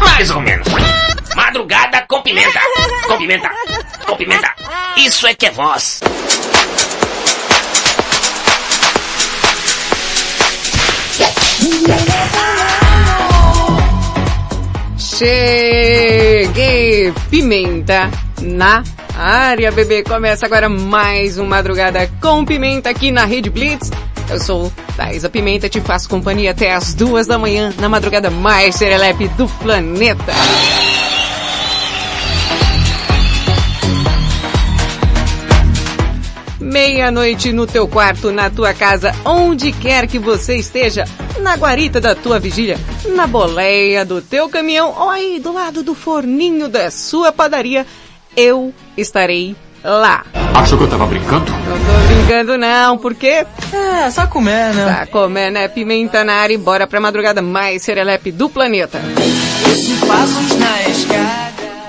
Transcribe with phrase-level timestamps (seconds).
[0.00, 0.66] mais ou menos.
[1.34, 2.60] Madrugada com pimenta.
[3.06, 3.50] Com pimenta.
[4.06, 4.54] Com pimenta.
[4.96, 6.00] Isso é que é voz.
[14.98, 17.12] Cheguei!
[17.30, 18.82] Pimenta na
[19.18, 20.02] área, bebê.
[20.02, 23.90] Começa agora mais um Madrugada com Pimenta aqui na Rede Blitz.
[24.28, 28.74] Eu sou Thaisa Pimenta, te faço companhia até as duas da manhã na madrugada mais
[28.74, 30.32] serelepe do planeta.
[36.60, 41.04] Meia-noite no teu quarto, na tua casa, onde quer que você esteja,
[41.40, 45.94] na guarita da tua vigília, na boleia do teu caminhão ou aí do lado do
[45.94, 47.84] forninho da sua padaria,
[48.36, 50.24] eu estarei lá.
[50.54, 51.50] Achou que eu tava brincando?
[51.50, 54.84] Não tô brincando não, porque É, só comer, né?
[55.00, 59.00] tá comendo é pimenta na área e bora pra madrugada mais serelepe do planeta.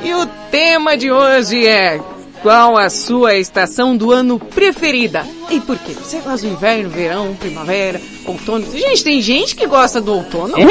[0.04, 2.00] E o tema de hoje é
[2.42, 5.26] qual a sua estação do ano preferida?
[5.50, 5.94] E por quê?
[5.94, 8.66] Você gosta do inverno, verão, primavera, outono?
[8.72, 10.56] Gente, tem gente que gosta do outono.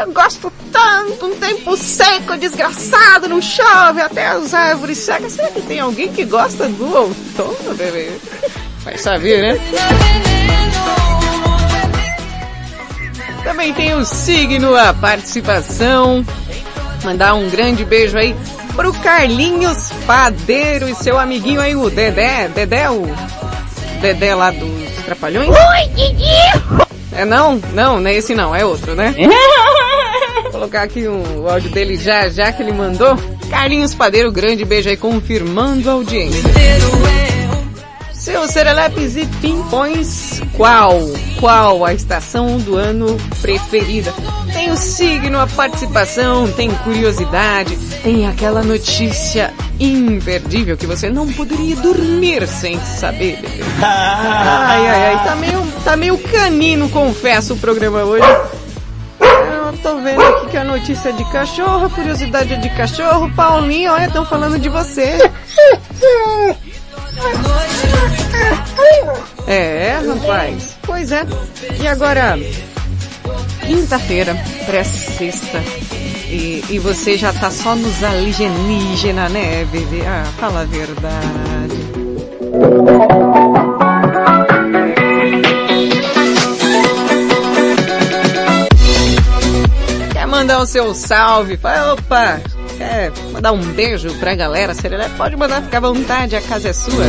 [0.00, 5.32] Eu gosto tanto, um tempo seco, desgraçado, não chove, até as árvores secas.
[5.32, 8.10] Será que tem alguém que gosta do outono, bebê?
[8.84, 9.60] Vai saber, né?
[13.44, 16.24] Também tem o signo, a participação.
[17.04, 18.34] Mandar um grande beijo aí
[18.74, 22.48] pro Carlinhos Padeiro e seu amiguinho aí, o Dedé.
[22.48, 23.06] Dedé, o
[24.00, 25.48] Dedé lá dos Trapalhões?
[25.48, 26.86] Oi, Didi!
[27.12, 27.60] É não?
[27.74, 29.14] Não, não é esse não, é outro, né?
[30.44, 33.16] Vou colocar aqui o áudio dele já, já que ele mandou.
[33.50, 36.40] Carlinhos Padeiro, grande beijo aí, confirmando a audiência.
[38.22, 40.92] Seus serelepes e pimpões, qual?
[41.40, 44.14] Qual a estação do ano preferida?
[44.52, 51.74] Tem o signo, a participação, tem curiosidade, tem aquela notícia imperdível que você não poderia
[51.74, 53.64] dormir sem saber, bebê.
[53.82, 58.24] Ai, ai, ai, tá meio, tá meio canino, confesso, o programa hoje.
[59.20, 63.28] Eu tô vendo aqui que a notícia é de cachorro, a curiosidade é de cachorro.
[63.34, 65.18] Paulinho, olha, estão falando de você.
[69.46, 70.76] É, rapaz.
[70.82, 71.26] Pois é.
[71.80, 72.38] E agora,
[73.66, 75.58] quinta-feira, pré-sexta.
[76.28, 80.06] E, e você já tá só nos alienígena, né, bebê?
[80.06, 81.76] Ah, fala a verdade.
[90.12, 91.58] Quer mandar o seu salve?
[91.92, 92.40] Opa,
[92.82, 94.74] quer mandar um beijo pra galera?
[94.74, 95.08] Será?
[95.10, 97.04] Pode mandar, fica à vontade, a casa é sua.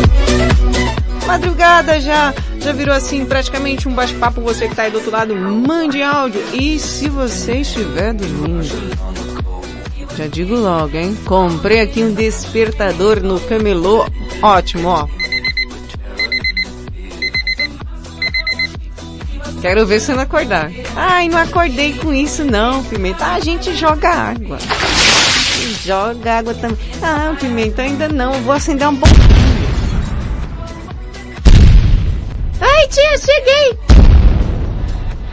[1.25, 5.35] Madrugada já, já virou assim praticamente um bate-papo, você que tá aí do outro lado,
[5.35, 6.41] mande áudio.
[6.53, 8.67] E se você estiver dormindo,
[10.15, 11.17] já digo logo, hein?
[11.25, 14.05] Comprei aqui um despertador no camelô.
[14.41, 15.07] Ótimo, ó.
[19.61, 20.69] Quero ver você não acordar.
[20.93, 23.25] Ai, não acordei com isso não, Pimenta.
[23.25, 24.57] A gente joga água.
[25.83, 26.77] Joga água também.
[27.01, 28.31] Ah, Pimenta, ainda não.
[28.43, 29.19] Vou acender um pouquinho.
[32.61, 33.77] Ai, tia, cheguei.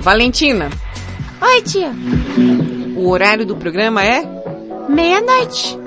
[0.00, 0.70] Valentina,
[1.42, 1.92] Oi, tia.
[2.96, 4.24] o horário do programa é?
[4.88, 5.78] Meia-noite.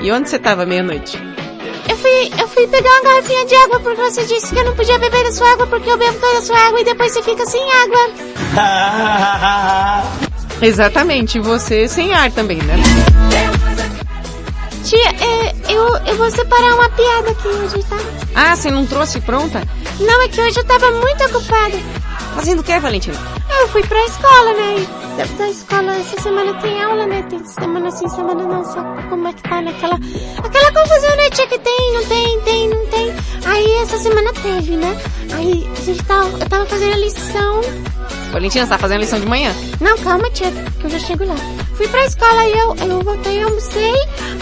[0.00, 1.18] E onde você tava meia-noite?
[1.90, 4.74] Eu fui, eu fui pegar uma garrafinha de água porque você disse que eu não
[4.76, 7.22] podia beber da sua água porque eu bebo toda a sua água e depois você
[7.22, 7.98] fica sem água.
[10.62, 12.76] Exatamente, você sem ar também, né?
[14.88, 17.98] Tia, é, eu, eu vou separar uma piada aqui hoje, tá?
[18.34, 19.62] Ah, você não trouxe pronta?
[20.00, 21.76] Não, é que hoje eu tava muito ocupada.
[22.34, 23.14] Fazendo o que, Valentina?
[23.60, 24.86] Eu fui pra escola, né?
[25.18, 27.22] Da, da escola, essa semana tem aula, né?
[27.28, 29.96] Tem semana sim, semana não, só como é que tá naquela...
[30.42, 33.14] Aquela confusão, né, tia, que tem, não tem, tem, não tem.
[33.44, 34.98] Aí essa semana teve, né?
[35.34, 37.60] Aí a gente tava, eu tava fazendo a lição.
[38.32, 39.54] Valentina, você tá fazendo lição de manhã?
[39.82, 40.50] Não, calma, tia,
[40.80, 41.36] que eu já chego lá.
[41.78, 43.94] Fui pra escola, aí eu, eu voltei, almocei,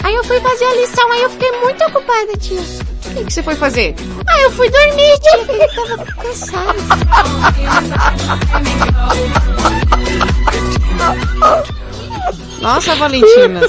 [0.03, 2.59] aí eu fui fazer a lição, aí eu fiquei muito ocupada, tia.
[2.59, 3.93] O que, que você foi fazer?
[4.27, 6.73] Aí eu fui dormir, tia, porque eu tava cansada.
[12.59, 13.61] Nossa, Valentina.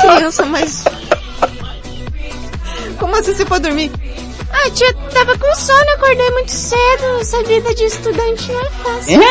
[0.00, 0.84] criança, mas...
[2.98, 3.92] Como assim você pode dormir?
[4.52, 7.20] Ah, tia, tava com sono, acordei muito cedo.
[7.20, 9.20] Essa vida de estudante não é fácil.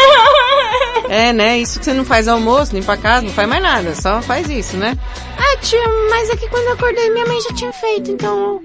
[1.10, 1.58] É, né?
[1.58, 3.96] Isso que você não faz almoço, nem pra casa, não faz mais nada.
[3.96, 4.96] Só faz isso, né?
[5.38, 5.82] Ah, tia,
[6.12, 8.62] mas é que quando eu acordei minha mãe já tinha feito, então...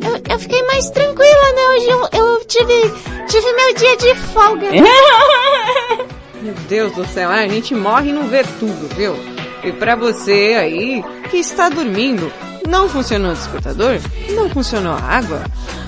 [0.00, 1.68] Eu, eu fiquei mais tranquila, né?
[1.70, 2.94] Hoje eu, eu tive,
[3.26, 4.68] tive meu dia de folga.
[6.40, 9.16] Meu Deus do céu, a gente morre e não vê tudo, viu?
[9.64, 12.32] E pra você aí que está dormindo,
[12.68, 13.98] não funcionou o despertador?
[14.30, 15.42] Não funcionou a água?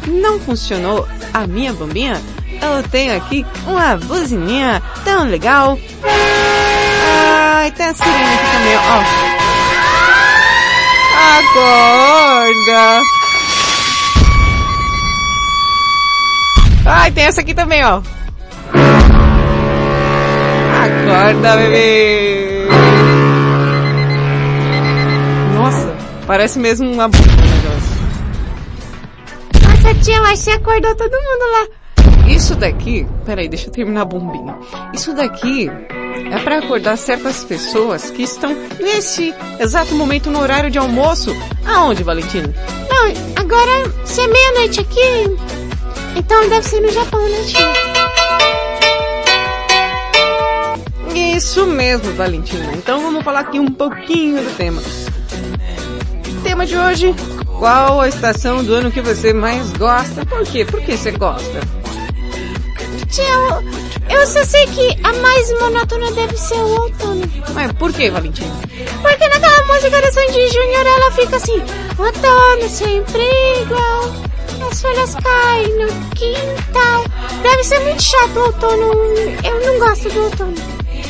[0.06, 2.20] Não funcionou a minha bombinha?
[2.60, 5.78] Eu tenho aqui uma buzininha tão legal.
[6.02, 9.00] Ai, tem a sirene aqui também, ó.
[11.38, 13.02] Acorda!
[16.86, 18.00] Ai, tem essa aqui também, ó.
[20.82, 22.39] Acorda, bebê!
[26.30, 27.90] Parece mesmo uma bomba o negócio.
[29.64, 31.66] Nossa, tia, eu acho que você acordou todo mundo lá.
[32.28, 34.56] Isso daqui, peraí, deixa eu terminar a bombinha.
[34.94, 35.68] Isso daqui
[36.30, 41.34] é para acordar certas pessoas que estão nesse exato momento no horário de almoço.
[41.66, 42.54] Aonde, Valentina?
[42.88, 43.12] Não,
[43.42, 45.36] agora, se é meia-noite aqui,
[46.14, 47.72] então deve ser no Japão, né, tia?
[51.34, 52.70] Isso mesmo, Valentina.
[52.76, 54.80] Então vamos falar aqui um pouquinho do tema.
[56.42, 57.14] Tema de hoje,
[57.58, 60.24] qual a estação do ano que você mais gosta?
[60.24, 60.64] Por quê?
[60.64, 61.60] Por que você gosta?
[63.10, 67.30] Tia, eu, eu só sei que a mais monótona deve ser o outono.
[67.54, 68.50] Mas por que, Valentina?
[69.02, 71.62] Porque naquela música da Sandy Júnior ela fica assim,
[71.98, 73.22] outono sempre
[73.60, 74.14] igual,
[74.70, 77.04] as folhas caem no quintal.
[77.42, 78.92] Deve ser muito chato o outono,
[79.44, 80.54] eu não gosto do outono.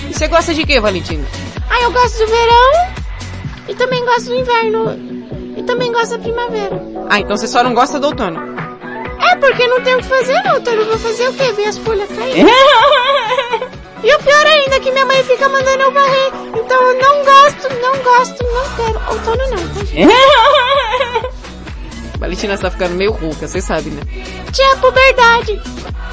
[0.08, 1.24] E você gosta de quê, Valentina?
[1.68, 3.00] Ah, eu gosto do verão
[3.68, 5.19] e também gosto do inverno
[5.60, 6.82] e também gosto da primavera.
[7.08, 8.40] Ah, então você só não gosta do outono.
[9.20, 11.52] É porque não tem o que fazer no outono, vou fazer o quê?
[11.52, 12.46] Ver as folhas cair?
[14.02, 16.32] E o pior ainda é que minha mãe fica mandando eu varrer.
[16.56, 18.98] Então eu não gosto, não gosto, não quero.
[19.10, 20.08] Outono não, tá gente?
[22.18, 24.00] Valentina, você tá ficando meio rouca, você sabe, né?
[24.52, 25.60] Tia, puberdade.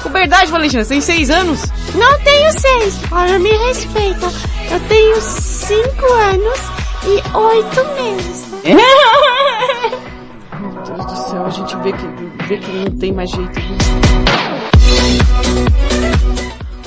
[0.02, 1.62] Puberdade, Valentina, você tem seis anos?
[1.94, 2.94] Não tenho seis.
[3.10, 4.26] Olha, me respeita.
[4.70, 6.58] Eu tenho cinco anos
[7.04, 8.47] e oito meses.
[8.64, 8.76] Meu
[10.82, 12.06] Deus do céu, a gente vê que,
[12.46, 13.52] vê que não tem mais jeito.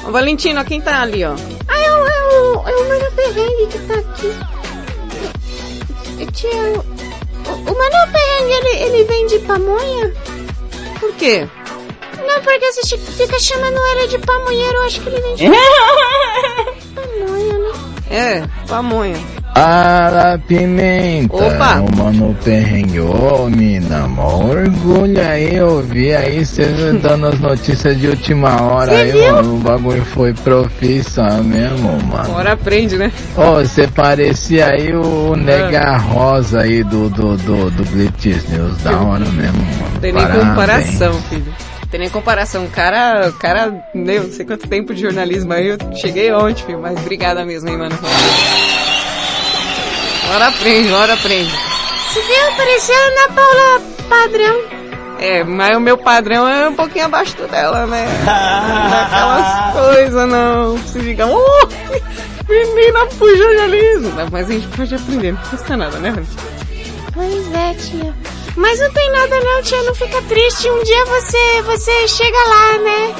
[0.07, 1.33] Ô, Valentina, quem tá ali, ó?
[1.67, 4.35] Ah, é o, é o, é o Mano Perrengue que tá aqui.
[6.33, 6.79] Tia, o,
[7.51, 10.13] o Mano Perrengue, ele, ele vende pamonha?
[10.99, 11.47] Por quê?
[12.27, 15.49] Não, porque você fica chamando ele de pamonheiro, eu acho que ele vende
[16.95, 17.71] pamonha, né?
[18.09, 19.17] É, pamonha.
[19.53, 21.81] Para pimenta, Opa.
[21.81, 26.65] o mano perrengue, ô mina, mó orgulho aí, eu vi aí você
[27.01, 29.31] dando as notícias de última hora Cê aí, viu?
[29.31, 32.31] mano, o bagulho foi profissão mesmo, mano.
[32.31, 33.11] Agora aprende, né?
[33.35, 38.99] Ô, você parecia aí o nega rosa aí do, do, do, do Blitz News, da
[38.99, 39.99] hora mesmo, mano.
[39.99, 40.47] Tem nem Parabéns.
[40.49, 41.53] comparação, filho.
[41.91, 42.63] Tem nem comparação.
[42.63, 46.63] O cara, o cara, meu, não sei quanto tempo de jornalismo aí, eu cheguei ontem,
[46.65, 47.95] filho, mas obrigada mesmo, hein, mano.
[50.31, 51.51] Hora aprende, hora aprende.
[51.51, 52.55] Você viu?
[52.55, 54.81] Parecia a Ana Paula Padrão.
[55.19, 58.07] É, mas o meu padrão é um pouquinho abaixo dela, né?
[58.25, 60.77] Não é aquelas coisas, não.
[60.77, 61.67] Você fica, oh,
[62.49, 64.13] menina pro jornalismo.
[64.31, 66.23] Mas a gente pode aprender, não custa nada, né?
[67.13, 68.15] Pois é, tia.
[68.55, 70.69] Mas não tem nada não, tia, não fica triste.
[70.69, 73.15] Um dia você, você chega lá, né?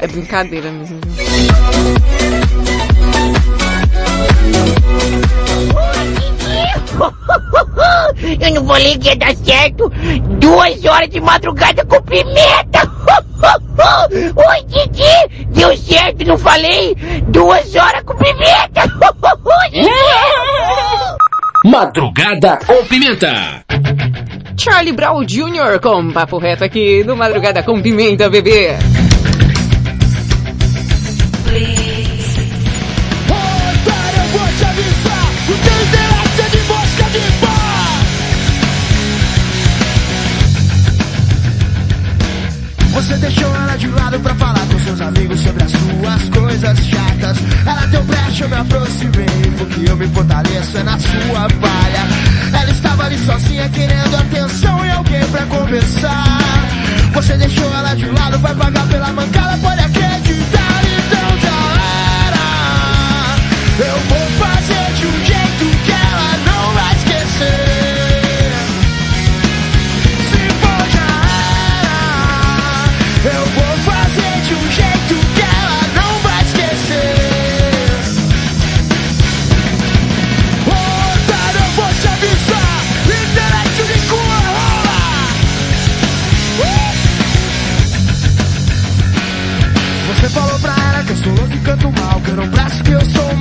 [0.00, 1.00] É brincadeira mesmo?
[8.40, 9.90] Eu não falei que ia dar certo.
[10.38, 12.80] Duas horas de madrugada com pimenta.
[14.36, 15.46] Oi, Didi.
[15.48, 16.94] Deu certo, não falei?
[17.28, 18.82] Duas horas com pimenta.
[21.64, 23.64] Madrugada com Pimenta.
[24.56, 25.78] Charlie Brown Jr.
[25.82, 28.76] com papo reto aqui no Madrugada com Pimenta, bebê.
[48.30, 49.26] Brecha, eu me aproximei
[49.58, 52.60] Porque eu me fortaleço é na sua palha.
[52.60, 56.38] Ela estava ali sozinha querendo atenção e alguém pra conversar.
[57.12, 60.69] Você deixou ela de lado, vai pagar pela mancada, pode acreditar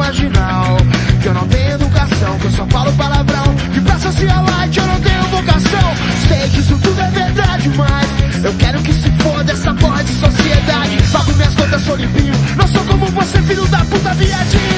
[0.10, 0.78] marginal.
[1.22, 3.56] Que eu não tenho educação, que eu só falo palavrão.
[3.74, 5.94] Que pra socialite eu não tenho vocação.
[6.28, 10.14] Sei que isso tudo é verdade, mas eu quero que se foda essa porra de
[10.14, 10.98] sociedade.
[11.12, 12.34] Pago minhas contas, sou limpinho.
[12.58, 14.69] Não sou como você, filho da puta viadinho.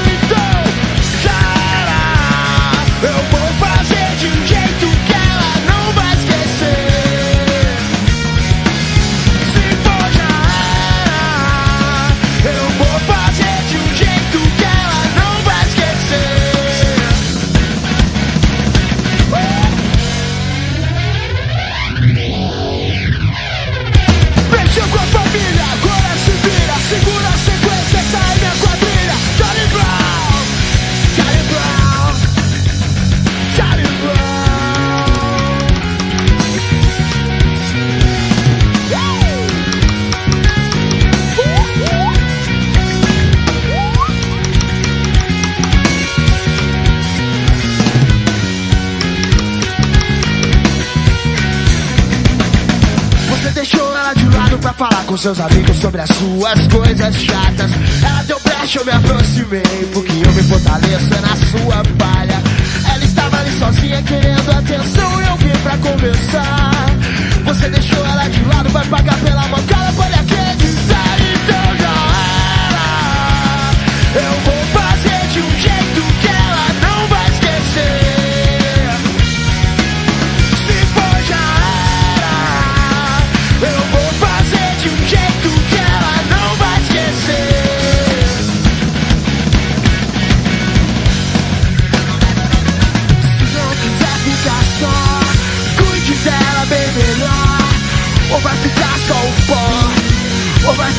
[55.12, 57.70] Com seus amigos sobre as suas coisas chatas.
[58.02, 62.42] Ela deu brecha, eu me aproximei, porque eu me fortaleço na sua palha.
[62.94, 66.72] Ela estava ali sozinha querendo atenção eu vim pra conversar.
[67.44, 70.41] Você deixou ela de lado, vai pagar pela mancada, pode acreditar,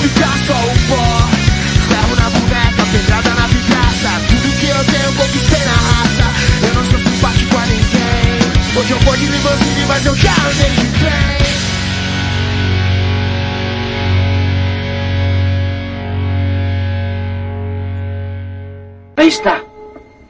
[0.03, 1.07] ficar só o pó.
[1.89, 4.11] Ferro na boneca, pedrada na vidraça.
[4.29, 6.25] Tudo que eu tenho conquistei na raça.
[6.67, 8.79] Eu não sou simpático a ninguém.
[8.79, 11.43] Hoje eu vou de limousine, mas eu já andei de trem.
[19.17, 19.61] Aí está.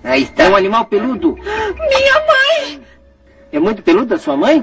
[0.04, 0.44] Aí está.
[0.44, 1.34] É um animal peludo.
[1.34, 2.82] Minha mãe!
[3.52, 4.62] É muito peludo a sua mãe?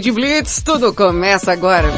[0.00, 1.92] Rede Blitz, tudo começa agora.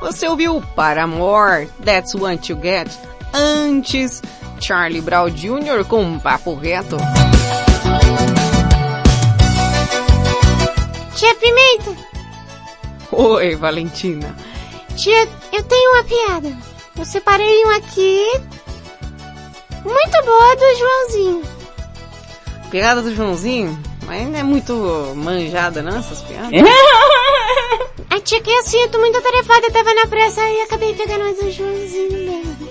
[0.00, 2.90] Você ouviu Paramore, That's What You Get.
[3.32, 4.20] Antes,
[4.60, 5.84] Charlie Brown Jr.
[5.86, 6.96] com um papo reto.
[11.14, 11.96] Tia Pimenta,
[13.12, 14.34] Oi, Valentina.
[14.96, 16.52] tia, eu tenho uma piada.
[16.98, 18.26] Eu separei um aqui.
[19.84, 21.42] Muito boa do Joãozinho.
[22.72, 23.80] Piada do Joãozinho?
[24.04, 26.50] Mas não é muito manjada, não, essas piadas?
[28.22, 31.24] Tia que é assim, eu tô muito atarefada, eu tava na pressa e acabei pegando
[31.24, 32.70] mais do Joãozinho mesmo.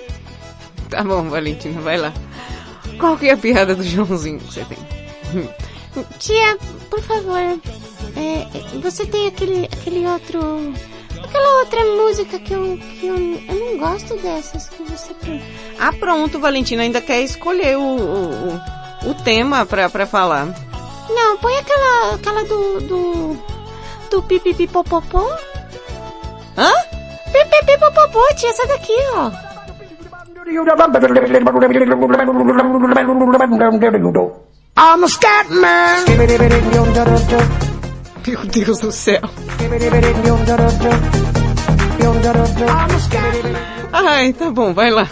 [0.88, 2.12] Tá bom, Valentina, vai lá.
[2.98, 4.78] Qual que é a piada do Joãozinho que você tem?
[6.18, 6.56] Tia,
[6.88, 10.40] por favor, é, você tem aquele, aquele outro...
[11.22, 15.40] Aquela outra música que eu, que eu, eu não gosto dessas que você tem.
[15.78, 18.54] Ah, pronto, Valentina ainda quer escolher o, o,
[19.06, 20.46] o, o tema pra, pra falar.
[21.08, 23.38] Não, põe aquela, aquela do, do,
[24.10, 25.30] do pipipipopopô.
[26.56, 26.72] Hã?
[27.32, 29.30] Pipipipopopô, tia, essa daqui, ó.
[34.76, 36.04] I'm a scat man.
[38.26, 39.20] Meu Deus do céu.
[43.92, 45.08] Ai, tá bom, vai lá.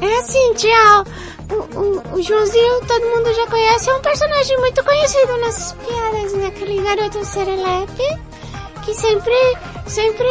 [0.00, 1.04] É assim, tia,
[1.50, 6.32] o, o, o Joãozinho todo mundo já conhece, é um personagem muito conhecido nas piadas,
[6.34, 6.46] né?
[6.48, 8.02] Aquele garoto serelepe
[8.84, 9.34] que sempre,
[9.86, 10.28] sempre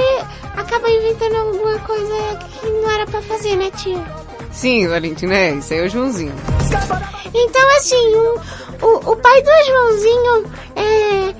[0.55, 4.01] acaba inventando alguma coisa que não era pra fazer, né, tia?
[4.51, 6.33] Sim, Valentina, é, isso aí é o Joãozinho.
[7.33, 8.41] Então, assim, o,
[8.81, 10.45] o, o pai do Joãozinho
[10.77, 11.35] é,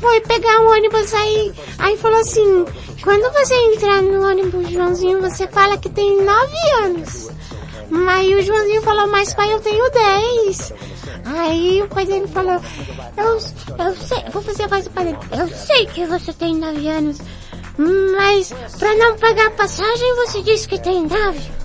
[0.00, 2.64] foi pegar um ônibus aí, aí falou assim,
[3.04, 7.30] quando você entrar no ônibus, Joãozinho, você fala que tem nove anos.
[8.08, 10.72] Aí o Joãozinho falou, mas pai, eu tenho dez.
[11.24, 12.60] Aí o pai dele falou,
[13.16, 16.56] eu, eu sei, vou fazer a voz do pai dele, eu sei que você tem
[16.56, 17.18] nove anos,
[17.78, 21.56] mas pra não pagar passagem você disse que tem nove.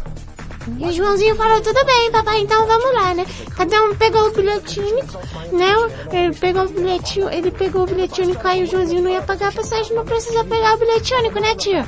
[0.78, 3.26] E o Joãozinho falou, tudo bem, papai, então vamos lá, né?
[3.58, 5.04] Cada um pegou o bilhetinho,
[5.52, 5.74] né?
[6.12, 9.50] Ele pegou o bilhetinho, ele pegou o bilhete único, aí o Joãozinho não ia pagar
[9.50, 11.88] a passagem, não precisa pegar o bilhete único, né, tia?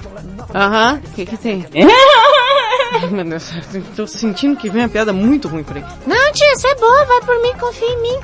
[0.55, 1.65] Aham, o que que tem?
[2.93, 5.83] Ai, Meu Deus, eu tô sentindo que vem uma piada muito ruim por aí.
[6.05, 8.19] Não, tia, você é boa, vai por mim, confia em mim.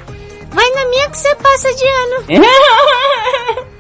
[0.52, 2.24] Vai na minha que você passa de ano.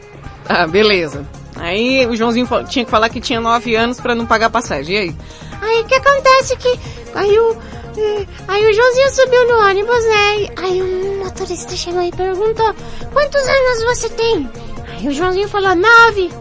[0.52, 1.28] Ah, beleza.
[1.58, 4.96] Aí o Joãozinho tinha que falar que tinha nove anos pra não pagar passagem.
[4.96, 5.16] E aí?
[5.62, 6.80] Aí o que acontece que
[7.14, 7.56] aí o
[7.96, 10.50] eh, aí o Joãozinho subiu no ônibus, né?
[10.58, 12.74] Aí o motorista chegou e perguntou:
[13.14, 14.50] "Quantos anos você tem?"
[14.88, 16.32] Aí o Joãozinho falou: "Nove."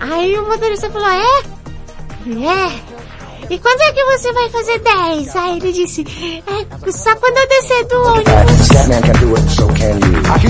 [0.00, 1.42] Aí o motorista falou: "É?"
[2.26, 2.97] "É."
[3.50, 5.36] E quando é que você vai fazer dez?
[5.36, 6.04] Aí ele disse:
[6.46, 8.32] "É só quando eu descer do ônibus."
[10.30, 10.46] Of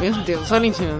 [0.00, 0.98] Meu Deus, Valentina.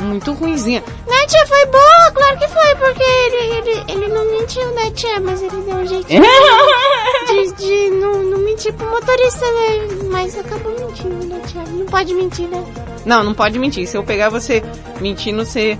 [0.00, 0.82] Muito ruimzinha.
[1.08, 5.20] Né, tia, foi boa, claro que foi, porque ele, ele, ele não mentiu, né, tia,
[5.20, 6.22] mas ele deu um jeitinho
[7.26, 8.37] de, de não, não
[8.72, 12.64] pro motorista, né, mas acabou mentindo, né, tia, não pode mentir, né.
[13.06, 13.86] Não, não pode mentir.
[13.86, 14.62] Se eu pegar você
[15.00, 15.78] mentindo, você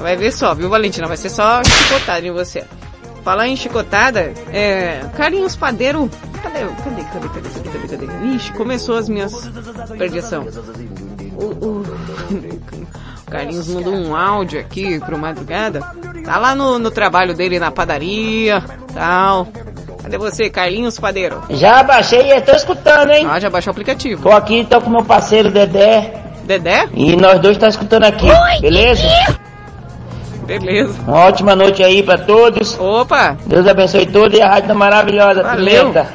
[0.00, 1.06] vai ver só, viu, Valentina?
[1.06, 2.64] Vai ser só chicotada em você.
[3.24, 5.00] Falar em chicotada, é...
[5.16, 6.10] Carlinhos Padeiro...
[6.42, 6.58] Cadê?
[6.60, 7.04] Cadê?
[7.04, 7.28] Cadê?
[7.28, 7.48] Cadê?
[7.48, 7.88] Cadê?
[7.88, 8.06] Cadê?
[8.06, 8.26] Cadê?
[8.36, 9.50] Ixi, começou as minhas
[9.96, 10.46] perdição.
[11.36, 11.80] O, o...
[11.80, 15.80] o Carlinhos mandou um áudio aqui pro Madrugada.
[16.24, 18.62] Tá lá no, no trabalho dele na padaria,
[18.92, 19.48] tal.
[20.04, 21.40] Cadê você, Carlinhos Padeiro?
[21.48, 23.26] Já baixei e tô escutando, hein?
[23.28, 24.22] Ah, já baixou o aplicativo.
[24.22, 26.12] Tô aqui, tô com meu parceiro Dedé.
[26.44, 26.86] Dedé?
[26.92, 28.28] E nós dois tá escutando aqui,
[28.60, 29.02] beleza?
[30.46, 30.94] Beleza.
[31.08, 32.78] Uma ótima noite aí pra todos.
[32.78, 33.34] Opa!
[33.46, 35.88] Deus abençoe todos e a rádio tá maravilhosa, Valeu.
[35.88, 36.06] Pimenta.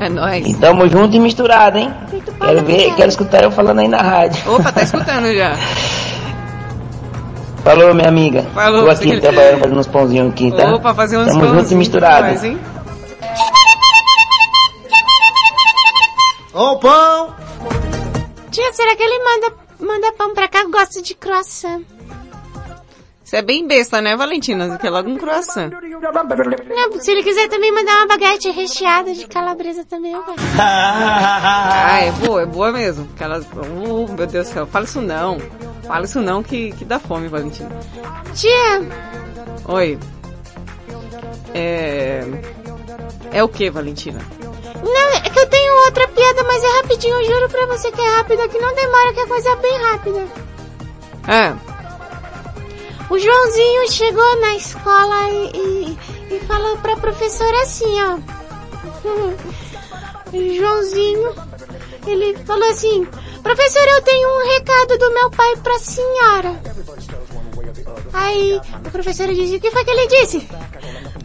[0.00, 0.44] É nóis.
[0.44, 1.92] E tamo junto e misturado, hein?
[2.40, 4.42] Quero ver, quero escutar eu falando aí na rádio.
[4.52, 5.52] Opa, tá escutando já.
[7.62, 8.42] Falou, minha amiga.
[8.54, 10.74] Falou, Tô aqui trabalhando fazendo uns pãozinhos aqui, tá?
[10.74, 12.16] Opa, fazer uns Tamo junto e misturado.
[12.18, 12.56] pra nós,
[13.38, 13.52] hein?
[16.54, 17.34] Ô, pão!
[18.50, 20.64] Tia, será que ele manda, manda pão pra cá?
[20.64, 21.82] Gosta de croissant.
[23.22, 24.78] Você é bem besta, né, Valentina?
[24.78, 25.70] Quer logo um croissant.
[25.70, 30.40] Não, se ele quiser também mandar uma baguete recheada de calabresa também, eu gosto.
[30.58, 33.06] Ah, é boa, é boa mesmo.
[33.14, 33.44] Aquelas...
[33.44, 35.38] Uh, meu Deus do céu, fala isso não.
[35.86, 37.70] Fala isso não que, que dá fome, Valentina.
[38.34, 38.80] Tia,
[39.66, 39.98] Oi.
[41.54, 42.22] É...
[43.32, 44.20] É o que, Valentina?
[44.82, 48.00] não, é que eu tenho outra piada, mas é rapidinho, eu juro pra você que
[48.00, 50.26] é rápida, que não demora, que é coisa bem rápida.
[51.26, 51.56] Ah,
[53.10, 55.98] O Joãozinho chegou na escola e, e,
[56.36, 58.18] e falou pra professora assim, ó.
[60.58, 61.34] Joãozinho,
[62.06, 63.06] ele falou assim,
[63.42, 66.60] professora, eu tenho um recado do meu pai pra senhora.
[68.12, 70.48] Aí a professora disse, o que foi que ele disse?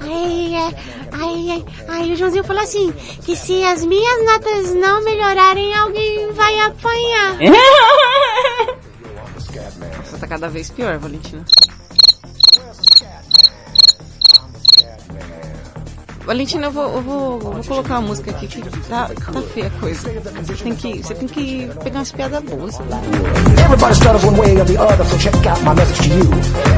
[0.04, 0.68] Aí, é,
[1.12, 2.92] aí, aí, aí o Joãozinho falou assim,
[3.24, 7.38] que se as minhas notas não melhorarem, alguém vai apanhar.
[9.98, 11.44] Nossa, tá cada vez pior, Valentina.
[16.26, 19.80] Valentina, eu vou, eu vou, vou colocar uma música aqui que tá, tá feia a
[19.80, 20.10] coisa.
[20.44, 22.80] Você tem que, você tem que pegar umas piadas boas.
[22.80, 26.30] Everybody stutters one way or the other, so check out my message to you.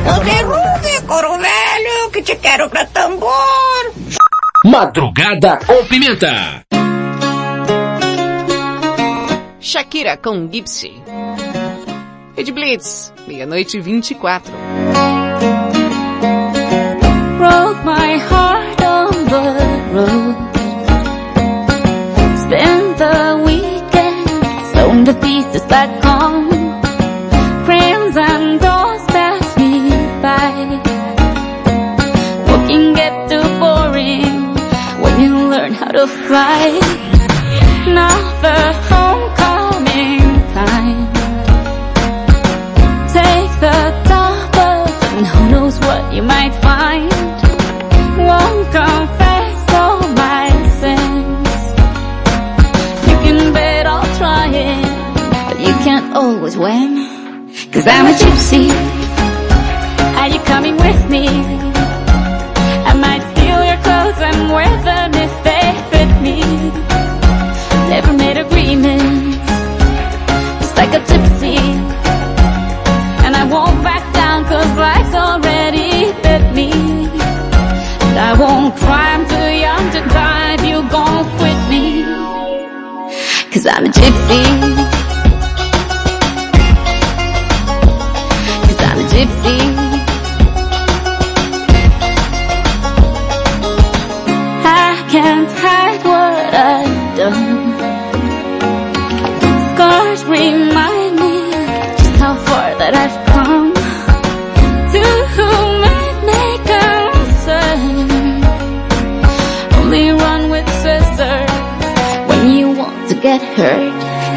[0.07, 3.29] Eu derrube, couro velho, que te quero pra tambor.
[4.65, 6.65] Madrugada com Pimenta.
[9.59, 10.93] Shakira com Gipsy.
[12.35, 14.51] Ed Blitz, meia-noite e 24.
[17.37, 18.44] broke my heart
[25.75, 26.47] back home.
[27.65, 29.73] Friends and doors pass me
[30.25, 30.53] by.
[32.47, 34.35] Walking gets too boring
[35.03, 36.63] when you learn how to fly.
[37.99, 38.59] Now the
[38.89, 40.25] homecoming
[40.59, 41.01] time.
[43.17, 43.79] Take the
[44.11, 46.84] top of and who knows what you might find.
[56.25, 56.91] Can't always win.
[57.71, 58.65] Cause I'm a gypsy.
[60.19, 61.27] Are you coming with me?
[62.89, 66.39] I might steal your clothes and wear them if they fit me.
[67.89, 69.37] Never made agreements,
[70.61, 71.57] just like a gypsy.
[73.25, 76.71] And I won't back down cause life's already bit me.
[78.07, 81.85] And I won't cry, I'm too young to die if you gon' quit me.
[83.51, 84.84] Cause I'm a gypsy.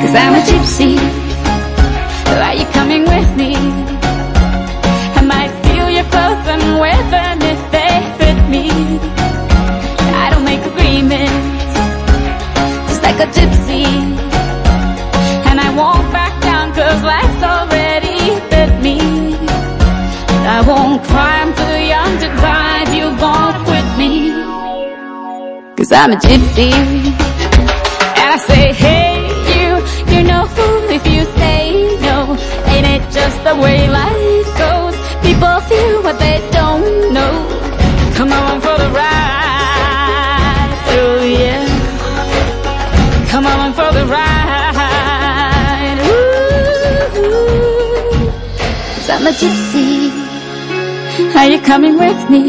[0.09, 0.97] Cause I'm a gypsy.
[2.41, 3.55] Are you coming with me?
[5.19, 8.71] I might steal your clothes and wear them if they fit me.
[10.25, 11.75] I don't make agreements,
[12.89, 13.85] just like a gypsy.
[15.51, 19.01] And I won't back down cause life's already bit me.
[20.57, 24.33] I won't I'm too young to die if you gon' quit me.
[25.77, 27.28] Cause I'm a gypsy.
[33.29, 34.97] Just the way life goes?
[35.27, 37.35] People feel what they don't know.
[38.17, 41.65] Come on for the ride, oh yeah.
[43.33, 47.11] Come on for the ride, ooh.
[48.95, 49.89] Cause I'm a gypsy.
[51.37, 52.45] Are you coming with me?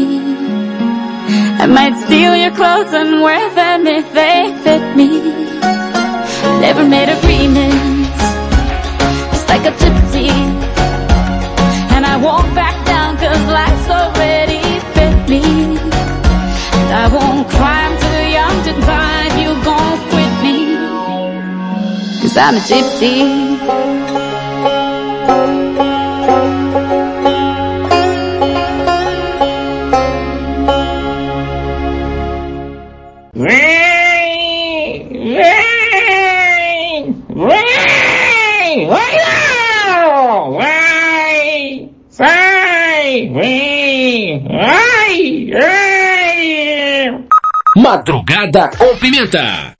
[1.62, 5.10] I might steal your clothes and wear them if they fit me.
[6.64, 8.08] Never made agreements,
[9.32, 9.99] just like a gypsy.
[22.30, 23.40] Cause I'm a gypsy.
[47.76, 49.79] Madrugada com Pimenta.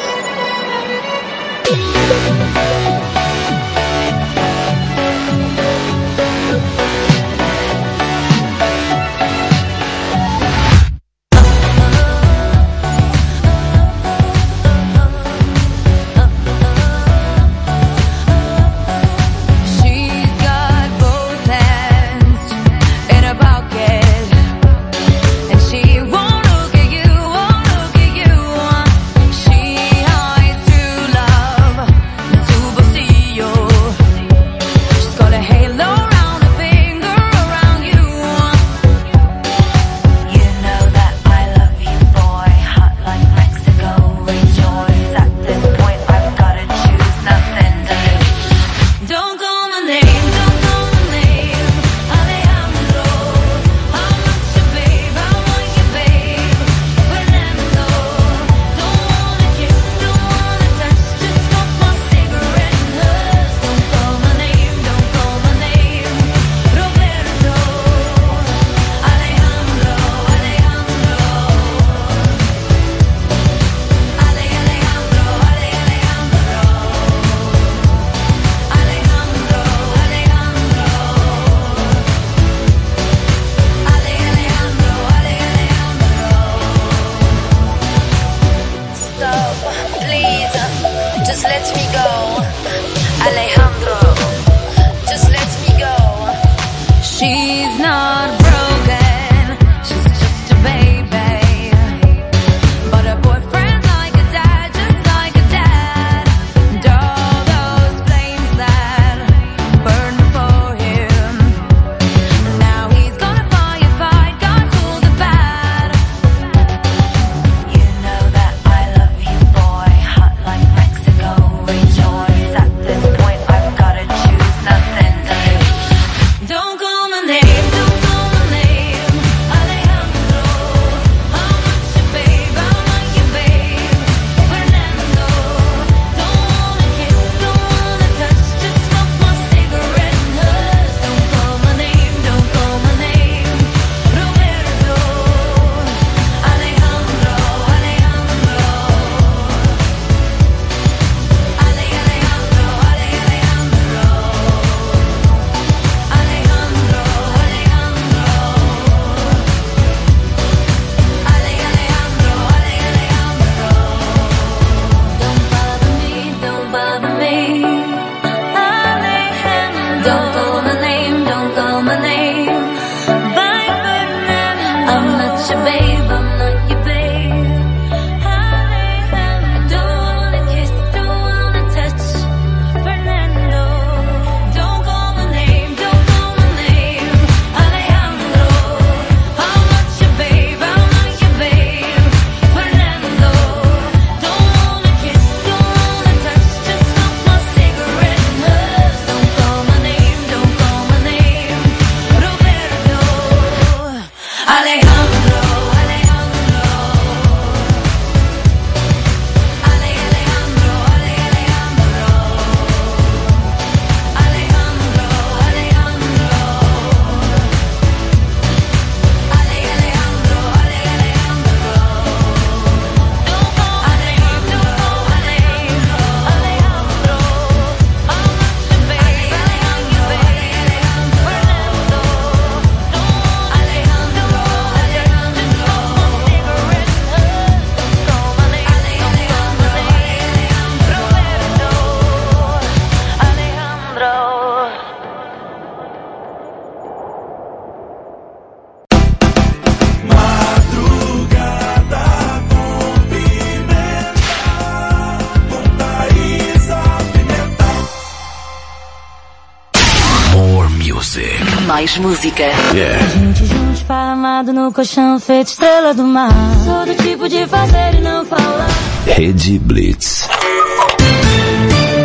[261.71, 262.43] Mais música.
[262.73, 263.07] Yeah.
[263.07, 266.29] Gente junto, esparramado no colchão, feito estrela do mar.
[266.65, 268.67] Sou do tipo de fazer e não falar.
[269.05, 270.27] Rede Blitz.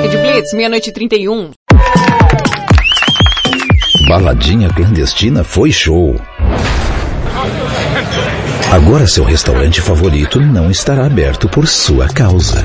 [0.03, 1.51] Rede Blitz, meia-noite e 31.
[4.09, 6.15] Baladinha clandestina foi show.
[8.71, 12.65] Agora seu restaurante favorito não estará aberto por sua causa.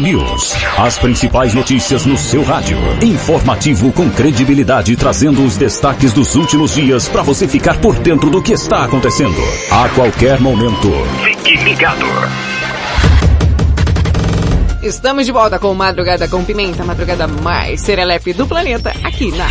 [0.00, 0.54] News.
[0.78, 2.78] As principais notícias no seu rádio.
[3.02, 8.42] Informativo com credibilidade, trazendo os destaques dos últimos dias para você ficar por dentro do
[8.42, 9.36] que está acontecendo.
[9.70, 10.90] A qualquer momento.
[11.24, 12.06] Fique ligado.
[14.82, 19.46] Estamos de volta com Madrugada com Pimenta, a madrugada mais serelepe do planeta, aqui na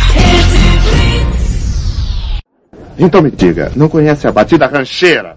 [2.98, 5.36] Então me diga, não conhece a batida rancheira?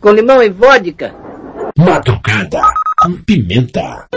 [0.00, 1.14] Com limão e vodka?
[1.76, 4.08] Madrugada com pimenta.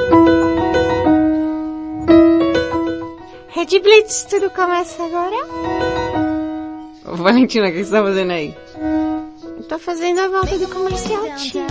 [3.49, 5.35] Red Blitz, tudo começa agora?
[7.03, 8.55] Valentina, o que você tá fazendo aí?
[9.57, 11.65] Eu tô fazendo a volta do comercial, tia.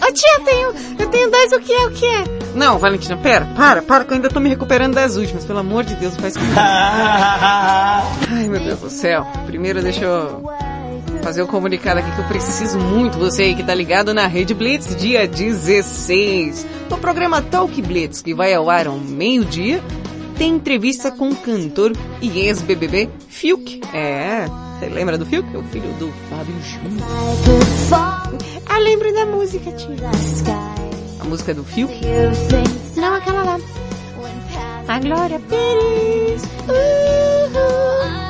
[0.00, 2.24] Ô tia, eu tenho, eu tenho dois o que é, o que é?
[2.54, 5.82] Não, Valentina, pera, para, para que eu ainda tô me recuperando das últimas, pelo amor
[5.82, 6.54] de Deus, faz comigo.
[6.56, 9.26] Ai, meu Deus do céu.
[9.46, 10.44] Primeiro deixa eu
[11.22, 13.18] fazer o comunicado aqui que eu preciso muito.
[13.18, 16.66] Você aí que tá ligado na Rede Blitz, dia 16.
[16.90, 19.82] No programa Talk Blitz, que vai ao ar ao meio-dia,
[20.36, 23.80] tem entrevista com o cantor e ex-BBB Fiuk.
[23.92, 24.46] É,
[24.78, 25.48] você lembra do Fiuk?
[25.54, 27.06] É o filho do Fábio Júnior.
[28.66, 29.88] Ah, lembro da música, tia.
[31.20, 31.92] A música do Fiuk?
[32.96, 33.58] Não, aquela lá.
[34.86, 36.42] A Glória Pires.
[36.68, 38.08] Uhul.
[38.22, 38.27] É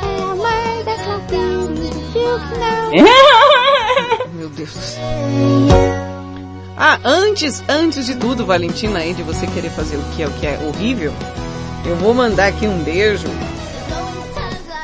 [4.34, 5.02] Meu Deus do céu.
[6.76, 10.30] Ah, antes, antes de tudo, Valentina, aí de você querer fazer o que é o
[10.30, 11.12] que é horrível,
[11.84, 13.26] eu vou mandar aqui um beijo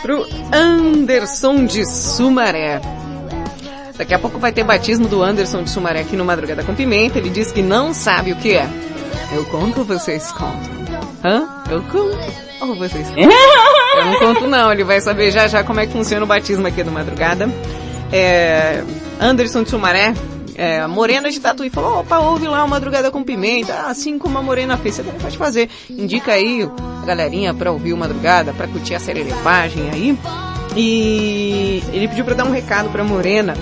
[0.03, 2.81] pro Anderson de Sumaré.
[3.97, 7.19] Daqui a pouco vai ter batismo do Anderson de Sumaré aqui no Madrugada com Pimenta.
[7.19, 8.69] Ele diz que não sabe o que é.
[9.33, 10.84] Eu conto vocês contam?
[11.25, 11.49] Hã?
[11.71, 12.19] Eu conto
[12.61, 13.23] ou vocês contam?
[13.97, 16.67] Eu não conto não, ele vai saber já já como é que funciona o batismo
[16.67, 17.49] aqui do Madrugada.
[18.13, 18.83] É,
[19.21, 20.15] Anderson de Sumaré,
[20.55, 24.43] é, Morena de Tatuí falou, opa, ouve lá o Madrugada com Pimenta, assim como a
[24.43, 25.69] Morena fez, você também pode fazer.
[25.91, 26.69] Indica aí
[27.03, 30.19] a galerinha pra ouvir o Madrugada, pra curtir a serelipagem aí.
[30.77, 33.55] E ele pediu pra dar um recado pra Morena.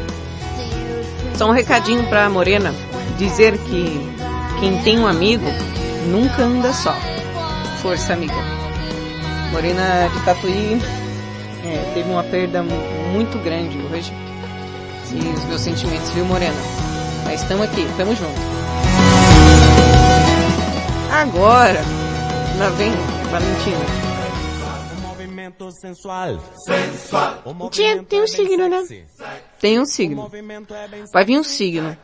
[1.36, 2.74] Só um recadinho pra Morena,
[3.18, 4.00] dizer que
[4.60, 5.46] quem tem um amigo
[6.08, 6.94] nunca anda só.
[7.82, 8.34] Força, amiga.
[9.50, 10.80] Morena de Tatuí
[11.64, 14.12] é, teve uma perda mu- muito grande hoje.
[15.12, 16.54] E os meus sentimentos, viu, Morena?
[17.24, 18.40] Mas estamos aqui, estamos juntos.
[21.12, 21.80] Agora,
[22.58, 22.92] lá vem
[23.30, 24.11] Valentina.
[27.70, 28.84] Tia, tem um signo, né?
[29.60, 30.30] Tem um signo.
[31.12, 31.96] Vai vir um signo.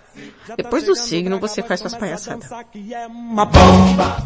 [0.56, 2.48] Depois do signo você faz suas palhaçadas.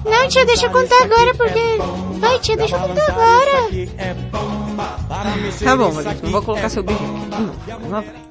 [0.05, 2.19] Não, tia, deixa eu contar agora, porque...
[2.19, 3.69] Vai, tia, deixa eu contar agora.
[5.65, 7.71] Tá bom, Valentina, não vou colocar seu beijo aqui.
[7.71, 8.23] Não, lá vai.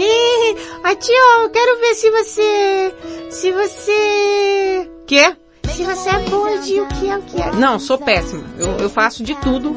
[0.00, 2.94] Ih, Ah, tia, eu quero ver se você...
[3.30, 4.90] Se você...
[5.06, 5.36] Quê?
[5.78, 7.52] Se você é boa de o que é o que é.
[7.52, 8.42] Não, sou péssima.
[8.58, 9.76] Eu, eu faço de tudo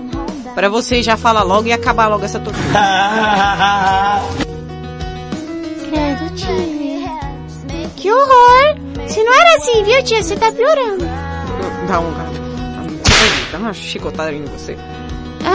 [0.55, 2.63] pra você já falar logo e acabar logo essa tortura.
[5.89, 7.89] Credo, tia.
[7.95, 8.75] Que horror.
[9.07, 10.23] Se não era assim, viu, tia?
[10.23, 11.05] Você tá piorando.
[11.87, 12.11] Dá um...
[13.51, 14.75] Dá uma chicotada em você.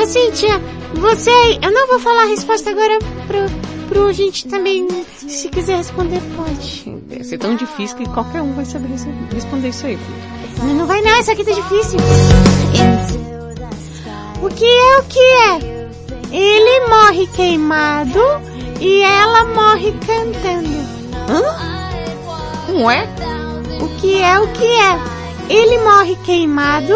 [0.01, 0.61] Assim, tia,
[0.94, 1.30] você...
[1.61, 4.86] Eu não vou falar a resposta agora pro, pro gente também...
[5.16, 6.84] Se quiser responder, pode.
[7.09, 9.99] Deve ser tão difícil que qualquer um vai saber res- responder isso aí.
[10.59, 11.99] Não, não vai não, isso aqui tá difícil.
[14.43, 15.77] O que é o que é?
[16.33, 18.21] Ele morre queimado
[18.81, 20.87] e ela morre cantando.
[21.29, 22.67] Hã?
[22.67, 23.09] Como é?
[23.81, 25.17] O que é o que é?
[25.49, 26.95] ele morre queimado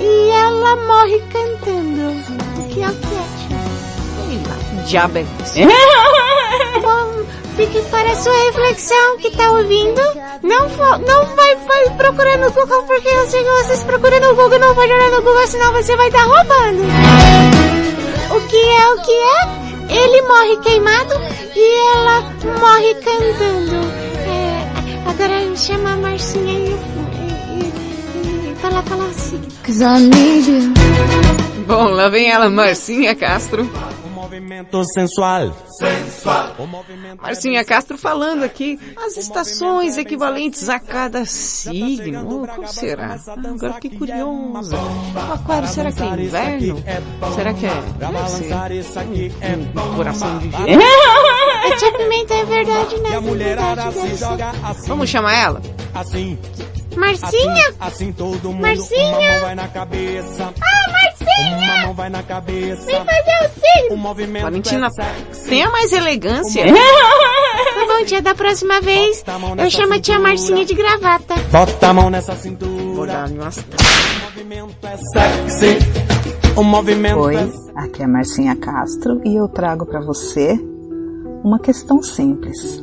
[0.00, 2.10] e ela morre cantando.
[2.58, 4.82] O que é o que é?
[4.86, 5.58] Diabo é isso.
[6.82, 7.24] Bom,
[7.56, 10.00] fique para a sua reflexão que tá ouvindo.
[10.42, 14.58] Não, não vai, vai procurar no Google, porque eu sei que vocês procuram no Google,
[14.58, 16.82] não vai jogar no Google, senão você vai estar roubando.
[18.30, 19.66] O que é o que é?
[19.88, 21.14] Ele morre queimado
[21.54, 22.20] e ela
[22.60, 23.86] morre cantando.
[24.26, 29.40] É, agora chama a Marcinha e, e, e, e fala, fala assim.
[29.64, 30.74] Cause I need you.
[31.66, 33.68] Bom, lá vem ela, Marcinha Castro.
[34.26, 35.56] Movimento sensual.
[37.22, 42.42] Marcinha Castro falando aqui as estações equivalentes a cada signo.
[42.42, 43.20] Oh, qual será?
[43.28, 44.76] Agora fiquei curiosa.
[44.76, 46.82] O aquário, será que é inverno?
[47.36, 47.70] Será que é...
[49.46, 50.66] Um, um coração de gelo.
[52.28, 53.14] É verdade, né?
[53.14, 54.88] É verdade, deve ser.
[54.88, 55.62] Vamos chamar ela?
[55.94, 56.38] Assim.
[56.96, 57.74] Marcinha?
[57.78, 58.62] Assim todo mundo.
[58.62, 59.18] Marcinha?
[59.18, 60.54] Uma mão vai na cabeça.
[60.60, 61.56] Ah, Marcinha!
[61.58, 62.86] Uma mão vai na cabeça.
[62.86, 63.94] Vem fazer o signo!
[63.94, 65.48] O movimento Valentina, é sexy.
[65.48, 66.64] tenha mais elegância.
[66.64, 69.24] Tá bom, tia, da próxima vez
[69.58, 71.34] eu chamo a tia Marcinha de gravata.
[71.50, 73.24] Bota a mão nessa cintura.
[73.26, 75.78] O movimento é sexy.
[76.56, 80.58] O movimento Oi, é aqui é Marcinha Castro e eu trago para você
[81.44, 82.82] uma questão simples.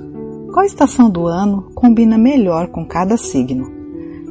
[0.53, 3.82] Qual estação do ano combina melhor com cada signo?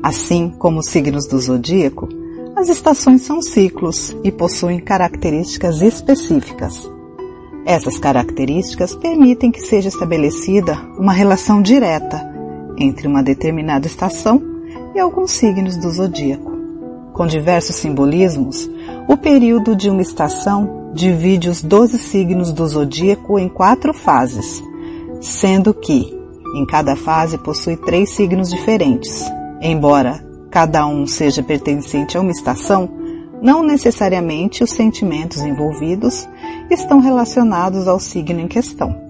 [0.02, 2.08] Assim como os signos do zodíaco,
[2.56, 6.90] as estações são ciclos e possuem características específicas.
[7.64, 12.20] Essas características permitem que seja estabelecida uma relação direta
[12.76, 14.42] entre uma determinada estação
[14.92, 16.50] e alguns signos do zodíaco.
[17.12, 18.68] Com diversos simbolismos,
[19.08, 24.62] o período de uma estação divide os 12 signos do zodíaco em quatro fases,
[25.20, 26.12] sendo que
[26.56, 29.30] em cada fase possui três signos diferentes.
[29.62, 32.90] Embora cada um seja pertencente a uma estação,
[33.40, 36.28] não necessariamente os sentimentos envolvidos
[36.68, 39.00] estão relacionados ao signo em questão.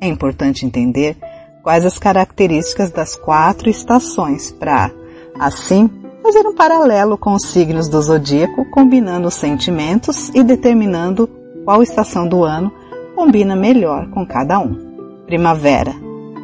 [0.00, 1.16] É importante entender
[1.62, 4.90] quais as características das quatro estações para,
[5.38, 5.88] assim,
[6.22, 11.28] fazer um paralelo com os signos do zodíaco, combinando os sentimentos e determinando
[11.64, 12.70] qual estação do ano
[13.14, 14.76] combina melhor com cada um.
[15.24, 15.94] Primavera.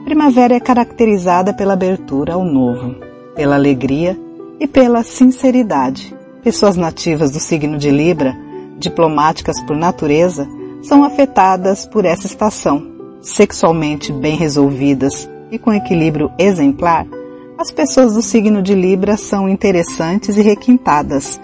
[0.05, 4.19] Primavera é caracterizada pela abertura ao novo, pela alegria
[4.59, 6.15] e pela sinceridade.
[6.43, 8.37] Pessoas nativas do signo de Libra,
[8.79, 10.49] diplomáticas por natureza,
[10.83, 12.87] são afetadas por essa estação.
[13.21, 17.07] Sexualmente bem resolvidas e com equilíbrio exemplar,
[17.59, 21.39] as pessoas do signo de Libra são interessantes e requintadas,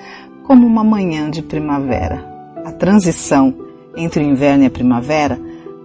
[0.45, 2.24] como uma manhã de primavera.
[2.64, 3.55] A transição
[3.95, 5.39] entre o inverno e a primavera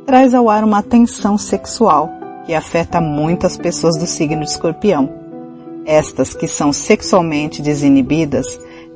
[0.05, 2.09] traz ao ar uma tensão sexual
[2.45, 5.20] que afeta muito as pessoas do signo de escorpião.
[5.85, 8.45] Estas que são sexualmente desinibidas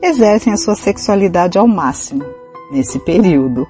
[0.01, 2.23] exercem a sua sexualidade ao máximo
[2.71, 3.67] nesse período.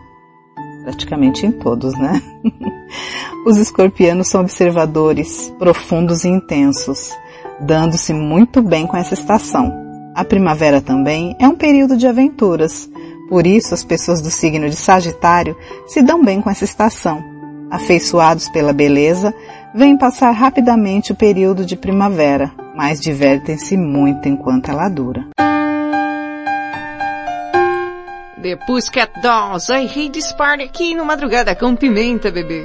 [0.84, 2.22] Praticamente em todos, né?
[3.46, 7.12] Os escorpianos são observadores, profundos e intensos,
[7.60, 9.74] dando-se muito bem com essa estação.
[10.16, 12.90] A primavera também é um período de aventuras,
[13.28, 15.58] por isso as pessoas do signo de Sagitário
[15.88, 17.35] se dão bem com essa estação.
[17.72, 19.34] Afeiçoados pela beleza,
[19.74, 25.26] vêm passar rapidamente o período de primavera, mas divertem-se muito enquanto ela dura.
[28.42, 32.64] The Pussycat Dolls, I hate this party aqui no Madrugada com Pimenta, bebê.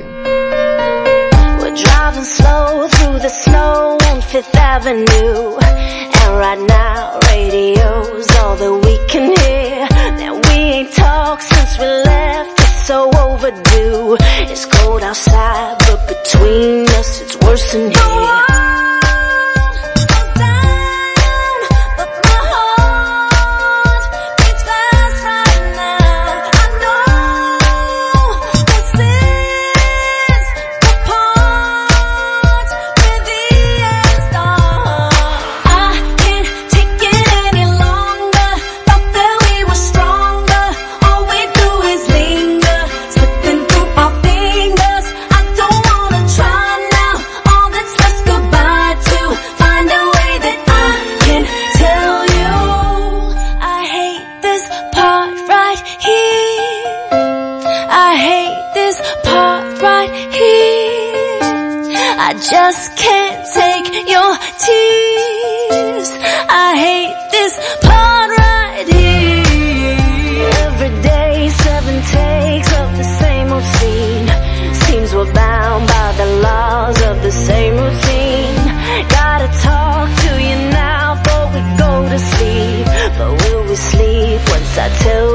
[1.59, 5.57] We're driving slow through the snow on Fifth Avenue.
[6.23, 9.87] And right now, radio's all that we can hear.
[10.19, 14.17] Now we ain't talked since we left, so overdue.
[14.21, 18.70] It's cold outside, but between us it's worse than here.
[62.71, 64.33] just can't take your
[64.65, 66.09] tears.
[66.67, 67.55] I hate this
[67.87, 70.39] part right here.
[70.67, 74.29] Every day, seven takes of the same old scene.
[74.85, 78.55] Seems we're bound by the laws of the same routine.
[79.19, 82.87] Gotta talk to you now before we go to sleep.
[83.19, 85.30] But will we sleep once I tell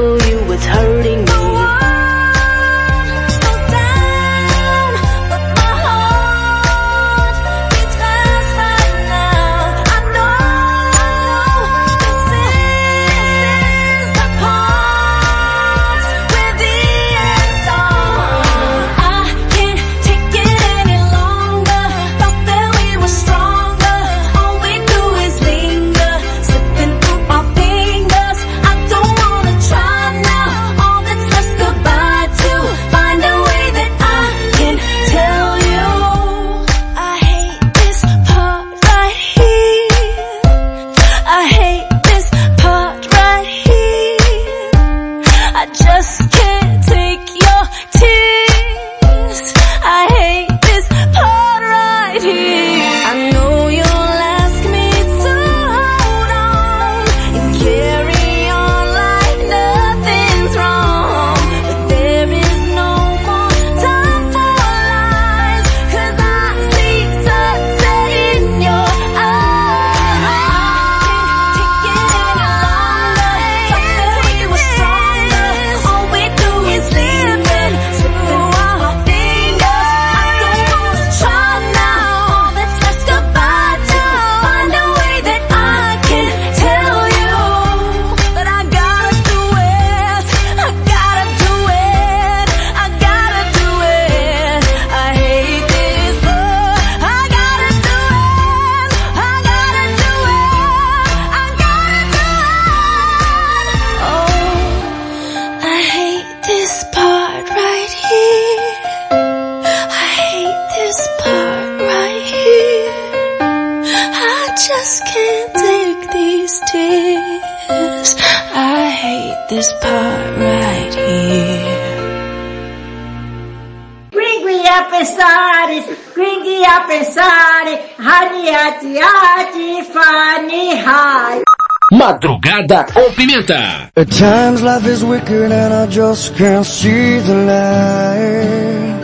[133.28, 139.02] At times life is wicked and I just can't see the light.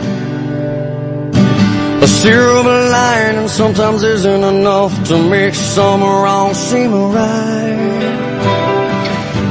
[2.01, 8.13] A silver lining sometimes isn't enough to make some wrong seem right.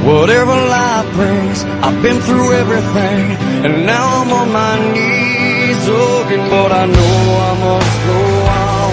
[0.05, 3.23] Whatever life brings, I've been through everything,
[3.65, 7.15] and now I'm on my knees looking, but I know
[7.49, 8.19] I must go
[8.65, 8.91] on.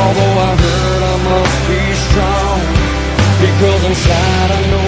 [0.00, 2.58] Although I heard I must be strong,
[3.40, 4.79] because inside I know.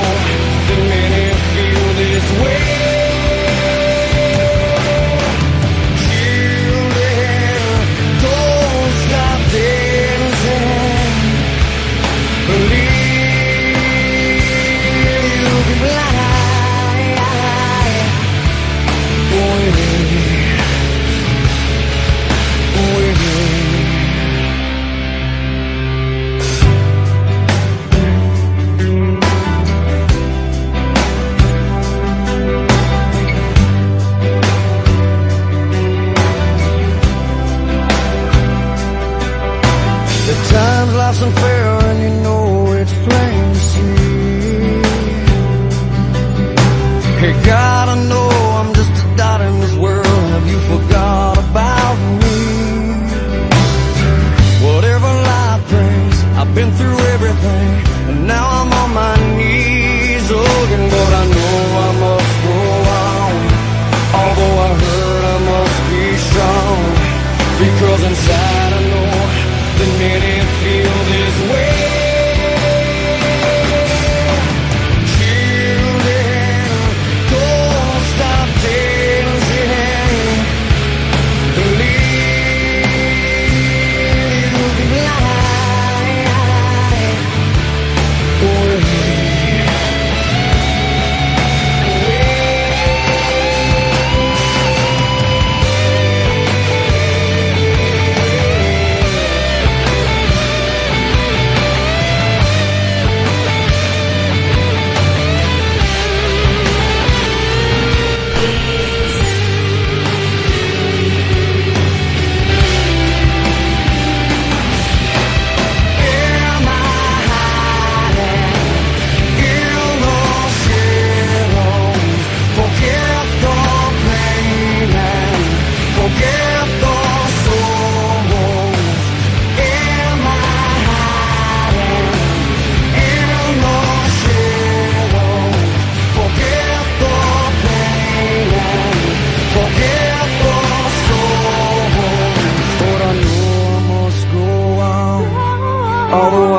[146.14, 146.52] Oh,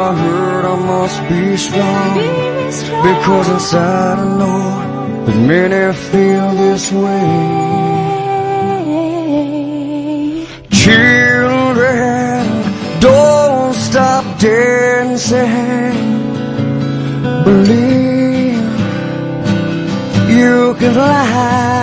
[1.29, 2.15] be strong.
[3.07, 7.27] Because inside I know that many feel this way.
[10.83, 12.45] Children,
[12.99, 15.93] don't stop dancing.
[17.43, 18.57] Believe
[20.29, 21.82] you can fly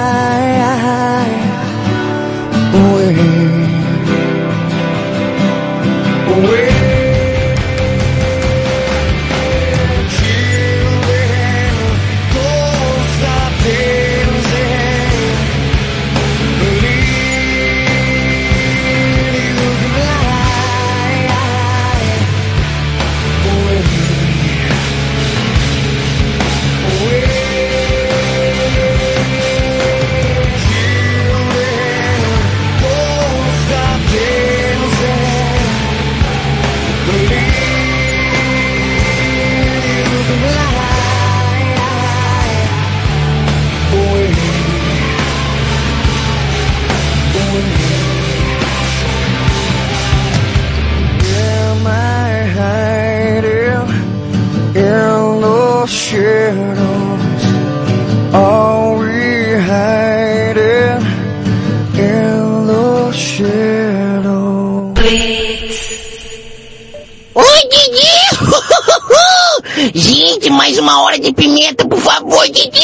[70.70, 72.80] mais uma hora de pimenta, por favor, Didi!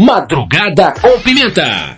[0.00, 1.96] Madrugada com pimenta.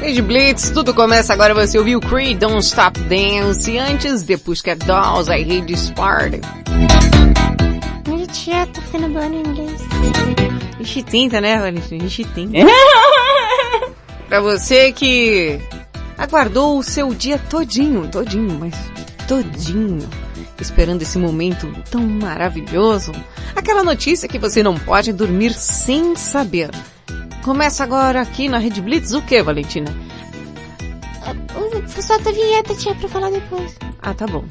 [0.00, 1.52] Rede Blitz, tudo começa agora.
[1.52, 3.76] Você ouviu Creed, Don't Stop Dance.
[3.76, 6.40] Antes, The Pussycat Dolls, I Hate This Party.
[8.72, 9.80] Tô ficando boa no inglês.
[10.78, 12.04] A gente tenta, né, Valentina?
[12.04, 12.58] A gente tenta.
[14.28, 15.60] pra você que
[16.16, 18.74] aguardou o seu dia todinho, todinho, mas
[19.30, 20.08] todinho,
[20.60, 23.12] esperando esse momento tão maravilhoso.
[23.54, 26.68] Aquela notícia que você não pode dormir sem saber.
[27.44, 29.94] Começa agora aqui na Rede Blitz o que, Valentina?
[31.54, 33.78] Uh, Solta a vinheta, tia, pra falar depois.
[34.02, 34.44] Ah, tá bom.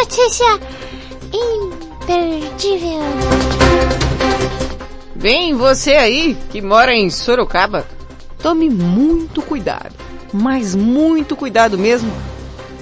[0.00, 0.46] Notícia
[1.30, 3.00] imperdível.
[5.14, 7.86] Bem, você aí que mora em Sorocaba,
[8.42, 9.94] tome muito cuidado,
[10.32, 12.10] mas muito cuidado mesmo,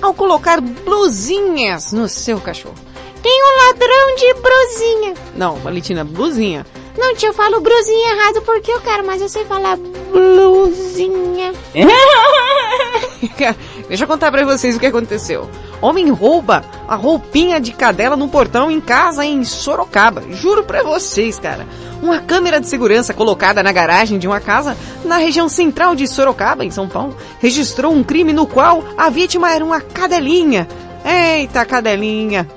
[0.01, 2.77] ao colocar blusinhas no seu cachorro.
[3.21, 5.15] Tem um ladrão de brusinha.
[5.35, 6.65] Não, Valentina, blusinha.
[6.99, 11.53] Não, tia, eu falo brusinha errado porque eu quero, mas eu sei falar blusinha.
[13.89, 15.49] Deixa eu contar pra vocês o que aconteceu.
[15.81, 20.25] Homem rouba a roupinha de cadela no portão em casa em Sorocaba.
[20.33, 21.65] Juro pra vocês, cara.
[22.03, 26.65] Uma câmera de segurança colocada na garagem de uma casa na região central de Sorocaba,
[26.65, 30.67] em São Paulo, registrou um crime no qual a vítima era uma cadelinha.
[31.05, 32.49] Eita, cadelinha.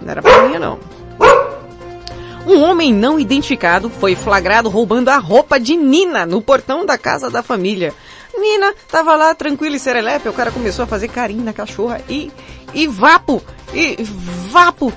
[0.00, 0.78] Não era pra mim, não.
[2.50, 7.30] Um homem não identificado foi flagrado roubando a roupa de Nina no portão da casa
[7.30, 7.94] da família.
[8.36, 12.28] Nina tava lá tranquila e serelepe, o cara começou a fazer carinho na cachorra e,
[12.74, 13.40] e vapo,
[13.72, 13.96] e
[14.50, 14.92] vapo,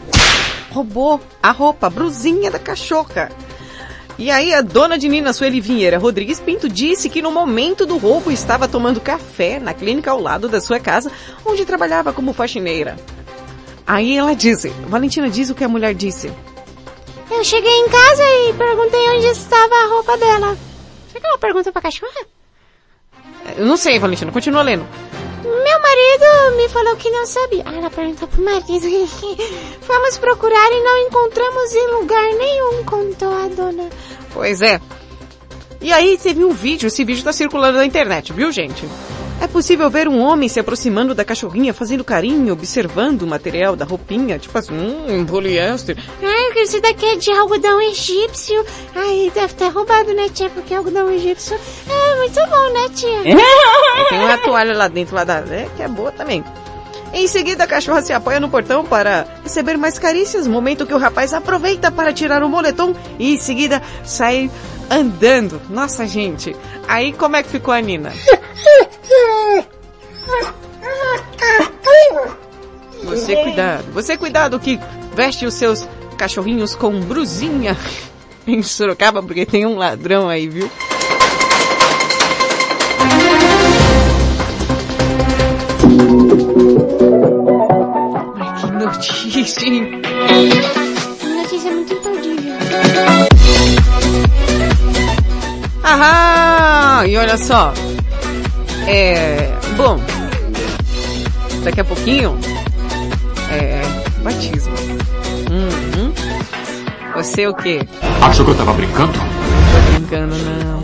[0.72, 3.30] roubou a roupa, a brusinha da cachorra.
[4.18, 7.97] E aí a dona de Nina Sueli Vinheira Rodrigues Pinto disse que no momento do
[7.97, 11.12] roubo estava tomando café na clínica ao lado da sua casa,
[11.45, 12.95] onde trabalhava como faxineira.
[13.86, 16.32] Aí ela disse, Valentina diz o que a mulher disse.
[17.36, 20.57] Eu cheguei em casa e perguntei onde estava a roupa dela.
[21.07, 22.25] Será que ela pergunta pra cachorra?
[23.57, 24.88] Eu não sei, Valentina, continua lendo.
[25.43, 27.63] Meu marido me falou que não sabia.
[27.65, 28.88] Ah, ela perguntou pro marido.
[29.81, 33.89] Fomos procurar e não encontramos em lugar nenhum, contou a dona.
[34.34, 34.79] Pois é.
[35.81, 38.88] E aí teve um vídeo, esse vídeo tá circulando na internet, viu gente?
[39.41, 43.86] É possível ver um homem se aproximando da cachorrinha, fazendo carinho, observando o material da
[43.86, 45.97] roupinha, tipo assim, hum, poliéster.
[46.21, 48.65] Ai, esse daqui é de algodão egípcio.
[48.95, 50.49] Ai, deve ter roubado, né, tia?
[50.49, 51.57] Porque algodão egípcio
[51.89, 53.31] é muito bom, né, tia?
[53.31, 53.36] É,
[54.09, 55.39] tem uma toalha lá dentro, lá da...
[55.39, 56.43] É, que é boa também.
[57.13, 60.97] Em seguida, a cachorra se apoia no portão para receber mais carícias, momento que o
[60.97, 64.49] rapaz aproveita para tirar o moletom e em seguida sai
[64.89, 65.61] andando.
[65.69, 66.55] Nossa, gente.
[66.88, 68.11] Aí como é que ficou a Nina?
[73.04, 74.80] Você cuidado, você cuidado que
[75.16, 75.88] veste os seus
[76.18, 77.78] cachorrinhos com brusinha
[78.47, 80.70] em Sorocaba, porque tem um ladrão aí, viu?
[89.43, 90.01] triste, hein?
[91.36, 92.54] Notícia muito imperdível.
[95.84, 97.08] Aham!
[97.08, 97.74] E olha só.
[98.88, 99.51] É.
[99.75, 99.99] Bom.
[101.63, 102.38] Daqui a pouquinho.
[103.51, 103.81] É.
[104.23, 104.73] Batismo.
[105.51, 106.13] Uhum.
[107.15, 107.81] Você o quê?
[108.21, 109.13] Achou que eu tava brincando?
[109.13, 110.81] Tô brincando, não.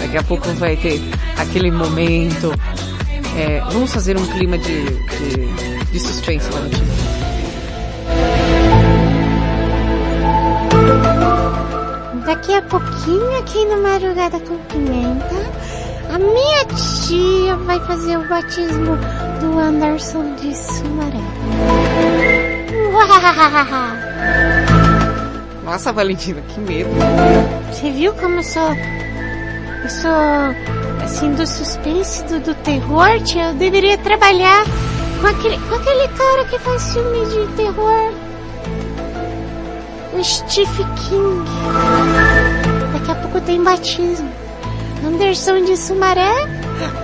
[0.00, 1.00] Daqui a pouco vai ter
[1.36, 2.52] aquele momento.
[3.36, 6.86] É, vamos fazer um clima de, de, de suspense, Valentina.
[12.26, 15.34] Daqui a pouquinho, aqui no Madrugada com Pimenta,
[16.10, 18.96] a minha tia vai fazer o batismo
[19.40, 21.18] do Anderson de Sumaré.
[25.64, 26.90] Nossa, Valentina, que medo.
[27.70, 28.74] Você viu como eu sou.
[29.82, 31.04] Eu sou.
[31.04, 33.50] Assim, do suspense, do, do terror, tia?
[33.50, 34.64] Eu deveria trabalhar
[35.20, 38.12] com aquele, com aquele cara que faz filme de terror.
[40.14, 41.44] O Steve King.
[42.92, 44.47] Daqui a pouco tem batismo.
[45.04, 46.32] Anderson de Sumaré,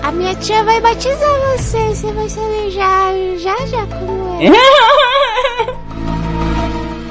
[0.02, 1.94] a minha tia vai batizar você.
[1.94, 5.84] Você vai saber já, já, já como é.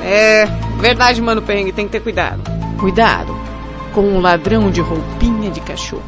[0.05, 0.45] É,
[0.79, 2.41] verdade, mano, perrengue, tem que ter cuidado.
[2.77, 3.33] Cuidado
[3.93, 6.03] com o ladrão de roupinha de cachorro.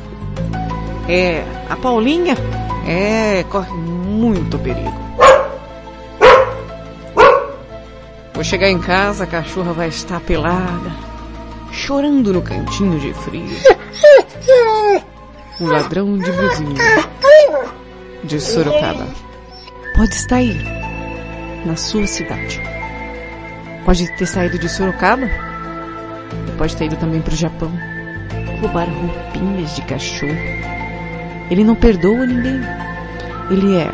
[1.08, 2.36] É, a Paulinha,
[2.86, 5.06] é, corre muito perigo.
[8.34, 10.92] Vou chegar em casa, a cachorra vai estar pelada,
[11.72, 13.50] chorando no cantinho de frio.
[15.60, 16.76] O ladrão de blusinha
[18.24, 19.08] de Sorocaba
[19.96, 20.58] pode estar aí,
[21.66, 22.62] na sua cidade.
[23.86, 25.30] Pode ter saído de Sorocaba
[26.58, 27.72] pode ter ido também para o Japão.
[28.62, 30.36] Roubar roupinhas de cachorro.
[31.50, 32.62] Ele não perdoa ninguém.
[33.52, 33.90] Ele é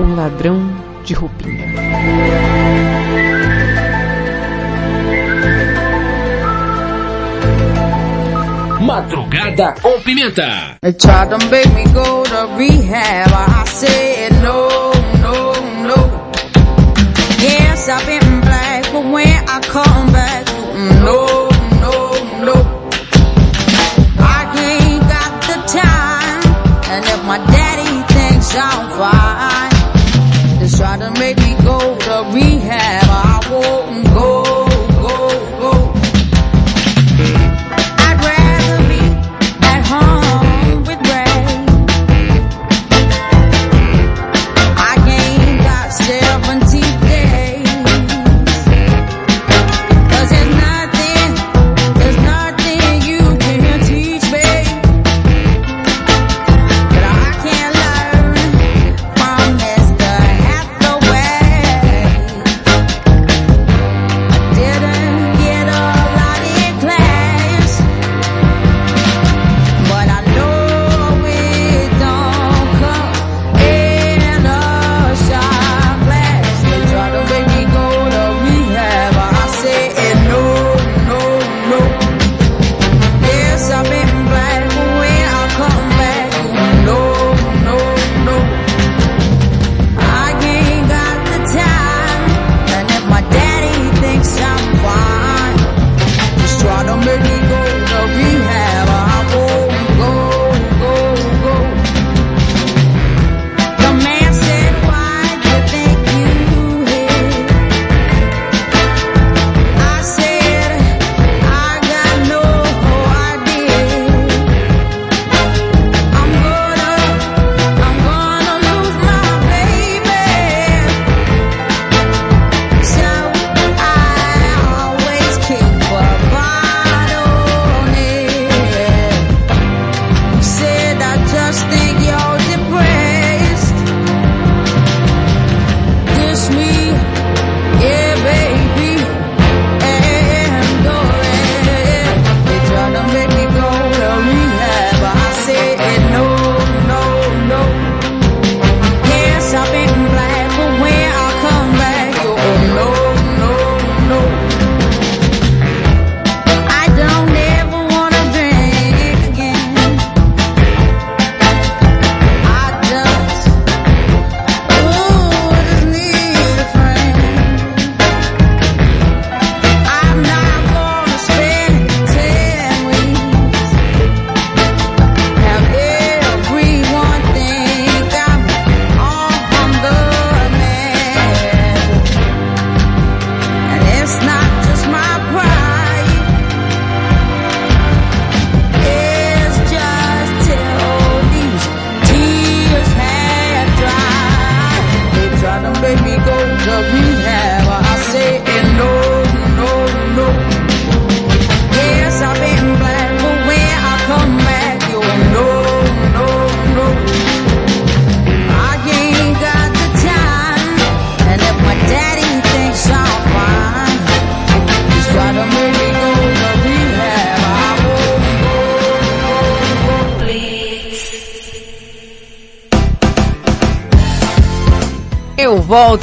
[0.00, 0.70] um ladrão
[1.04, 2.99] de roupinha.
[27.30, 33.04] My daddy thinks I'm fine, just try to make me go to rehab.
[33.06, 33.89] I won't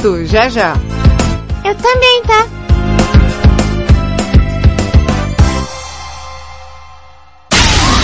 [0.08, 0.74] volto já já.
[1.64, 2.46] Eu também, tá?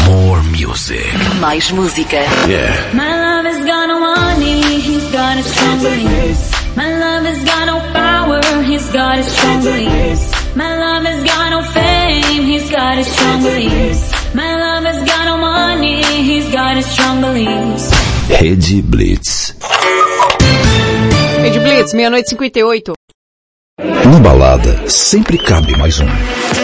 [0.07, 1.07] More music.
[1.41, 2.17] Mais música.
[2.49, 2.93] Yeah.
[2.93, 6.51] My love has got no money, he's got his strong beliefs.
[6.77, 10.31] My love has got no power, he's got his strong beliefs.
[10.57, 14.35] My love has got no fame, he's got his strong beliefs.
[14.35, 17.91] My love has got no money, he's got his strong beliefs.
[18.29, 19.44] Rede Blitz.
[21.85, 22.93] Blitz, meia-noite e 58.
[23.79, 26.64] Na balada, sempre cabe mais um.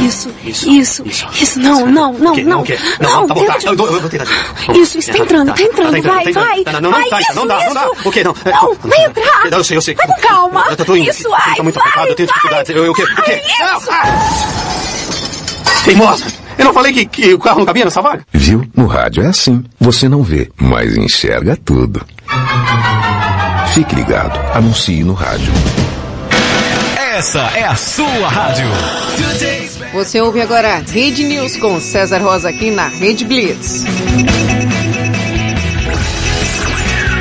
[0.00, 1.04] Isso, isso,
[1.40, 2.60] isso, não, não, não, Que- não.
[2.60, 2.78] o quê?
[3.00, 3.56] Não, tá bom, tá.
[3.62, 4.80] Eu, eu, eu vou tentar de novo.
[4.80, 6.64] Isso, isso, tá entrando, tá entrando, vai, tá vai.
[6.74, 7.84] Não, não, vai, tá, isso, não dá, não dá.
[7.92, 8.08] isso.
[8.08, 8.24] O quê?
[8.24, 9.50] Não, é, Não, vai entrar.
[9.50, 9.94] Não, eu sei, eu sei.
[9.94, 10.64] Vai com calma.
[10.70, 11.10] Eu tô indo.
[11.10, 12.76] Isso, vai, Tá muito apertado, eu tenho dificuldades.
[12.76, 13.02] Eu, o quê?
[13.02, 13.06] O
[13.76, 13.90] isso.
[15.84, 16.24] Teimosa!
[16.58, 18.22] Eu não falei que, que o carro não cabia nessa vaga?
[18.32, 18.64] Viu?
[18.76, 19.64] No rádio é assim.
[19.80, 22.02] Você não vê, mas enxerga tudo.
[23.72, 24.38] Fique ligado.
[24.54, 25.50] Anuncie no rádio.
[27.20, 28.64] Essa é a sua rádio.
[29.92, 33.84] Você ouve agora Rede News com César Rosa aqui na Rede Blitz.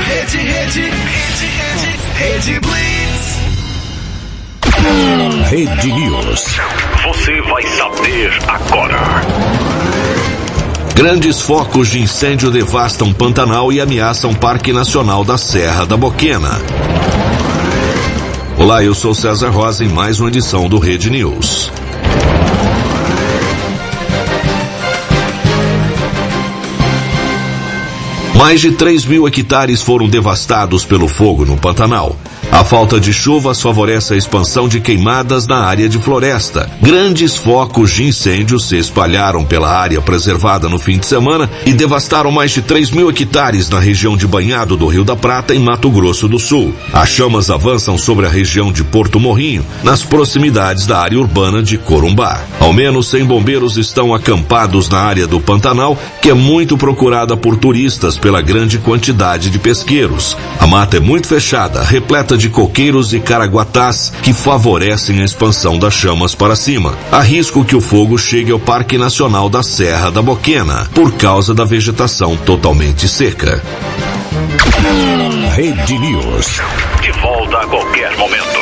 [0.07, 3.39] Rede, rede, rede, rede, rede Blitz.
[5.49, 6.45] Rede News.
[7.05, 9.01] Você vai saber agora.
[10.95, 16.57] Grandes focos de incêndio devastam Pantanal e ameaçam Parque Nacional da Serra da Boquena.
[18.59, 21.71] Olá, eu sou César Rosa em mais uma edição do Rede News.
[28.35, 32.17] Mais de 3 mil hectares foram devastados pelo fogo no Pantanal.
[32.51, 36.69] A falta de chuvas favorece a expansão de queimadas na área de floresta.
[36.81, 42.31] Grandes focos de incêndio se espalharam pela área preservada no fim de semana e devastaram
[42.31, 45.91] mais de 3 mil hectares na região de Banhado do Rio da Prata, em Mato
[45.91, 46.73] Grosso do Sul.
[46.91, 51.77] As chamas avançam sobre a região de Porto Morrinho, nas proximidades da área urbana de
[51.77, 52.41] Corumbá.
[52.59, 57.57] Ao menos 100 bombeiros estão acampados na área do Pantanal, que é muito procurada por
[57.57, 60.35] turistas pela grande quantidade de pesqueiros.
[60.59, 65.93] A mata é muito fechada, repleta de coqueiros e caraguatás que favorecem a expansão das
[65.93, 66.97] chamas para cima.
[67.11, 71.53] Há risco que o fogo chegue ao Parque Nacional da Serra da Boquena, por causa
[71.53, 73.61] da vegetação totalmente seca.
[75.55, 76.61] Rede News.
[77.01, 78.59] De volta a qualquer momento.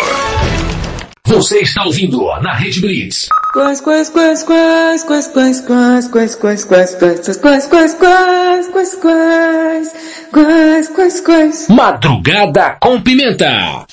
[1.28, 3.28] Você está ouvindo na Rede Blitz.
[3.58, 8.68] Quais, quais, quais, quais, quais, quais, quais, quais, quais, quais, quais, quais, quais, quais, quais,
[8.68, 9.93] quais, quais,
[10.32, 11.68] quais, quais, quais.
[11.68, 13.88] Madrugada com pimenta.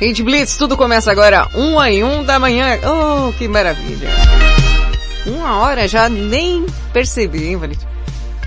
[0.00, 2.80] Rede Blitz, tudo começa agora, uma em um da manhã.
[2.84, 4.08] Oh, que maravilha.
[5.24, 7.86] Uma hora já nem percebi, hein, Valentim?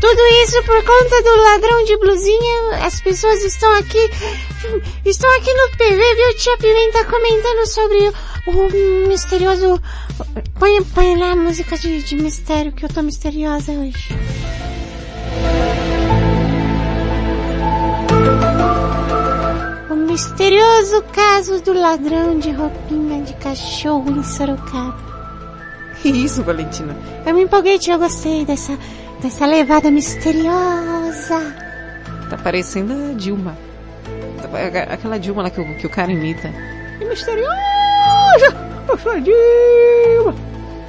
[0.01, 2.83] Tudo isso por conta do ladrão de blusinha.
[2.83, 3.99] As pessoas estão aqui,
[5.05, 6.37] estão aqui no PV, viu?
[6.37, 8.11] Tia Pimenta comentando sobre
[8.47, 9.79] o, misterioso.
[10.57, 14.09] Põe, põe lá a música de, de mistério, que eu tô misteriosa hoje.
[19.87, 25.11] O misterioso caso do ladrão de roupinha de cachorro em Sorocaba.
[26.01, 26.97] Que isso, Valentina?
[27.25, 28.77] Eu me empolguei, tia, eu gostei dessa,
[29.21, 31.39] dessa levada misteriosa.
[32.29, 33.57] Tá parecendo a Dilma.
[34.41, 36.49] Tá- Aquela Dilma lá que o, que o cara imita.
[36.99, 37.51] Que misteriosa!
[38.87, 40.35] Eu sou a Dilma!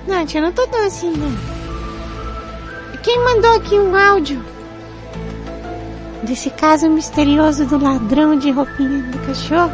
[0.07, 1.33] Não, tia, não tô tão assim, não.
[3.03, 4.43] Quem mandou aqui um áudio
[6.23, 9.73] desse caso misterioso do ladrão de roupinha do cachorro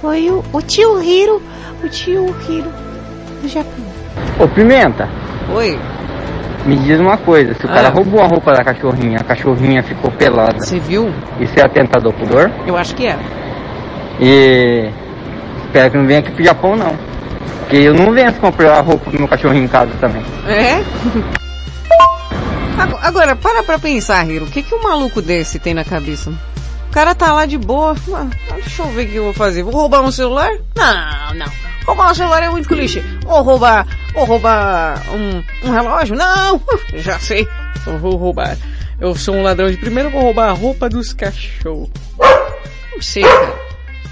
[0.00, 1.40] foi o, o tio Hiro,
[1.84, 2.70] o tio Hiro
[3.40, 3.84] do Japão.
[4.40, 5.08] Ô Pimenta,
[5.54, 5.78] Oi,
[6.66, 7.74] me diz uma coisa, se o Ah.
[7.74, 10.58] cara roubou a roupa da cachorrinha, a cachorrinha ficou pelada.
[10.60, 11.12] Você viu?
[11.40, 12.50] Isso é atentado ao pudor?
[12.66, 13.16] eu acho que é.
[14.20, 14.90] E
[15.66, 16.96] espero que não venha aqui pro Japão não.
[17.60, 20.22] Porque eu não venço comprar a roupa do meu cachorrinho em casa também.
[20.48, 20.82] É?
[22.82, 24.44] Ago- Agora, para pra pensar, Hiro.
[24.44, 26.30] O que que um maluco desse tem na cabeça?
[26.30, 27.94] O cara tá lá de boa.
[28.14, 29.62] Ah, deixa eu ver o que eu vou fazer.
[29.62, 30.50] Vou roubar um celular?
[30.76, 31.46] Não, não.
[31.88, 33.02] Roubar um celular é muito clichê.
[33.26, 36.14] Ou roubar, ou roubar um, um relógio?
[36.14, 36.60] Não,
[36.94, 37.48] já sei.
[37.86, 38.56] Eu vou roubar.
[39.00, 41.88] Eu sou um ladrão de primeiro, vou roubar a roupa dos cachorros.
[42.92, 43.54] Não sei, cara.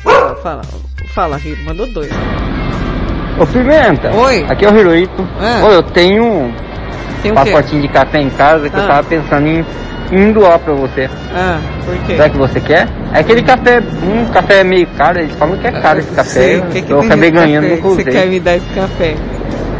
[0.02, 0.62] Fala, fala,
[1.14, 1.62] fala, Hiro.
[1.64, 2.10] Mandou dois.
[3.38, 4.10] Ô Pimenta.
[4.14, 4.46] Oi.
[4.48, 5.28] Aqui é o Hiroito.
[5.38, 5.66] Ah.
[5.66, 6.54] Ô, eu tenho um
[7.22, 7.50] Tem o quê?
[7.50, 8.80] pacotinho de café em casa que Ah.
[8.80, 9.66] eu tava pensando em,
[10.12, 11.08] em doar pra você.
[11.34, 12.12] Ah, por quê?
[12.16, 12.88] Será que você quer?
[13.12, 16.30] É aquele café, um café meio caro, eles falam que é caro esse café.
[16.30, 19.14] Sei, o que que eu acabei ganhando, que Você quer me dar esse café?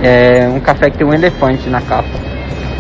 [0.03, 2.09] É um café que tem um elefante na capa.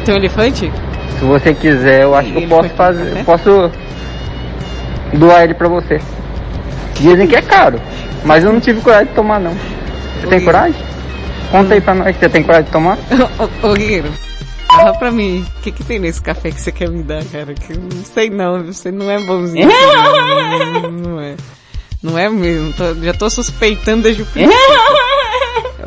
[0.04, 0.72] Tem um elefante?
[1.18, 3.70] Se você quiser, eu acho que eu posso fazer, eu posso
[5.14, 6.00] doar ele pra você.
[6.94, 7.80] Dizem que é caro,
[8.24, 9.52] mas eu não tive coragem de tomar não.
[10.20, 10.80] Você tem coragem?
[11.50, 12.98] Conta aí pra nós, você tem coragem de tomar?
[13.62, 14.08] Ô, Guerreiro,
[14.76, 17.54] fala pra mim, o que que tem nesse café que você quer me dar, cara?
[17.54, 19.66] Que eu não sei não, você não é bonzinho.
[20.82, 21.36] não, não é.
[22.02, 24.56] Não é mesmo, tô- já tô suspeitando desde o princípio.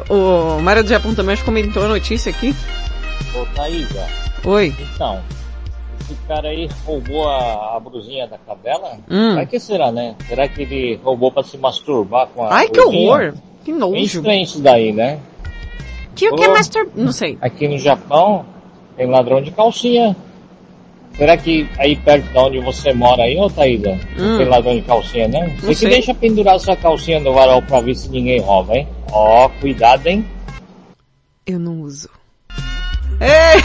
[0.09, 2.53] o Mário do Japão também acho que comentou a notícia aqui.
[3.35, 4.07] Ô Thaísa,
[4.43, 4.75] Oi.
[4.95, 5.21] então,
[6.01, 8.97] esse cara aí roubou a, a brusinha da cadela?
[9.09, 9.35] Hum.
[9.35, 10.15] Pra que será, né?
[10.27, 13.09] Será que ele roubou pra se masturbar com a Ai, que brusinha?
[13.11, 13.33] horror!
[13.63, 13.97] Que Bem nojo.
[14.17, 15.19] estranho isso daí, né?
[16.15, 16.87] Tio, que é master...
[16.95, 17.37] Não sei.
[17.39, 18.45] Aqui no Japão
[18.99, 20.13] tem ladrão de calcinha.
[21.15, 24.37] Será que aí perto de onde você mora aí, ô Thaísa, Hum.
[24.37, 25.49] tem ladrão de calcinha, não?
[25.61, 28.87] Você que deixa pendurar sua calcinha no varal pra ver se ninguém rouba, hein?
[29.13, 30.25] Ó, cuidado, hein?
[31.47, 32.09] Eu não uso.
[33.21, 33.61] Ei!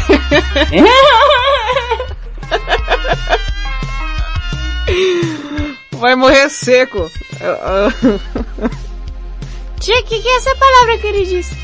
[5.98, 7.10] Vai morrer seco.
[9.80, 11.56] Tia, o que, que é essa palavra que ele disse?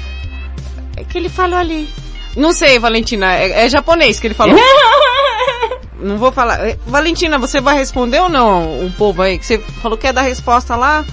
[0.96, 1.88] É que ele falou ali.
[2.36, 3.34] Não sei, Valentina.
[3.36, 4.56] É, é japonês que ele falou.
[5.98, 6.66] não vou falar.
[6.66, 9.38] É, Valentina, você vai responder ou não o povo aí?
[9.38, 11.04] Que você falou que ia dar resposta lá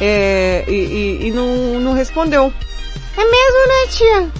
[0.00, 1.46] é, e, e- e não,
[1.80, 2.52] não respondeu.
[3.16, 4.32] É mesmo, né, tia?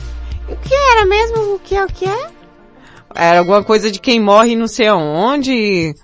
[0.49, 1.55] O que era mesmo?
[1.55, 2.26] O que é o que é?
[3.14, 5.95] Era alguma coisa de quem morre não sei aonde,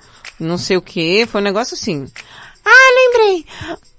[0.41, 2.07] não sei o que, foi um negócio assim.
[2.65, 3.47] Ah, lembrei.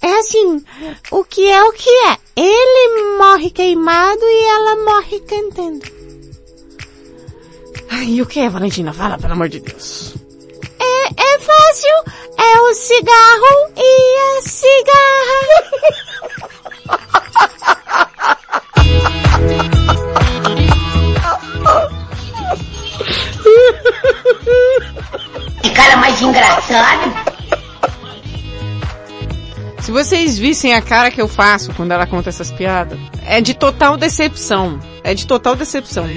[0.02, 0.64] É assim,
[1.12, 2.18] o que é o que é?
[2.36, 5.95] Ele morre queimado e ela morre cantando.
[7.90, 8.94] Ai, e o que é, Valentina?
[8.94, 10.16] Fala, pelo amor de Deus.
[10.80, 11.90] É, é fácil.
[12.38, 15.66] É o cigarro e a cigarra.
[25.62, 27.36] Que cara mais engraçado.
[29.80, 33.54] Se vocês vissem a cara que eu faço quando ela conta essas piadas, é de
[33.54, 34.80] total decepção.
[35.04, 36.08] É de total decepção.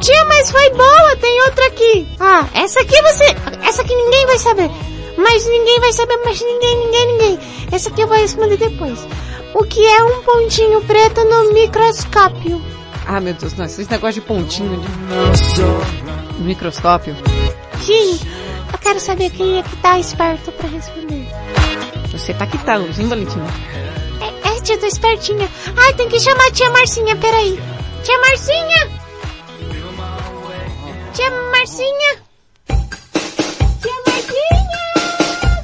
[0.00, 2.08] Tia, mas foi boa, tem outra aqui.
[2.18, 3.24] Ah, essa aqui você.
[3.62, 4.70] Essa aqui ninguém vai saber.
[5.18, 7.38] Mas ninguém vai saber, mas ninguém, ninguém, ninguém.
[7.70, 9.06] Essa aqui eu vou responder depois.
[9.54, 12.62] O que é um pontinho preto no microscópio?
[13.06, 17.14] Ah, meu Deus, não, esse negócio de pontinho de microscópio.
[17.82, 18.18] Sim,
[18.72, 21.26] eu quero saber quem é que tá esperto pra responder.
[22.10, 23.46] Você tá quitando, hein, Valentina?
[24.20, 25.48] É, é tia, tô espertinha.
[25.76, 27.60] Ai, tem que chamar a tia Marcinha, peraí.
[28.02, 28.99] Tia Marcinha!
[31.20, 32.16] Tia Marcinha!
[33.82, 35.62] Tia Marcinha!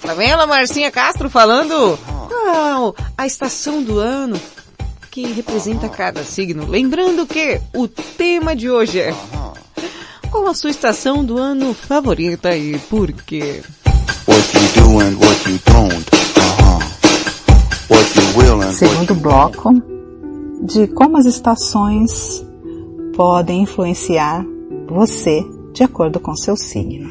[0.00, 1.98] Tá vendo a Marcinha Castro falando?
[2.28, 4.40] Qual a estação do ano
[5.10, 6.68] que representa cada signo?
[6.68, 9.12] Lembrando que o tema de hoje é
[10.30, 13.60] qual a sua estação do ano favorita e por quê?
[14.76, 15.18] Doing,
[18.72, 19.72] Segundo bloco
[20.62, 22.51] de como as estações
[23.14, 24.44] podem influenciar
[24.88, 27.10] você de acordo com seu signo.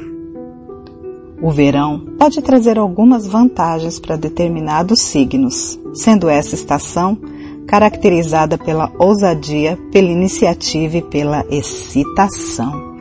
[1.42, 7.18] O verão pode trazer algumas vantagens para determinados signos, sendo essa estação
[7.66, 12.92] caracterizada pela ousadia, pela iniciativa e pela excitação.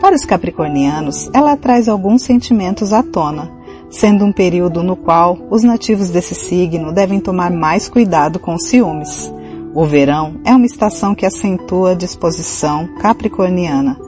[0.00, 3.50] Para os capricornianos, ela traz alguns sentimentos à tona,
[3.88, 9.32] sendo um período no qual os nativos desse signo devem tomar mais cuidado com ciúmes.
[9.74, 13.98] O verão é uma estação que acentua a disposição capricorniana,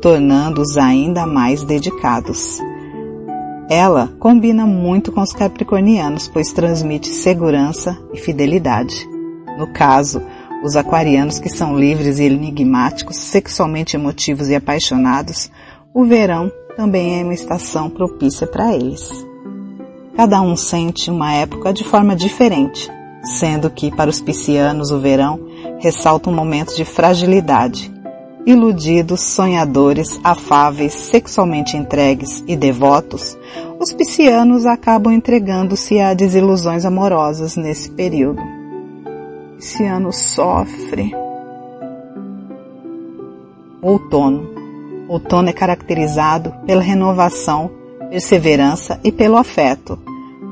[0.00, 2.60] tornando-os ainda mais dedicados.
[3.68, 9.06] Ela combina muito com os capricornianos, pois transmite segurança e fidelidade.
[9.58, 10.22] No caso,
[10.62, 15.50] os aquarianos que são livres e enigmáticos, sexualmente emotivos e apaixonados,
[15.92, 19.10] o verão também é uma estação propícia para eles.
[20.16, 22.90] Cada um sente uma época de forma diferente,
[23.22, 25.40] sendo que para os piscianos o verão
[25.78, 27.98] ressalta um momento de fragilidade
[28.48, 33.36] iludidos, sonhadores, afáveis, sexualmente entregues e devotos,
[33.78, 38.40] os piscianos acabam entregando-se a desilusões amorosas nesse período.
[38.40, 41.14] O pisciano sofre.
[43.82, 44.48] Outono.
[45.08, 47.70] Outono é caracterizado pela renovação,
[48.08, 49.98] perseverança e pelo afeto.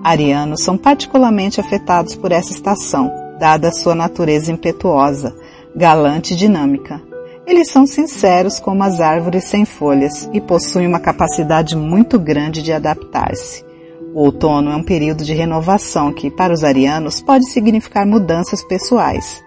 [0.06, 5.34] Arianos são particularmente afetados por essa estação, dada sua natureza impetuosa,
[5.74, 7.02] galante e dinâmica.
[7.44, 12.72] Eles são sinceros como as árvores sem folhas e possuem uma capacidade muito grande de
[12.72, 13.64] adaptar-se.
[14.14, 19.42] O outono é um período de renovação que, para os arianos, pode significar mudanças pessoais,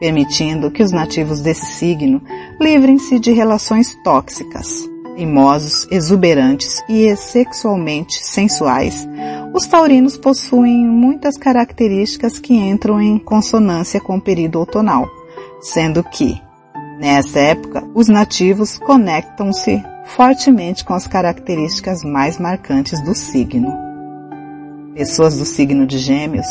[0.00, 2.20] permitindo que os nativos desse signo
[2.60, 4.90] livrem-se de relações tóxicas.
[5.14, 9.06] Teimosos, exuberantes e sexualmente sensuais,
[9.52, 15.08] os taurinos possuem muitas características que entram em consonância com o período outonal,
[15.60, 16.40] sendo que,
[16.98, 23.72] nessa época, os nativos conectam-se fortemente com as características mais marcantes do signo.
[24.94, 26.46] Pessoas do signo de Gêmeos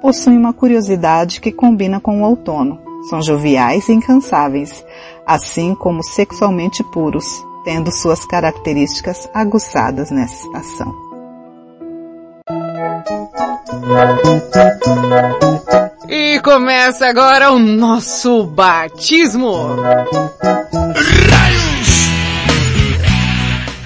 [0.00, 2.78] possuem uma curiosidade que combina com o outono.
[3.08, 4.84] São joviais e incansáveis,
[5.26, 7.26] assim como sexualmente puros,
[7.64, 11.03] tendo suas características aguçadas nessa estação.
[16.08, 19.76] E começa agora o nosso batismo.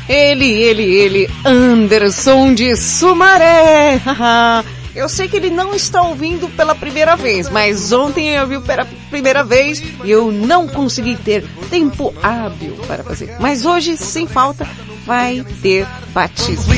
[0.08, 4.00] Ele, ele, ele, Anderson de Sumaré.
[4.94, 8.84] Eu sei que ele não está ouvindo pela primeira vez, mas ontem eu ouvi pela
[9.08, 13.36] primeira vez e eu não consegui ter tempo hábil para fazer.
[13.38, 14.66] Mas hoje, sem falta,
[15.06, 16.74] vai ter batismo.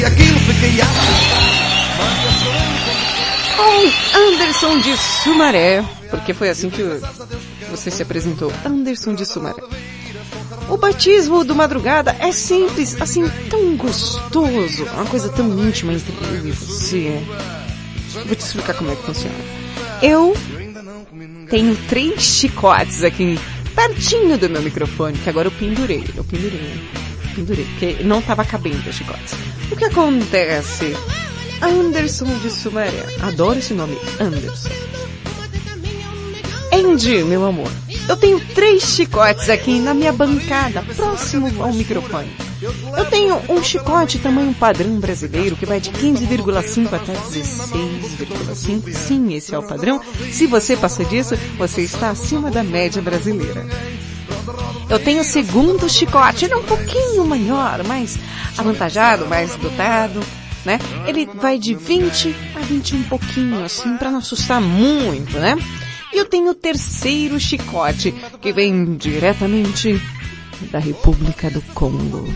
[4.15, 6.83] Anderson de Sumaré, porque foi assim que
[7.71, 9.63] você se apresentou, Anderson de Sumaré.
[10.69, 16.47] O batismo do madrugada é simples, assim, tão gostoso, uma coisa tão íntima entre eu
[16.47, 17.21] e você.
[18.27, 19.35] Vou te explicar como é que funciona.
[20.03, 20.35] Eu
[21.49, 23.39] tenho três chicotes aqui
[23.75, 26.81] pertinho do meu microfone, que agora eu pendurei, eu pendurei,
[27.35, 29.35] pendurei, porque não estava cabendo os chicotes.
[29.71, 30.95] O que acontece?
[31.63, 34.71] Anderson de Sumaré, adoro esse nome, Anderson.
[36.73, 37.71] Andy, meu amor,
[38.09, 42.31] eu tenho três chicotes aqui na minha bancada, próximo ao microfone.
[42.97, 48.93] Eu tenho um chicote tamanho padrão brasileiro que vai de 15,5 até 16,5.
[48.93, 50.01] Sim, esse é o padrão.
[50.31, 53.67] Se você passa disso, você está acima da média brasileira.
[54.89, 58.19] Eu tenho o segundo chicote, ele é um pouquinho maior, mais
[58.59, 60.21] avantajado, mais dotado,
[60.65, 60.79] né?
[61.07, 65.57] Ele vai de 20 a 21 um pouquinho, assim, para não assustar muito, né?
[66.13, 70.01] E eu tenho o terceiro chicote, que vem diretamente
[70.71, 72.29] da República do Congo.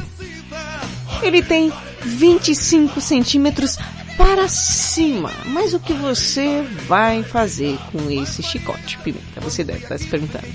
[1.22, 1.72] Ele tem
[2.02, 3.78] 25 centímetros
[4.16, 5.30] para cima.
[5.46, 9.40] Mas o que você vai fazer com esse chicote, Pimenta?
[9.40, 10.46] Você deve estar se perguntando.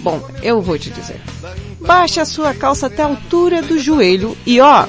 [0.00, 1.20] Bom, eu vou te dizer.
[1.80, 4.86] Baixe a sua calça até a altura do joelho e ó.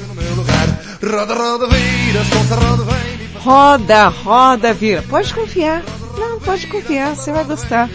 [3.39, 5.01] Roda, roda, vira.
[5.03, 5.84] Pode confiar.
[6.18, 7.89] Não, pode confiar, você vai gostar.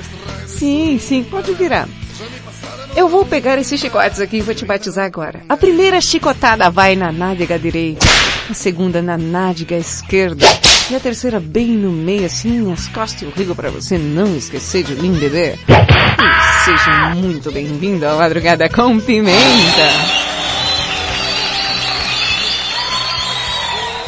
[0.47, 1.89] Sim, sim, pode virar.
[2.97, 5.41] Eu vou pegar esses chicotes aqui e vou te batizar agora.
[5.49, 8.07] A primeira chicotada vai na nádega direita,
[8.51, 10.47] a segunda na nádega esquerda
[10.91, 14.37] e a terceira bem no meio, assim, as costas e o rigo para você não
[14.37, 15.59] esquecer de mim, bebê.
[15.69, 19.39] E seja muito bem-vindo à Madrugada com Pimenta.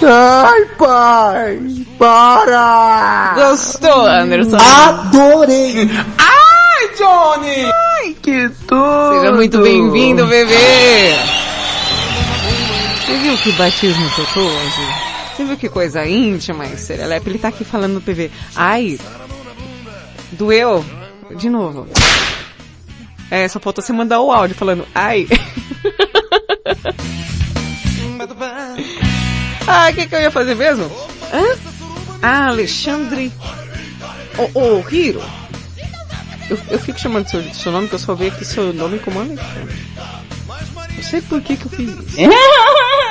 [0.02, 1.60] Ai, pai!
[1.98, 3.34] Para!
[3.34, 4.56] Gostou, Anderson?
[4.56, 5.90] Adorei!
[6.18, 7.89] Ai, Johnny!
[8.22, 9.14] Que tudo!
[9.14, 11.14] Seja muito bem-vindo, bebê!
[13.06, 14.82] Você viu que batismo que eu tô hoje?
[15.34, 17.30] Você viu que coisa íntima e serelepe?
[17.30, 18.30] Ele tá aqui falando no PV.
[18.54, 18.98] Ai,
[20.32, 20.84] doeu?
[21.36, 21.86] De novo.
[23.30, 25.26] É, só faltou você mandar o áudio falando, ai.
[29.72, 30.90] Ah, o que, que eu ia fazer mesmo?
[31.32, 31.44] Hã?
[32.22, 33.30] Ah, Alexandre...
[34.54, 35.22] O, o Hiro.
[36.50, 39.20] Eu, eu fico chamando seu, seu nome, que eu só vejo aqui seu nome como
[39.20, 39.76] Alexandre.
[40.96, 42.16] Não sei por que que eu fiz isso.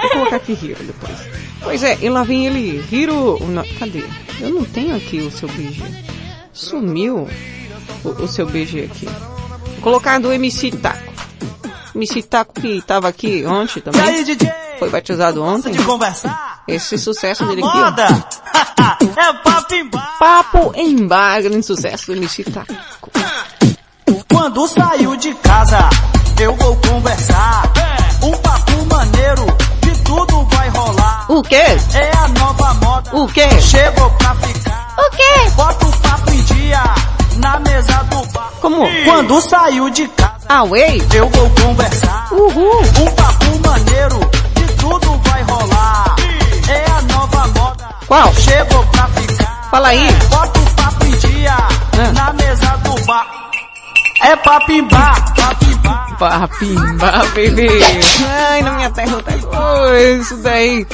[0.01, 1.17] Vou colocar aqui Hiro depois.
[1.61, 3.39] Pois é, e lá vem ele, Hiro...
[3.47, 4.03] Não, cadê?
[4.41, 5.81] Eu não tenho aqui o seu BG.
[6.51, 7.27] Sumiu
[8.03, 9.05] o, o seu BG aqui.
[9.05, 11.13] Vou colocar do MC Taco.
[11.95, 14.01] MC Taco que tava aqui ontem também.
[14.77, 15.71] Foi batizado ontem.
[16.69, 17.89] Esse sucesso dele aqui, ó.
[19.19, 20.15] é papo em bar.
[20.19, 22.73] Papo em bar, grande sucesso do MC Taco.
[24.31, 25.89] Quando saiu de casa,
[26.39, 27.63] eu vou conversar.
[28.21, 29.45] Um papo maneiro,
[29.81, 31.25] de tudo vai rolar.
[31.29, 31.55] O quê?
[31.55, 33.15] É a nova moda.
[33.15, 33.47] O quê?
[33.61, 34.95] Chegou pra ficar.
[34.97, 35.49] O quê?
[35.55, 36.81] Bota o papo em dia,
[37.37, 38.51] na mesa do bar.
[38.61, 38.85] Como?
[39.05, 41.13] Quando saiu de casa, Ah, wait.
[41.13, 42.27] eu vou conversar.
[42.31, 42.81] Uhul.
[43.01, 44.19] Um papo maneiro,
[44.55, 46.15] de tudo vai rolar.
[47.29, 47.89] É nova moda.
[48.07, 48.33] Qual?
[48.33, 49.69] Chegou pra ficar.
[49.71, 50.11] Fala aí.
[50.29, 51.57] Bota o papo em dia,
[52.13, 53.27] na mesa do bar.
[54.21, 56.17] É papimbar, papimbar.
[56.17, 57.69] Papimba, bebê.
[58.49, 60.85] Ai, na minha terra tá oh, isso daí.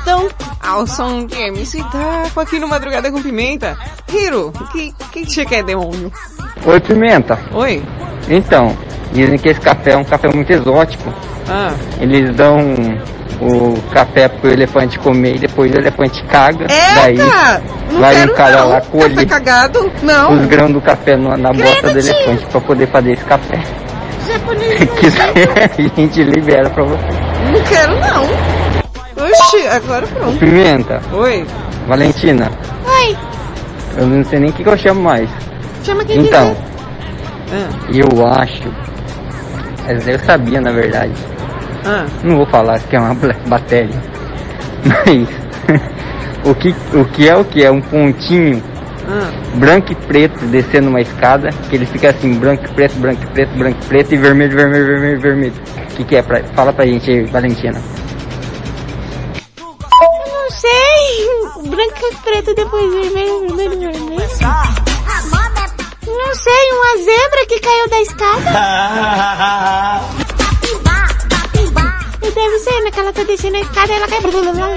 [0.00, 0.28] Então,
[0.62, 3.76] ao som de MC Taco aqui no Madrugada com Pimenta.
[4.12, 6.10] Hiro, o que, que você quer, demônio?
[6.64, 7.38] Oi, Pimenta.
[7.52, 7.82] Oi?
[8.28, 8.76] Então,
[9.12, 11.12] dizem que esse café é um café muito exótico.
[11.48, 12.56] Ah, Eles dão
[13.40, 16.66] o café pro elefante comer e depois o elefante caga.
[16.66, 17.62] daí Eca!
[17.92, 18.68] Não vai quero um cara não.
[18.70, 19.92] lá colher cagado?
[20.02, 20.32] Não.
[20.40, 22.10] os grãos do café no- na bota do tio.
[22.10, 23.62] elefante pra poder fazer esse café.
[24.26, 27.06] Japonês quiser, a gente libera pra você.
[27.52, 28.26] Não quero não.
[29.40, 30.38] Oxi, agora pronto.
[30.38, 31.46] Pimenta, Oi?
[31.86, 32.50] Valentina,
[32.84, 33.16] Oi,
[33.98, 35.28] eu não sei nem o que, que eu chamo mais.
[35.84, 36.66] chama quem Então, quiser.
[37.52, 38.68] Ah, eu acho.
[39.86, 41.12] mas Eu sabia na verdade.
[41.84, 42.04] ah.
[42.24, 43.14] Não vou falar que é uma
[43.46, 43.94] bactéria.
[44.84, 45.28] Mas
[46.44, 47.64] o que, o que é o que?
[47.64, 48.62] É um pontinho
[49.08, 49.30] Ah.
[49.54, 53.26] branco e preto descendo uma escada, que ele fica assim, branco e preto, branco e
[53.28, 55.52] preto, branco e preto e vermelho, vermelho, vermelho, vermelho.
[55.92, 56.22] O que, que é?
[56.22, 57.80] Pra, fala pra gente aí, Valentina.
[62.54, 64.26] Depois vermelho, vermelho, vermelho.
[66.06, 68.50] Não sei, uma zebra que caiu da escada.
[72.34, 72.90] Deve ser, né?
[72.90, 74.20] Que ela tá descendo a escada e ela cai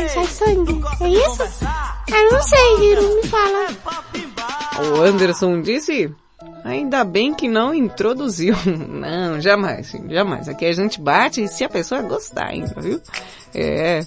[0.09, 0.81] sai sangue.
[1.01, 1.43] É isso?
[2.07, 3.67] Eu não sei, Hiro, me fala.
[4.91, 6.13] O Anderson disse,
[6.63, 8.55] ainda bem que não introduziu.
[8.65, 10.47] Não, jamais, jamais.
[10.47, 13.01] Aqui a gente bate se a pessoa gostar ainda, viu?
[13.53, 14.05] É.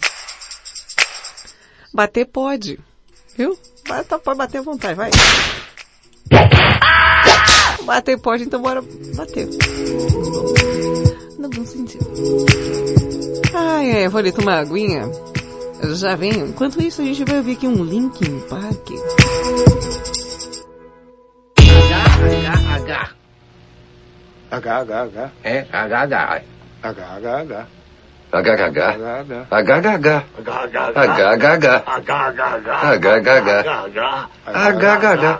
[1.92, 2.80] Bater pode,
[3.36, 3.58] viu?
[3.88, 5.10] Bata, pode bater à vontade, vai.
[7.84, 8.82] Bater pode, então bora
[9.14, 9.48] bater.
[11.38, 12.06] No bom sentido.
[13.54, 15.10] Ai, ai, vou ali tomar uma aguinha.
[15.82, 16.46] Eu já venho.
[16.46, 18.90] Enquanto isso, a gente vai ouvir aqui um Linkin Park.
[22.70, 23.14] H.
[24.50, 25.32] H, H, H.
[25.42, 26.42] É, H, H.
[26.82, 27.66] H, H, H.
[28.32, 28.80] HHH.
[29.50, 30.24] HHH.
[30.96, 31.66] HHH.
[32.72, 33.52] HHH.
[33.66, 34.28] HHH.
[34.46, 35.38] HHH.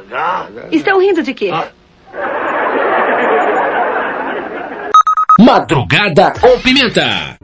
[0.70, 1.50] Estão rindo de quê?
[5.40, 7.36] Madrugada com Pimenta.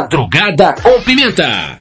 [0.00, 1.78] Madrugada com pimenta.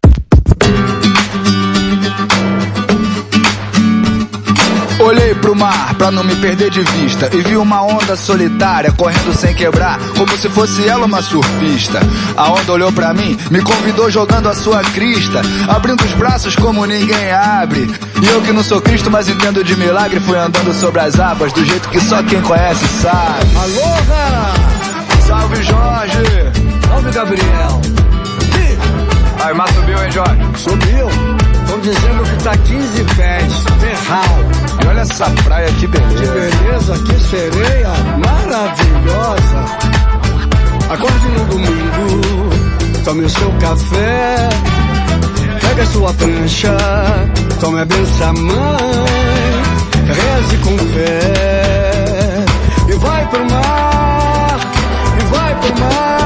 [5.00, 9.34] Olhei pro mar pra não me perder de vista e vi uma onda solitária correndo
[9.34, 12.02] sem quebrar, como se fosse ela uma surfista.
[12.36, 15.40] A onda olhou pra mim, me convidou jogando a sua crista,
[15.70, 17.90] abrindo os braços como ninguém abre.
[18.22, 21.54] E eu que não sou Cristo, mas entendo de milagre, fui andando sobre as águas
[21.54, 23.56] do jeito que só quem conhece sabe.
[23.56, 24.54] Aloha!
[25.26, 26.80] Salve Jorge!
[26.86, 27.99] Salve Gabriel!
[29.42, 30.42] Aí, mas subiu, hein, Jorge?
[30.58, 31.08] Subiu!
[31.64, 34.40] Estão dizendo que tá 15 pés, terral.
[34.84, 36.16] E olha essa praia, que beleza.
[36.16, 39.66] Que beleza, que sereia maravilhosa.
[40.90, 42.50] Acorde no domingo,
[43.06, 44.50] tome o seu café,
[45.62, 46.78] pega a sua prancha,
[47.60, 48.56] tome a benção mãe,
[50.08, 52.46] reze com fé
[52.88, 54.60] e vai pro mar,
[55.20, 56.19] e vai pro mar,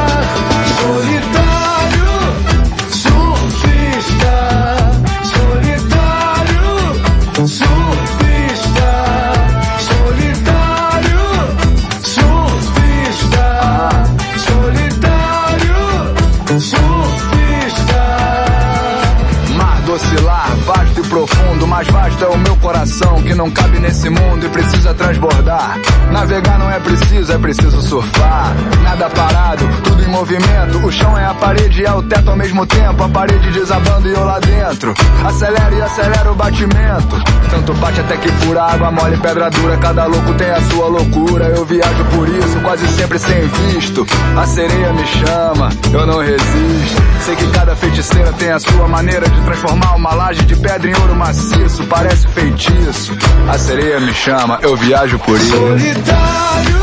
[23.34, 25.80] que não cabe nesse mundo e precisa transbordar.
[26.11, 28.55] Navegar não é preciso, é preciso surfar.
[28.84, 30.77] Nada parado, tudo em movimento.
[30.85, 33.03] O chão é a parede e é o teto ao mesmo tempo.
[33.03, 34.93] A parede desabando e eu lá dentro.
[35.26, 37.23] Acelera e acelera o batimento.
[37.49, 39.77] Tanto bate até que fura água mole, pedra dura.
[39.77, 41.45] Cada louco tem a sua loucura.
[41.45, 44.05] Eu viajo por isso, quase sempre sem visto.
[44.38, 47.12] A sereia me chama, eu não resisto.
[47.25, 50.93] Sei que cada feiticeira tem a sua maneira de transformar uma laje de pedra em
[50.93, 51.81] ouro maciço.
[51.85, 53.17] Parece feitiço.
[53.47, 55.55] A sereia me chama, eu viajo por isso.
[55.55, 56.79] Solitário,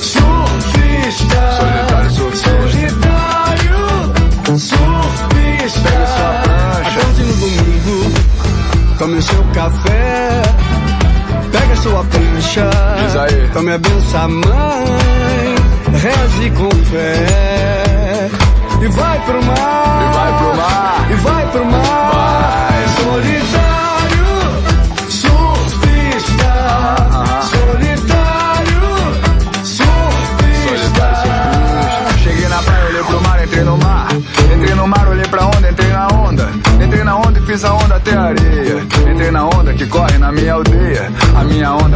[0.00, 1.40] surfista.
[1.58, 2.70] Solitário, surfista.
[2.70, 4.10] Solitário,
[4.56, 5.28] surfista.
[5.28, 7.00] Pegue sua prancha.
[7.00, 8.12] Acorde no domingo,
[8.98, 10.42] tome o seu café.
[11.52, 12.70] Pega sua prancha.
[13.04, 13.50] Diz aí.
[13.52, 15.54] Tome a benção mãe.
[15.92, 17.79] Reze com fé.
[18.82, 20.02] E vai pro mar.
[20.02, 21.10] E vai pro mar.
[21.10, 22.10] E vai pro mar.
[22.14, 22.88] Vai.
[23.04, 24.26] Solitário,
[25.10, 26.52] surfista.
[27.50, 28.82] Solitário,
[29.64, 30.24] Solitário,
[30.64, 31.08] surfista.
[32.22, 34.08] Cheguei na praia, olhei pro mar, entrei no mar.
[34.54, 36.48] Entrei no mar, olhei pra onda, entrei na onda.
[36.82, 38.86] Entrei na onda e fiz a onda até a areia.
[39.12, 40.69] Entrei na onda que corre na minha aldeia.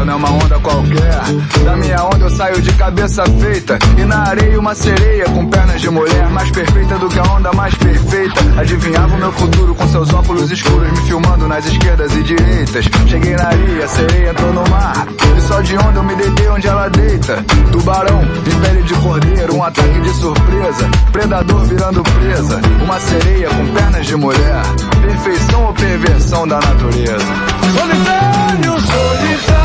[0.04, 1.64] Não é uma onda qualquer.
[1.64, 3.78] Da minha onda eu saio de cabeça feita.
[3.96, 6.28] E na areia uma sereia com pernas de mulher.
[6.28, 8.40] Mais perfeita do que a onda mais perfeita.
[8.58, 10.90] Adivinhava o meu futuro com seus óculos escuros.
[10.90, 12.84] Me filmando nas esquerdas e direitas.
[13.06, 15.06] Cheguei na areia, sereia entrou no mar.
[15.36, 17.44] E só de onda eu me deitei onde ela deita.
[17.72, 19.56] Tubarão em pele de cordeiro.
[19.56, 20.90] Um ataque de surpresa.
[21.12, 22.60] Predador virando presa.
[22.82, 24.62] Uma sereia com pernas de mulher.
[25.00, 27.54] Perfeição ou perversão da natureza?
[27.74, 29.63] Solitário, solitário,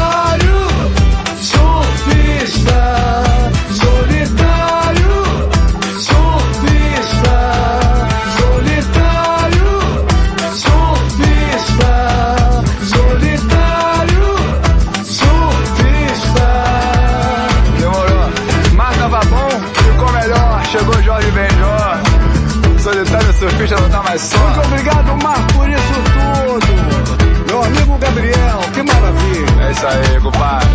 [23.69, 24.37] Surfista não tá mais só.
[24.37, 27.47] Muito obrigado, Mar, por isso tudo.
[27.47, 29.67] Meu amigo Gabriel, que maravilha.
[29.67, 30.69] É isso aí, compadre.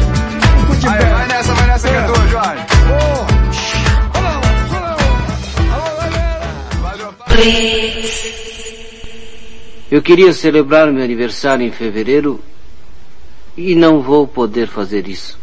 [0.60, 1.12] Escute Aí, bem.
[1.12, 2.64] vai nessa, vai nessa que é tua, Jorge.
[9.90, 12.40] Eu queria celebrar meu aniversário em fevereiro
[13.56, 15.38] e não vou poder fazer isso.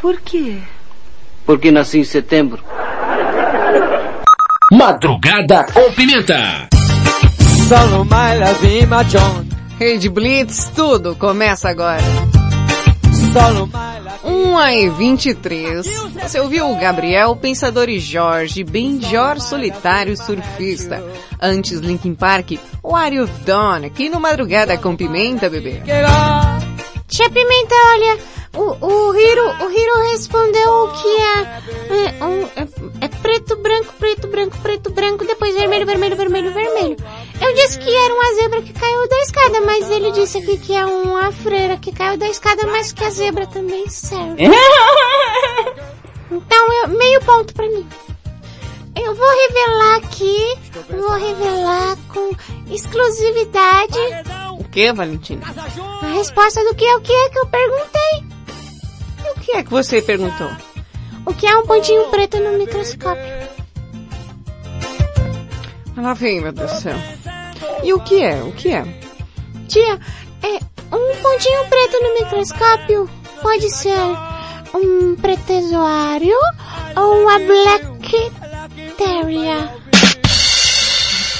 [0.00, 0.58] Por quê?
[1.44, 2.62] Porque nasci em setembro.
[4.72, 6.66] Madrugada com pimenta.
[7.68, 9.44] Solo my love my John.
[9.78, 12.00] Rede Blitz, tudo começa agora.
[13.34, 13.68] Solo
[14.24, 15.86] 1 e 23.
[16.22, 21.04] Você ouviu o Gabriel, Pensador e Jorge, Benjor Solitário Surfista.
[21.38, 25.82] Antes Linkin Park, What You've Done, aqui no Madrugada com Pimenta, bebê.
[27.08, 28.18] Tia Pimenta, olha,
[28.54, 34.28] o, o Hiro, o Hiro respondeu que é, é, um- é- é preto, branco, preto,
[34.28, 36.96] branco, preto, branco, depois vermelho, vermelho, vermelho, vermelho.
[37.40, 40.74] Eu disse que era uma zebra que caiu da escada, mas ele disse aqui que
[40.74, 44.44] é uma freira que caiu da escada, mas que a zebra também serve.
[46.30, 47.86] Então, eu, meio ponto pra mim.
[48.98, 50.58] Eu vou revelar aqui,
[50.90, 52.30] vou revelar com
[52.72, 53.98] exclusividade
[54.58, 55.42] O que, Valentina?
[56.02, 58.31] a resposta do que é o que é que eu perguntei.
[59.48, 60.50] E o é que você perguntou?
[61.26, 63.42] O que é um pontinho preto no microscópio?
[65.96, 66.96] Lá vem, meu Deus do céu.
[67.82, 68.42] E o que é?
[68.42, 68.82] O que é?
[69.68, 70.00] Tia,
[70.42, 70.58] é
[70.94, 73.10] um pontinho preto no microscópio
[73.42, 73.98] pode ser
[74.74, 76.36] um pretesuário
[76.96, 78.32] ou uma black
[78.96, 79.70] terrier.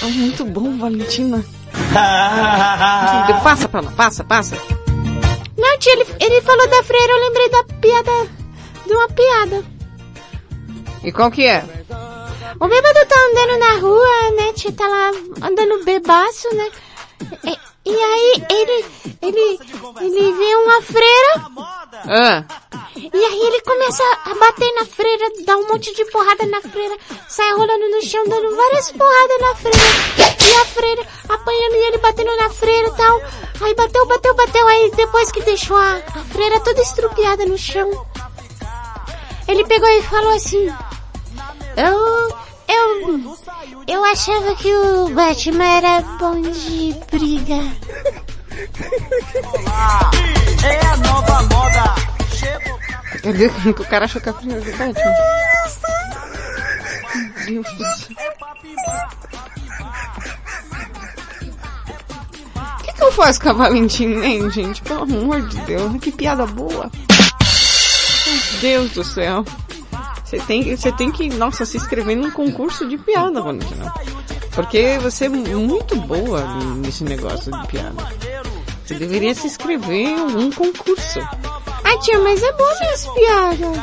[0.03, 1.45] Oh, muito bom, Valentina.
[3.43, 4.82] passa pra lá, passa, passa.
[5.83, 8.29] Tia, ele, ele falou da freira, eu lembrei da piada,
[8.87, 9.65] de uma piada.
[11.03, 11.65] E qual que é?
[12.61, 15.11] O bêbado tá andando na rua, né, tia, tá lá
[15.45, 16.71] andando bebaço, né?
[17.45, 18.85] E, e aí ele,
[19.21, 19.59] ele,
[20.01, 21.53] ele vê uma freira.
[22.07, 22.45] Ah.
[22.97, 26.97] E aí ele começa a bater na freira, dá um monte de porrada na freira,
[27.29, 29.79] sai rolando no chão, dando várias porradas na freira.
[30.49, 33.23] E a freira apanhando e ele batendo na freira e tal.
[33.63, 38.07] Aí bateu, bateu, bateu, aí depois que deixou a, a freira toda estrupiada no chão,
[39.49, 40.69] ele pegou e falou assim,
[41.77, 42.37] eu,
[42.73, 43.37] eu,
[43.87, 47.61] eu achava que o Batman era bom de briga.
[50.65, 51.95] É a nova moda.
[53.23, 55.15] Cadê que o cara achou que a freira do Batman?
[57.49, 58.17] Meu Deus do céu.
[62.79, 64.83] O que, que eu faço com a Valentina, hein, gente?
[64.83, 66.91] Pelo amor de Deus, que piada boa.
[68.27, 69.45] Meu Deus do céu.
[70.33, 73.93] Você tem, você tem que, nossa, se inscrever num concurso de piada, Valentina.
[74.53, 76.43] Porque você é muito boa
[76.77, 78.03] nesse negócio de piada.
[78.83, 81.21] Você deveria se inscrever em algum concurso.
[81.85, 83.79] Ah, tia, mas é bom as piadas.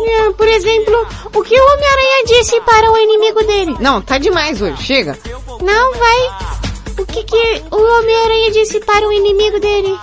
[0.00, 3.76] É, por exemplo, o que o Homem-Aranha disse para o inimigo dele?
[3.78, 5.16] Não, tá demais hoje, chega.
[5.62, 6.58] Não, vai.
[6.98, 9.96] O que que o Homem-Aranha disse para o inimigo dele?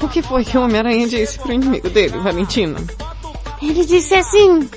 [0.00, 2.78] O que foi que o Homem-Aranha disse pro inimigo dele, Valentina?
[3.62, 4.68] Ele disse assim,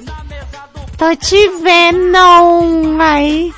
[0.98, 3.54] tô te vendo, aí.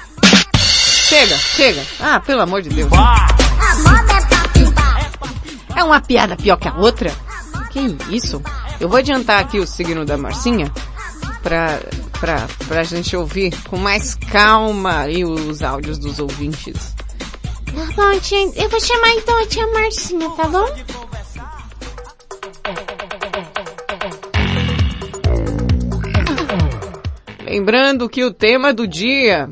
[0.55, 1.85] Chega, chega.
[1.99, 2.89] Ah, pelo amor de Deus.
[5.75, 7.13] É uma piada pior que a outra?
[7.71, 7.79] Que
[8.09, 8.41] isso?
[8.79, 10.71] Eu vou adiantar aqui o signo da Marcinha
[11.43, 11.79] pra,
[12.19, 16.95] pra, pra gente ouvir com mais calma aí os áudios dos ouvintes.
[17.65, 18.51] Tá bom, tia.
[18.55, 20.67] Eu vou chamar então a tia Marcinha, tá bom?
[27.57, 29.49] Lembrando que o tema do dia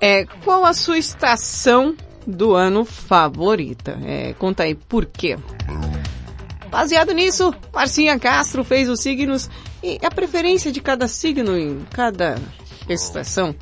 [0.00, 3.98] é qual a sua estação do ano favorita?
[4.04, 5.36] É, conta aí por quê.
[6.70, 9.50] Baseado nisso, Marcinha Castro fez os signos
[9.82, 12.36] e a preferência de cada signo em cada
[12.88, 13.52] estação.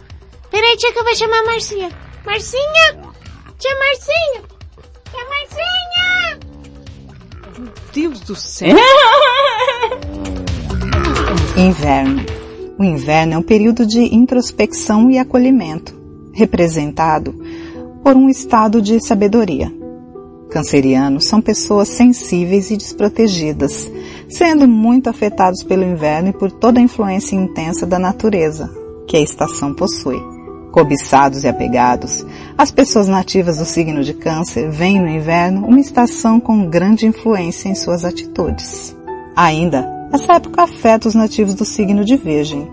[0.50, 1.88] Peraí, tia, que eu vou chamar a Marcinha.
[2.26, 3.00] Marcinha!
[3.58, 4.42] Tia Marcinha!
[5.10, 6.38] Tia Marcinha!
[7.58, 8.76] Meu Deus do céu!
[11.56, 12.47] Inverno.
[12.78, 15.92] O inverno é um período de introspecção e acolhimento,
[16.32, 17.34] representado
[18.04, 19.72] por um estado de sabedoria.
[20.48, 23.90] Cancerianos são pessoas sensíveis e desprotegidas,
[24.28, 28.70] sendo muito afetados pelo inverno e por toda a influência intensa da natureza,
[29.08, 30.22] que a estação possui.
[30.70, 32.24] Cobiçados e apegados,
[32.56, 37.68] as pessoas nativas do signo de câncer veem no inverno uma estação com grande influência
[37.68, 38.96] em suas atitudes.
[39.34, 42.68] Ainda, essa época afeta os nativos do signo de Virgem.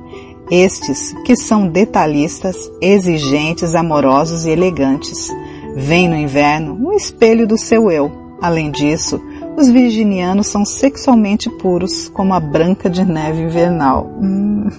[0.49, 5.29] Estes, que são detalhistas, exigentes, amorosos e elegantes,
[5.75, 8.11] veem no inverno um espelho do seu eu.
[8.41, 9.19] Além disso,
[9.57, 14.07] os virginianos são sexualmente puros, como a branca de neve invernal.
[14.21, 14.69] Hum.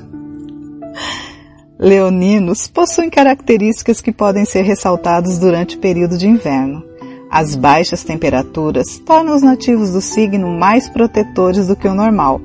[1.78, 6.82] Leoninos possuem características que podem ser ressaltadas durante o período de inverno.
[7.30, 12.40] As baixas temperaturas tornam os nativos do signo mais protetores do que o normal,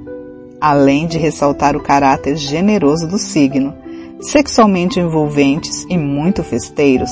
[0.60, 3.74] além de ressaltar o caráter generoso do signo.
[4.20, 7.10] Sexualmente envolventes e muito festeiros,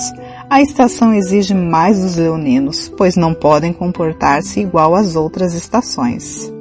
[0.47, 6.51] a estação exige mais dos leoninos, pois não podem comportar-se igual às outras estações,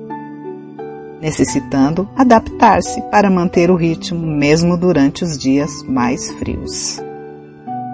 [1.21, 6.99] necessitando adaptar-se para manter o ritmo mesmo durante os dias mais frios.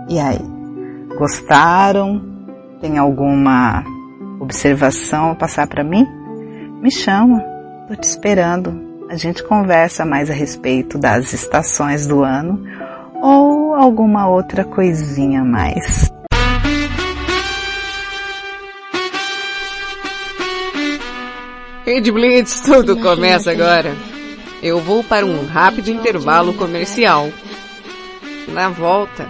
[0.08, 0.40] E aí,
[1.18, 2.33] gostaram?
[2.84, 3.82] Tem alguma
[4.38, 6.06] observação a passar para mim?
[6.82, 7.42] Me chama,
[7.88, 8.78] tô te esperando.
[9.08, 12.62] A gente conversa mais a respeito das estações do ano
[13.22, 16.12] ou alguma outra coisinha a mais.
[21.86, 23.94] Rede Blitz, tudo começa agora.
[24.62, 27.30] Eu vou para um rápido intervalo comercial.
[28.52, 29.26] Na volta,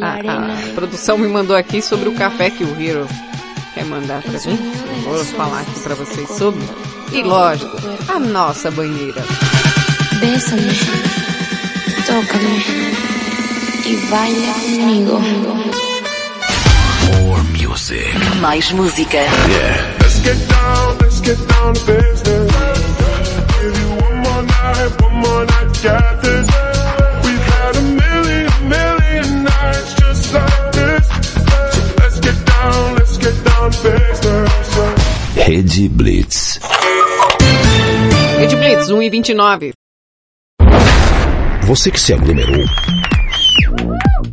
[0.00, 3.06] a, a produção me mandou aqui sobre o café que o Hero
[3.74, 4.72] Quer mandar pra mim?
[5.02, 6.62] Vou falar aqui pra vocês sobre.
[7.10, 7.78] E lógico,
[8.08, 9.24] a nossa banheira.
[10.20, 10.78] Bésame,
[12.06, 12.62] tócame
[13.86, 15.18] y baila conmigo.
[17.22, 18.06] More music.
[18.42, 19.16] Mais música.
[19.16, 19.96] Yeah.
[20.00, 22.52] Let's get down, let's get down to business.
[23.58, 26.71] Give you one more night, one more night, got this.
[35.62, 36.58] Rede Blitz.
[38.36, 39.72] Rede Blitz 1 e 29.
[41.62, 42.64] Você que se aglomerou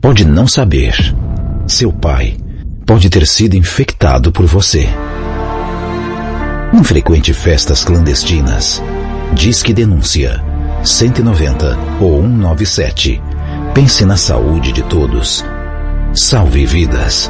[0.01, 0.95] pode não saber.
[1.67, 2.35] Seu pai
[2.83, 4.89] pode ter sido infectado por você.
[6.73, 8.81] Não frequente festas clandestinas.
[9.33, 10.43] Diz que denúncia
[10.83, 13.21] 190 ou 197.
[13.75, 15.45] Pense na saúde de todos.
[16.11, 17.29] Salve vidas.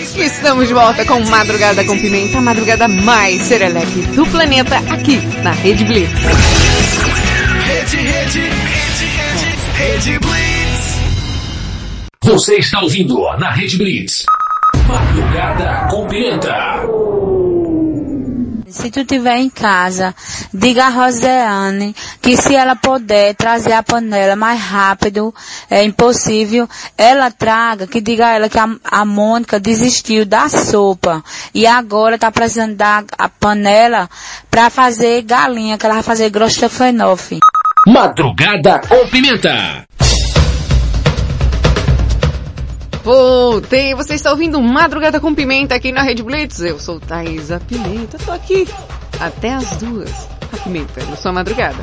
[0.15, 5.51] Estamos de volta com Madrugada com Pimenta, a madrugada mais serelepe do planeta, aqui na
[5.51, 6.11] Rede Blitz.
[7.65, 11.01] Rede, rede, rede, rede, rede Blitz.
[12.23, 14.25] Você está ouvindo na Rede Blitz.
[14.87, 17.10] Madrugada com Pimenta.
[18.71, 20.15] Se tu tiver em casa,
[20.53, 25.33] diga a Rosiane que se ela puder trazer a panela mais rápido,
[25.69, 26.67] é impossível,
[26.97, 31.23] ela traga, que diga a ela que a, a Mônica desistiu da sopa
[31.53, 34.09] e agora tá precisando da a panela
[34.49, 37.39] para fazer galinha, que ela vai fazer grostofenofe.
[37.87, 39.85] Madrugada com Pimenta.
[43.03, 46.59] Voltei, você está ouvindo Madrugada com Pimenta aqui na Rede Blitz.
[46.59, 48.67] Eu sou Thaisa Pimenta, tô aqui
[49.19, 50.11] até as duas.
[50.53, 51.77] A Pimenta, na sua madrugada.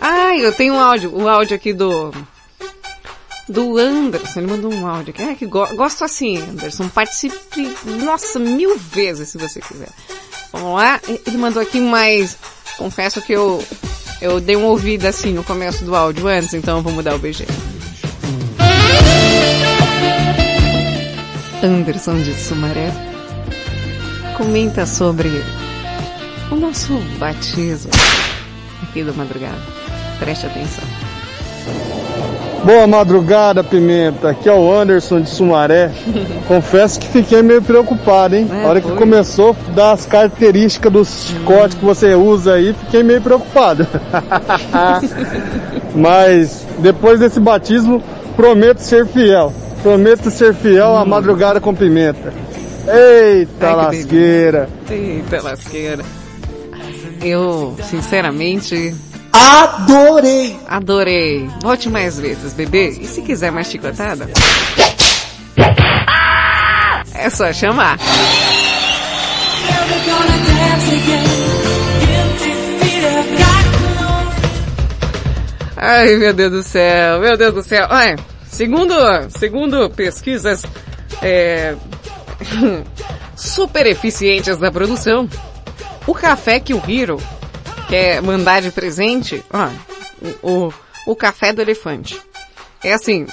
[0.00, 2.10] Ai, eu tenho um áudio, o áudio aqui do
[3.46, 5.22] do Anderson, ele mandou um áudio aqui.
[5.22, 7.70] É que go gosto assim, Anderson, participe,
[8.02, 9.90] nossa, mil vezes se você quiser.
[10.52, 12.38] Vamos lá, ele mandou aqui, mas
[12.78, 13.62] confesso que eu
[14.20, 17.46] eu dei um ouvido assim no começo do áudio antes, então vou mudar o BG.
[21.62, 22.92] Anderson de Sumaré
[24.36, 25.28] comenta sobre
[26.50, 27.90] o nosso batismo
[28.82, 29.60] aqui da madrugada.
[30.20, 30.84] Preste atenção.
[32.68, 34.28] Boa madrugada, Pimenta.
[34.28, 35.90] Aqui é o Anderson de Sumaré.
[36.46, 38.46] Confesso que fiquei meio preocupado, hein?
[38.52, 38.96] É, a hora que foi.
[38.98, 43.86] começou a dar as características do chicote que você usa aí, fiquei meio preocupado.
[45.96, 48.02] Mas depois desse batismo,
[48.36, 49.50] prometo ser fiel.
[49.82, 52.34] Prometo ser fiel à madrugada com pimenta.
[52.86, 54.68] Eita Ai, que lasqueira!
[54.90, 56.04] Eita lasqueira.
[57.22, 58.94] Eu, sinceramente,
[59.32, 60.56] Adorei!
[60.68, 61.48] adorei.
[61.62, 62.90] Volte mais vezes, bebê.
[62.90, 64.28] E se quiser mais chicotada,
[67.14, 67.98] é só chamar.
[75.76, 77.86] Ai, meu Deus do céu, meu Deus do céu.
[77.90, 78.94] Olha, segundo,
[79.30, 80.64] segundo pesquisas
[81.22, 81.76] é,
[83.36, 85.28] super eficientes da produção,
[86.06, 87.18] o café que o Hiro
[87.88, 89.68] quer mandar de presente, ó,
[90.42, 90.72] o,
[91.06, 92.20] o, café do elefante.
[92.84, 93.26] É assim,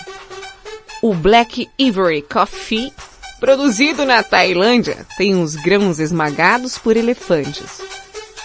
[1.01, 2.91] o Black Ivory Coffee,
[3.39, 7.81] produzido na Tailândia, tem uns grãos esmagados por elefantes.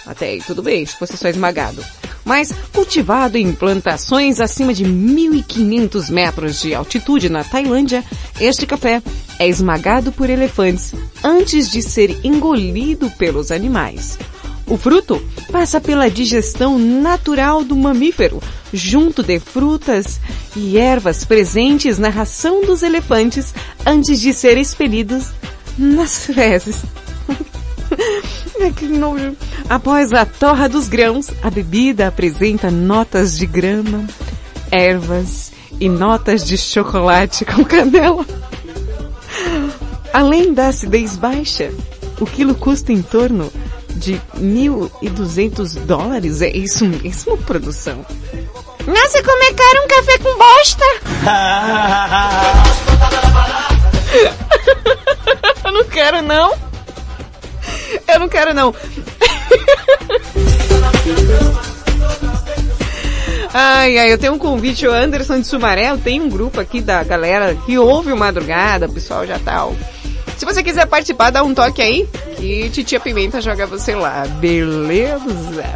[0.05, 1.83] Até aí, tudo bem, se fosse só esmagado.
[2.25, 8.03] Mas cultivado em plantações acima de 1.500 metros de altitude na Tailândia,
[8.39, 9.01] este café
[9.39, 10.93] é esmagado por elefantes
[11.23, 14.19] antes de ser engolido pelos animais.
[14.71, 15.21] O fruto
[15.51, 18.41] passa pela digestão natural do mamífero,
[18.71, 20.17] junto de frutas
[20.55, 23.53] e ervas presentes na ração dos elefantes
[23.85, 25.25] antes de ser expelidos
[25.77, 26.83] nas fezes.
[28.77, 29.35] que nojo.
[29.69, 34.07] Após a torra dos grãos, a bebida apresenta notas de grama,
[34.71, 38.25] ervas e notas de chocolate com canela.
[40.13, 41.73] Além da acidez baixa,
[42.21, 43.51] o quilo custa em torno
[43.95, 46.41] de 1.200 dólares.
[46.41, 48.05] É isso mesmo, produção?
[48.85, 50.85] Nossa, como é caro um café com bosta!
[55.63, 56.53] Eu não quero não.
[58.07, 58.75] Eu não quero não.
[63.53, 66.79] Ai, ai, eu tenho um convite, o Anderson de Sumaré, eu tenho um grupo aqui
[66.79, 69.67] da galera que ouve o Madrugada, o pessoal já tá...
[70.41, 75.23] Se você quiser participar, dá um toque aí, que Titia Pimenta joga você lá, beleza?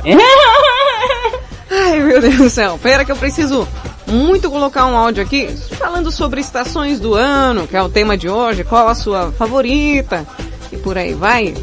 [1.69, 3.67] Ai, meu Deus do céu, pera que eu preciso
[4.07, 8.27] muito colocar um áudio aqui falando sobre estações do ano, que é o tema de
[8.27, 10.25] hoje, qual a sua favorita
[10.71, 11.53] e por aí vai.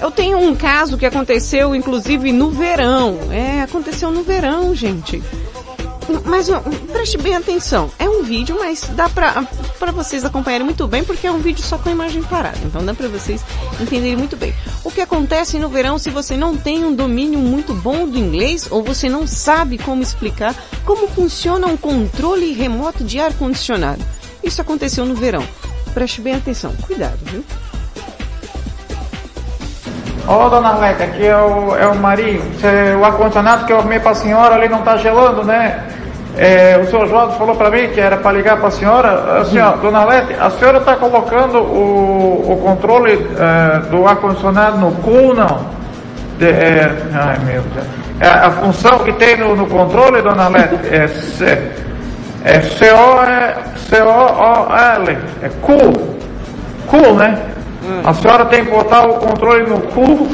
[0.00, 3.20] Eu tenho um caso que aconteceu inclusive no verão.
[3.30, 5.22] É, aconteceu no verão, gente.
[6.24, 6.48] Mas
[6.90, 7.90] preste bem atenção.
[7.98, 9.44] É um vídeo, mas dá pra,
[9.78, 12.58] pra vocês acompanharem muito bem, porque é um vídeo só com a imagem parada.
[12.64, 13.44] Então dá pra vocês
[13.80, 14.54] entenderem muito bem.
[14.84, 18.66] O que acontece no verão se você não tem um domínio muito bom do inglês,
[18.70, 20.54] ou você não sabe como explicar
[20.84, 24.02] como funciona um controle remoto de ar-condicionado.
[24.42, 25.46] Isso aconteceu no verão.
[25.92, 26.72] Preste bem atenção.
[26.86, 27.44] Cuidado, viu?
[30.26, 32.42] Ô dona Arlete, aqui é o, é o Marinho.
[33.00, 35.97] O ar-condicionado que eu arrumei pra senhora ali não tá gelando, né?
[36.38, 39.40] É, o senhor Jorge falou pra mim que era pra ligar senhora.
[39.40, 44.92] Assim, ó, dona Arlete, a senhora tá colocando o, o controle é, do ar-condicionado no
[45.02, 45.66] cool, não?
[46.38, 47.86] De, é, ai meu Deus.
[48.20, 51.72] É, a função que tem no, no controle, dona Arlete, é, C,
[52.44, 52.60] é
[53.88, 55.18] C-O-O-L.
[55.42, 56.18] É cool.
[56.86, 57.36] Cool, né?
[58.04, 60.28] A senhora tem que botar o controle no cu.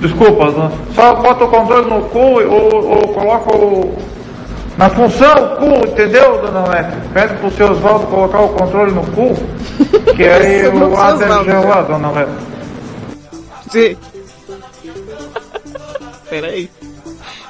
[0.00, 0.72] Desculpa, não.
[0.94, 3.96] só bota o controle no cu ou, ou coloca o.
[4.76, 6.96] Na função cu, entendeu, dona Lete?
[7.14, 9.34] Pede pro seu Oswaldo colocar o controle no cu.
[10.14, 11.44] Que aí o deve Oswaldo.
[11.44, 12.30] gelar, dona Lete.
[13.70, 13.96] Sim.
[16.28, 16.70] Peraí.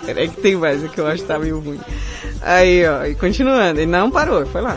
[0.04, 1.80] Peraí que tem mais, é que eu acho que tá meio ruim.
[2.42, 4.76] Aí, ó, e continuando, ele não parou, foi lá.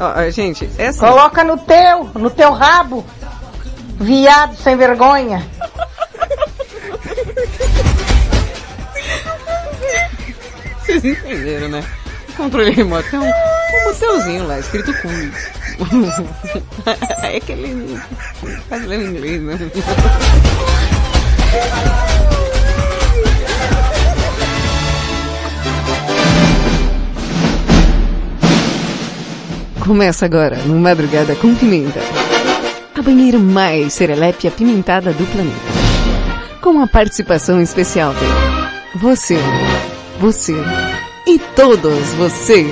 [0.00, 1.06] Ó, gente, essa...
[1.06, 3.04] Coloca no teu, no teu rabo.
[4.00, 5.46] Viado sem vergonha.
[10.80, 11.84] Vocês entenderam, né?
[12.30, 15.10] O controle remoto é um, um botãozinho lá, escrito com.
[17.22, 18.00] é aquele.
[18.70, 19.58] Faz ler inglês, né?
[29.90, 31.98] Começa agora, no Madrugada com Pimenta.
[32.96, 36.60] A banheira mais serelepe apimentada do planeta.
[36.60, 39.36] Com a participação especial de você,
[40.20, 40.54] você
[41.26, 42.64] e todos você.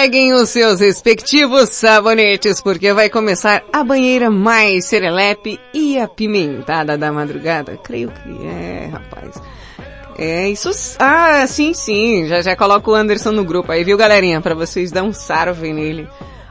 [0.00, 7.10] Peguem os seus respectivos sabonetes, porque vai começar a banheira mais serelepe e apimentada da
[7.10, 7.76] madrugada.
[7.82, 9.34] Creio que é, rapaz.
[10.16, 10.70] É isso.
[11.00, 12.28] Ah, sim, sim.
[12.28, 14.40] Já já coloco o Anderson no grupo aí, viu, galerinha?
[14.40, 16.06] Pra vocês dar um sarve nele.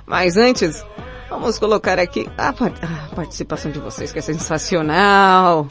[0.06, 0.86] Mas antes,
[1.30, 5.70] vamos colocar aqui a, par- a participação de vocês, que é sensacional.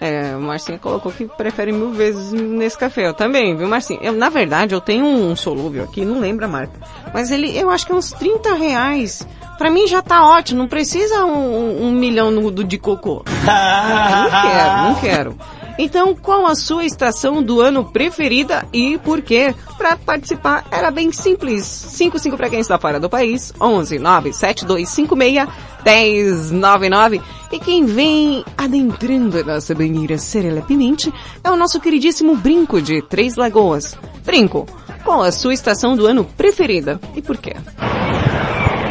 [0.00, 3.06] É, o Marcinho colocou que prefere mil vezes nesse café.
[3.06, 4.00] Eu também, viu, Marcinho?
[4.02, 6.72] Eu, na verdade, eu tenho um solúvel aqui, não lembro a marca.
[7.12, 9.26] Mas ele, eu acho que é uns 30 reais.
[9.56, 13.24] Pra mim já tá ótimo, não precisa um, um milhão no, do de cocô.
[13.46, 15.38] Não quero, não quero.
[15.76, 19.54] Então, qual a sua estação do ano preferida e por quê?
[19.76, 21.64] Para participar era bem simples.
[21.64, 25.48] 55 para quem está fora do país, 11 97256
[25.84, 27.20] 1099.
[27.52, 33.36] E quem vem adentrando a nossa banheira serelepemente é o nosso queridíssimo Brinco de Três
[33.36, 33.96] Lagoas.
[34.24, 34.66] Brinco,
[35.04, 37.54] qual a sua estação do ano preferida e por quê?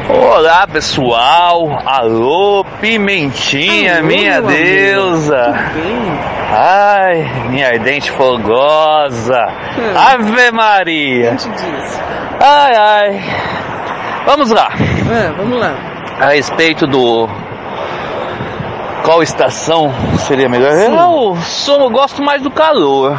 [0.09, 5.53] Olá pessoal, alô Pimentinha, Alô, minha deusa.
[6.51, 9.47] Ai, minha ardente fogosa.
[9.77, 9.97] Hum.
[9.97, 11.37] Ave Maria.
[12.39, 13.23] Ai, ai.
[14.25, 14.69] Vamos lá.
[14.73, 15.73] Ah, vamos lá.
[16.19, 17.29] A respeito do.
[19.03, 20.71] Qual estação seria melhor?
[20.71, 20.95] Sim.
[20.95, 23.17] Eu sou, eu gosto mais do calor.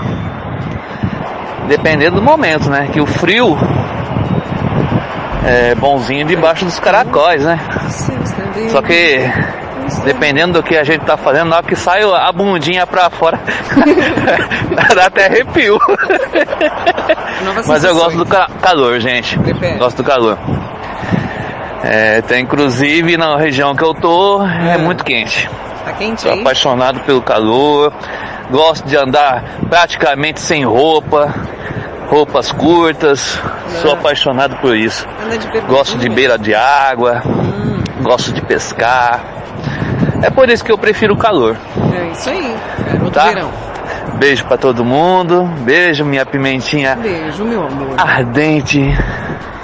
[1.67, 2.89] Dependendo do momento, né?
[2.93, 3.57] Que o frio
[5.47, 7.59] é bonzinho debaixo dos caracóis, né?
[8.71, 9.21] Só que
[10.05, 13.39] dependendo do que a gente tá fazendo, na hora que sai a bundinha pra fora,
[14.95, 15.79] dá até arrepio.
[17.67, 19.39] Mas eu gosto do ca- calor, gente.
[19.79, 20.39] Gosto do calor.
[21.83, 25.49] É, tem, inclusive na região que eu tô é muito quente.
[25.85, 27.93] Tá quente Sou apaixonado pelo calor.
[28.51, 31.35] Gosto de andar praticamente sem roupa,
[32.15, 33.41] roupas curtas.
[33.83, 35.05] Sou apaixonado por isso.
[35.53, 35.61] De.
[35.63, 37.21] Gosto de beira de água.
[38.03, 39.21] Gosto de pescar.
[40.23, 41.57] É por isso que eu prefiro o calor.
[41.93, 42.57] É isso aí.
[42.87, 43.25] Garoto Tá?
[43.27, 43.51] verão.
[44.19, 45.45] Beijo pra todo mundo.
[45.63, 47.95] Beijo, minha pimentinha Beijo, meu amor.
[47.99, 48.81] ardente.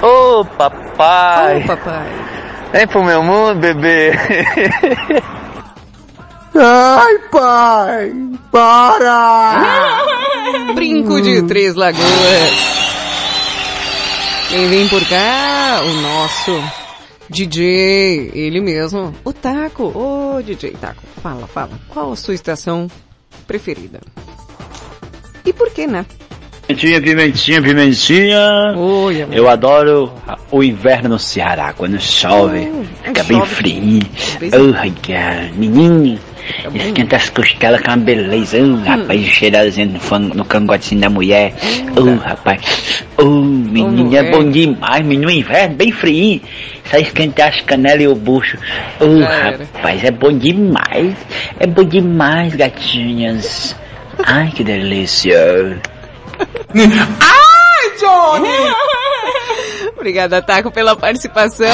[0.03, 1.63] Ô papai.
[1.63, 2.07] Ô, papai.
[2.73, 4.13] Vem pro meu mundo, bebê.
[6.55, 8.13] Ai, pai,
[8.51, 10.03] para!
[10.75, 12.01] Brinco de Três Lagoas.
[14.49, 16.61] Quem vem por cá, o nosso
[17.29, 19.85] DJ, ele mesmo, o Taco.
[19.97, 21.71] Ô, DJ Taco, fala, fala.
[21.89, 22.89] Qual a sua estação
[23.47, 24.01] preferida?
[25.47, 26.05] E por que, né?
[26.67, 28.75] Pimentinha, pimentinha, pimentinha.
[28.77, 29.35] Oi, amor.
[29.37, 30.13] Eu adoro
[30.53, 32.71] o inverno no Ceará, quando chove,
[33.05, 33.55] fica bem chove.
[33.55, 34.01] frio.
[34.39, 36.19] Pois Oh, rapaz, menino,
[36.75, 38.59] esquenta as costelas com uma beleza.
[38.59, 41.53] Oh, rapaz, cheirazinho no, fang- no cangotinho da mulher.
[41.97, 46.41] Oh, rapaz, oh, menino, é bom demais, menino, inverno bem frio.
[46.91, 48.59] Só esquentar as canelas e o bucho.
[49.01, 49.59] Oh, Já era.
[49.75, 51.15] rapaz, é bom demais.
[51.59, 53.77] É bom demais, gatinhas.
[54.25, 55.81] Ai, que delícia.
[56.75, 58.49] Ai, Johnny!
[59.97, 61.67] Obrigada, Taco, pela participação.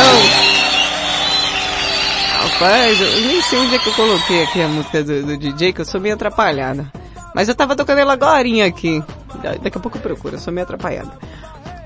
[2.59, 5.73] Rapaz, eu nem sei onde é que eu coloquei aqui a música do, do DJ,
[5.75, 6.91] que eu sou meio atrapalhada.
[7.35, 9.03] Mas eu tava tocando ela agorinha aqui.
[9.43, 11.11] Da- Daqui a pouco eu procuro, eu sou meio atrapalhada.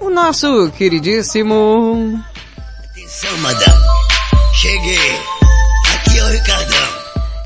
[0.00, 2.22] O nosso queridíssimo...
[2.92, 3.84] Atenção, madame.
[4.54, 5.18] Cheguei.
[5.96, 6.88] Aqui é o Ricardão.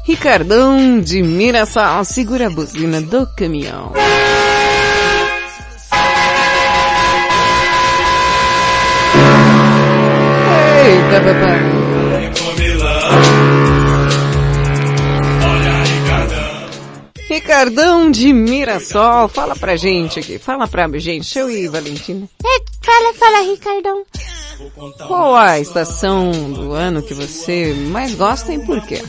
[0.05, 3.93] Ricardão de Mirassol, segura a buzina do caminhão.
[10.85, 11.74] Eita, papai.
[17.55, 22.27] Ricardão de Mirassol, fala pra gente aqui, fala pra gente, eu e Valentina.
[22.45, 24.03] É, fala, fala, Ricardão.
[25.07, 29.01] Qual a estação do ano que você mais gosta e por quê?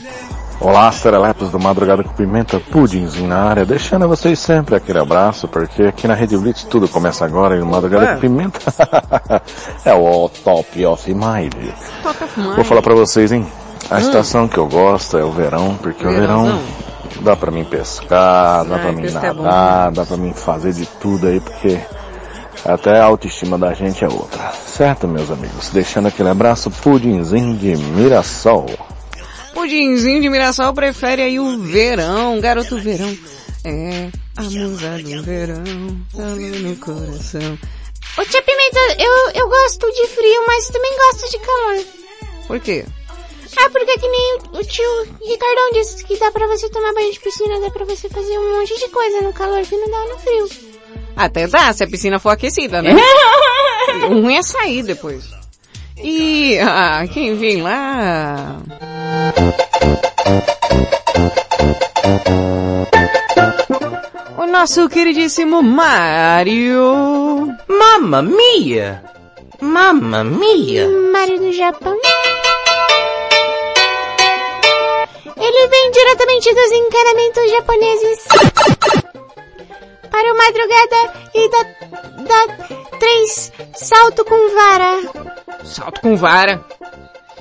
[0.60, 5.82] Olá, serelepos do Madrugada com Pimenta, pudinzinho na área, deixando vocês sempre aquele abraço, porque
[5.82, 8.14] aqui na Rede Blitz tudo começa agora e no Madrugada Ué.
[8.14, 8.60] com Pimenta
[9.84, 11.52] é o top of mind.
[12.00, 12.54] Top of mind.
[12.54, 13.44] Vou falar pra vocês, hein?
[13.90, 13.98] A Hum.
[13.98, 16.60] estação que eu gosto é o verão, porque o verão
[17.22, 20.86] dá pra mim pescar, dá Ai, pra mim é nadar, dá pra mim fazer de
[21.00, 21.78] tudo aí, porque
[22.64, 24.52] até a autoestima da gente é outra.
[24.52, 25.70] Certo, meus amigos?
[25.70, 28.66] Deixando aquele abraço, pudinzinho de Mirassol.
[29.54, 33.16] Pudinzinho de Mirassol prefere aí o verão, garoto verão.
[33.64, 35.64] É, a musa do verão,
[36.14, 37.58] calor no coração.
[38.18, 41.84] Ô tia Pimenta, eu, eu gosto de frio, mas também gosto de calor.
[42.46, 42.84] Por quê?
[43.58, 47.12] Ah, porque que nem o, o tio Ricardão disse que dá pra você tomar banho
[47.12, 50.14] de piscina, dá pra você fazer um monte de coisa no calor que não dá
[50.14, 50.48] no frio.
[51.16, 52.94] Até dá, se a piscina for aquecida, né?
[54.10, 55.24] o ruim é sair depois.
[55.96, 58.60] E, ah, quem vem lá?
[64.36, 67.48] O nosso queridíssimo Mario.
[67.66, 69.02] Mamma mia!
[69.60, 70.86] Mamma mia!
[71.12, 71.98] Mario do Japão.
[75.58, 78.24] Ele vem diretamente dos encanamentos japoneses.
[80.10, 81.62] Para o madrugada e da,
[82.24, 82.46] da
[82.98, 85.00] três salto com vara.
[85.64, 86.62] Salto com vara.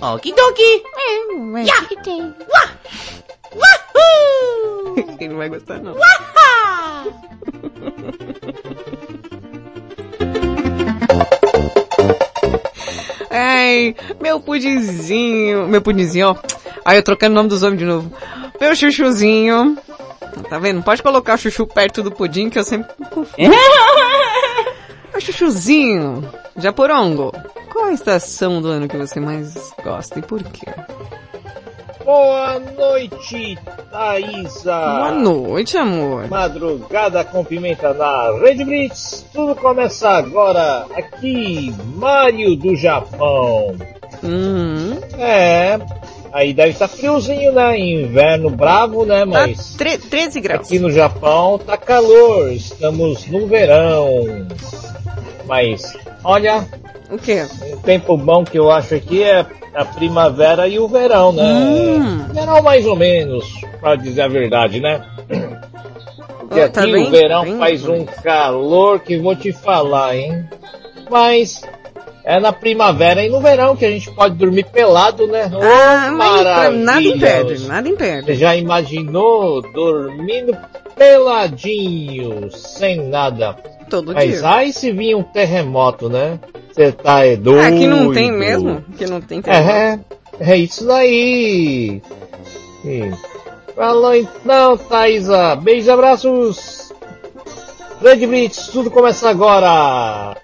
[0.02, 0.84] Okidoki!
[0.98, 1.82] É, ué, Ya!
[1.90, 2.34] que tem.
[3.54, 4.96] Wahoo!
[5.20, 5.94] Ele não vai gostar não.
[5.96, 7.06] Waha!
[13.30, 16.36] Ai, meu pudinzinho, meu pudinzinho, ó.
[16.86, 18.12] Aí eu trocando o nome dos homens de novo.
[18.62, 19.76] Meu chuchuzinho.
[20.48, 20.76] Tá vendo?
[20.76, 23.26] Não pode colocar o chuchu perto do pudim que eu sempre confundo.
[25.12, 26.24] meu chuchuzinho.
[26.56, 27.34] Japorongo.
[27.72, 30.68] Qual a estação do ano que você mais gosta e por quê?
[32.06, 33.58] Boa noite,
[33.92, 34.78] Thaísa.
[34.78, 36.28] Boa noite, amor.
[36.30, 39.26] Madrugada com pimenta na Rede Blitz.
[39.34, 40.86] Tudo começa agora.
[40.96, 43.76] Aqui, Mário do Japão.
[44.22, 45.00] Uhum.
[45.18, 45.80] É,
[46.36, 47.80] aí deve estar friozinho, né?
[47.80, 49.24] Inverno bravo, né?
[49.26, 50.68] Mas Tá tre 13 graus.
[50.68, 52.52] aqui no Japão tá calor.
[52.52, 54.46] Estamos no verão.
[55.46, 56.68] Mas, olha,
[57.10, 57.46] O quê?
[57.72, 61.44] um tempo bom que eu acho aqui é a primavera e o verão, né?
[61.44, 62.26] Hum.
[62.34, 63.46] Verão mais ou menos,
[63.80, 65.06] pra dizer a verdade, né?
[66.40, 70.16] Porque Oh, tá aqui bem- o verão bem faz um calor que vou te falar,
[70.16, 70.48] hein?
[71.10, 71.62] Mas
[72.26, 75.50] é na primavera e no verão que a gente pode dormir pelado, né?
[75.54, 77.16] Oh, Ah, mas nada maravilha.
[77.16, 78.26] impede, nada impede.
[78.26, 80.58] Você já imaginou dormindo
[80.96, 83.56] peladinho, sem nada?
[83.90, 84.48] Todo Mas dia.
[84.50, 86.40] ai se vir um terremoto, né?
[86.74, 87.62] Você tá é doido.
[87.62, 88.84] Ah, que não tem mesmo?
[88.98, 90.00] Que não tem É,
[90.40, 92.02] é isso daí.
[92.82, 93.14] Sim.
[93.76, 95.56] Falou então, Thaisa.
[95.56, 96.94] Beijos e abraços.
[98.02, 100.36] Red Blitz, tudo começa agora.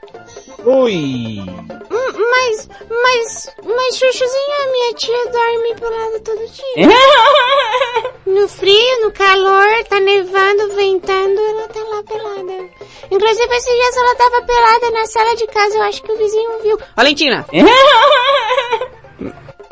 [0.66, 1.46] Hum,
[1.90, 6.88] Mas, mas, mas, Chuchuzinho, a minha tia dorme pelada todo dia.
[8.42, 12.70] no frio, no calor, tá nevando, ventando, ela tá lá pelada.
[13.10, 16.60] Inclusive, esses dias ela tava pelada na sala de casa, eu acho que o vizinho
[16.62, 16.80] viu.
[16.96, 17.46] Valentina!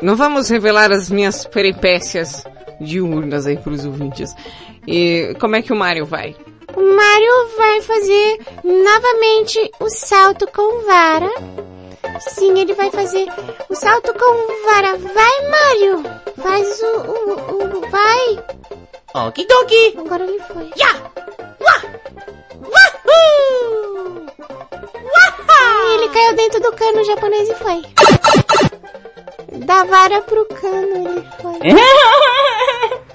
[0.02, 2.44] Não vamos revelar as minhas peripécias
[2.80, 4.34] diurnas aí pros ouvintes.
[4.86, 6.34] E como é que o Mario vai?
[6.76, 11.30] O Mario vai fazer novamente o salto com vara.
[12.20, 13.26] Sim, ele vai fazer
[13.68, 14.96] o salto com vara.
[14.96, 16.02] Vai, Mario!
[16.42, 16.86] Faz o...
[16.86, 18.44] o, o vai!
[19.26, 19.96] Okidoki!
[19.98, 20.70] Agora ele foi.
[20.78, 21.82] Wah!
[22.60, 24.26] Wahoo!
[25.04, 25.94] Wah!
[25.94, 27.82] Ele caiu dentro do cano japonês e foi.
[29.66, 31.60] Da vara pro cano ele foi.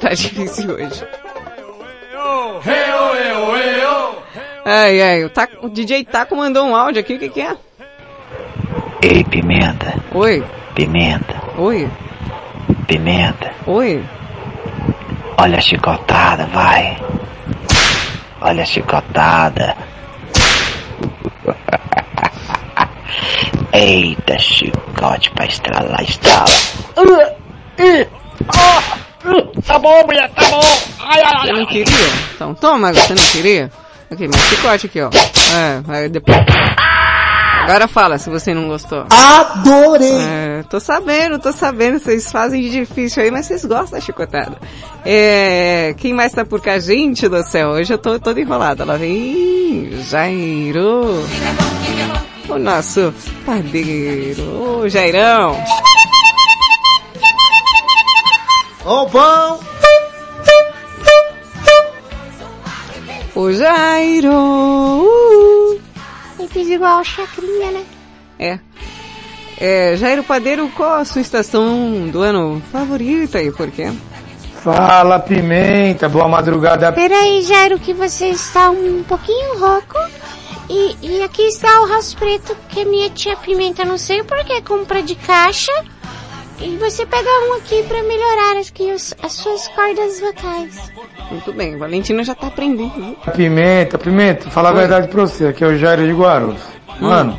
[0.00, 1.04] Tá difícil hoje.
[4.64, 7.56] Ai, ai, o, Taco- o DJ Taco mandou um áudio aqui, o que que é?
[9.02, 10.44] Ei, Pimenta, Oi,
[10.74, 11.88] Pimenta, oi,
[12.86, 13.52] Pimenta.
[13.66, 14.04] oi.
[15.40, 16.98] Olha a chicotada, vai.
[18.40, 19.76] Olha a chicotada.
[23.72, 26.46] Eita, chicote pra estralar, estrala.
[29.66, 30.60] Tá bom, mulher, tá bom.
[31.00, 31.94] Ai, ai, Você não queria?
[32.34, 33.70] Então toma, você não queria?
[34.10, 35.10] Ok, mas chicote aqui, ó.
[35.54, 36.36] É, aí depois...
[37.68, 39.04] Agora fala se você não gostou.
[39.10, 40.16] Adorei!
[40.22, 44.56] É, tô sabendo, tô sabendo, vocês fazem de difícil aí, mas vocês gostam da chicotada.
[45.04, 46.78] É, quem mais tá por cá?
[46.78, 48.86] Gente do céu, hoje eu tô toda enrolada.
[48.86, 51.22] Lá vem Jairo.
[52.48, 53.12] O nosso
[53.44, 54.80] padeiro.
[54.82, 55.54] Ô, Jairão.
[58.88, 59.60] Ô, bom!
[63.34, 64.32] O Jairo.
[64.32, 65.80] Uh.
[66.38, 67.84] Ele fez igual chacrinha, né?
[68.38, 68.58] É.
[69.60, 73.92] É, Jairo Padeiro, qual a sua estação do ano favorita e por quê?
[74.62, 76.90] Fala, Pimenta, boa madrugada.
[76.90, 79.98] Peraí, Jairo, que você está um pouquinho rouco.
[80.70, 84.62] E, e aqui está o rosto preto que a minha tia Pimenta, não sei porquê,
[84.62, 85.72] compra de caixa.
[86.60, 90.90] E você pega um aqui pra melhorar aqui os- as suas cordas vocais.
[91.30, 92.90] Muito bem, Valentina já tá aprendendo.
[92.94, 93.16] viu?
[93.34, 96.60] Pimenta, Pimenta, falar a verdade pra você, aqui é o Jairo de Guarulhos.
[97.00, 97.08] Hum.
[97.08, 97.38] Mano,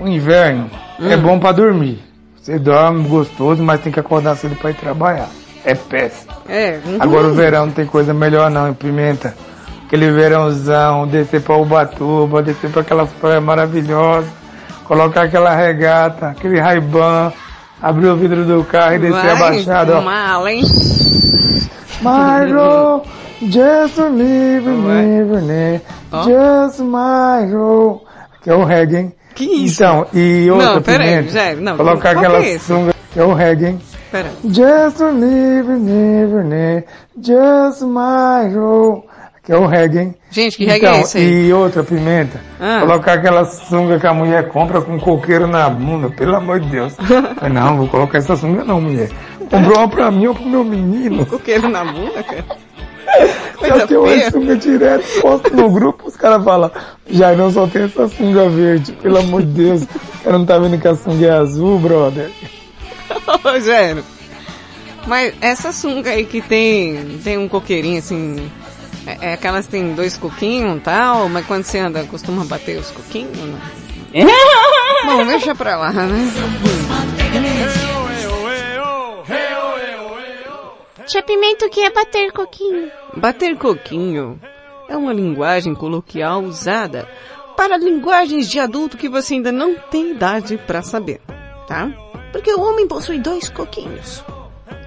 [0.00, 0.68] o inverno
[1.00, 1.20] é Hum.
[1.22, 2.02] bom pra dormir.
[2.40, 5.28] Você dorme gostoso, mas tem que acordar cedo pra ir trabalhar.
[5.64, 6.30] É péssimo.
[6.48, 6.96] É, uhum.
[7.00, 9.34] Agora o verão não tem coisa melhor não, hein, Pimenta.
[9.86, 14.28] Aquele verãozão, descer pra Ubatuba, descer pra aquelas praias maravilhosas,
[14.84, 17.32] colocar aquela regata, aquele raiban,
[17.82, 20.00] abrir o vidro do carro e descer abaixado, ó.
[20.00, 20.62] mala, hein?
[22.02, 23.08] My road,
[23.42, 25.80] just me, me, me,
[26.24, 28.00] just my road.
[28.42, 29.14] Que é o reggae, hein?
[29.34, 29.82] Que isso?
[29.82, 33.24] Então, e outra Não, pera aí, pimenta, Jair, não, colocar aquela é sunga, que é
[33.24, 33.80] o reggae, hein?
[34.12, 34.30] Pera.
[34.44, 36.84] Just me, me, me,
[37.20, 39.02] just my road.
[39.44, 40.14] Que é o reggae, hein?
[40.30, 41.48] Gente, que reggae então, é esse aí?
[41.48, 42.80] E outra pimenta, Ah.
[42.80, 46.94] colocar aquela sunga que a mulher compra com coqueiro na bunda, pelo amor de Deus.
[47.38, 49.10] Falei, não, vou colocar essa sunga não, mulher.
[49.50, 51.26] Comprou uma pra mim ou pro meu menino.
[51.26, 52.44] Coqueiro na bunda, cara.
[53.60, 56.70] Já Coisa tem uma sunga direto, posto no grupo, os caras falam,
[57.08, 59.82] já não só tem essa sunga verde, pelo amor de Deus.
[59.82, 62.30] O cara não tá vendo que a sunga é azul, brother.
[63.44, 64.02] Ô, Jairo.
[65.06, 68.50] Mas essa sunga aí que tem, tem um coqueirinho assim,
[69.06, 72.78] é, é aquelas que tem dois coquinhos e tal, mas quando você anda, costuma bater
[72.78, 73.60] os coquinhos, né?
[75.04, 76.32] Bom, deixa pra lá, né?
[81.06, 82.90] Tia Pimenta, o que é bater coquinho?
[83.16, 84.40] Bater coquinho
[84.88, 87.06] é uma linguagem coloquial usada
[87.56, 91.20] para linguagens de adulto que você ainda não tem idade para saber,
[91.68, 91.90] tá?
[92.32, 94.24] Porque o homem possui dois coquinhos.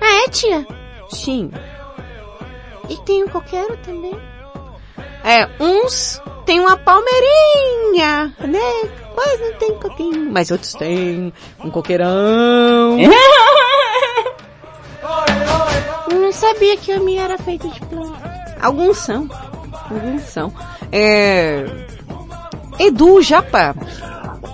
[0.01, 0.65] Ah, é, tia?
[1.09, 1.51] Sim,
[2.89, 4.17] e tem um coqueiro também?
[5.23, 8.89] É, uns tem uma palmeirinha, né?
[9.13, 10.31] Quase não tem coquinho.
[10.31, 11.33] Mas outros têm
[11.63, 12.97] um coqueirão.
[16.09, 18.55] Eu não sabia que o homem era feito de planta.
[18.61, 19.27] Alguns são.
[19.89, 20.53] Alguns são.
[20.91, 21.65] É...
[22.79, 23.75] Edu Japa.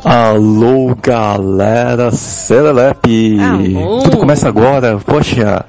[0.04, 3.38] Alô, galera, Serelepe!
[3.40, 4.02] Alô.
[4.02, 4.98] Tudo começa agora.
[4.98, 5.66] Poxa,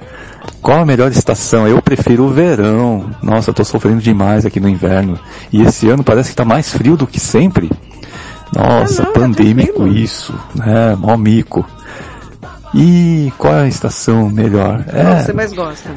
[0.65, 1.67] qual a melhor estação?
[1.67, 3.11] Eu prefiro o verão.
[3.21, 5.19] Nossa, tô sofrendo demais aqui no inverno.
[5.53, 7.69] E esse ano parece que tá mais frio do que sempre.
[8.51, 10.95] Nossa, Ah, não, tá pandêmico isso, né?
[10.97, 11.63] Mó mico.
[12.73, 14.83] E qual é a estação melhor?
[14.85, 15.89] Qual É, você mais gosta?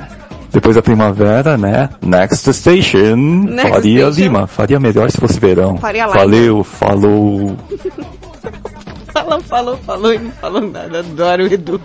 [0.53, 1.89] depois da primavera, né?
[2.03, 3.17] Next Station.
[3.17, 4.21] Next Faria Station.
[4.21, 4.47] Lima.
[4.47, 5.79] Faria melhor se fosse verão.
[5.79, 6.19] Faria Lima.
[6.19, 7.57] Valeu, falou.
[9.15, 11.01] Falou, falou, falou e não falou nada.
[11.01, 11.81] Adoro o Edu.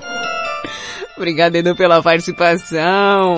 [1.17, 3.37] Obrigado, Edu, pela participação.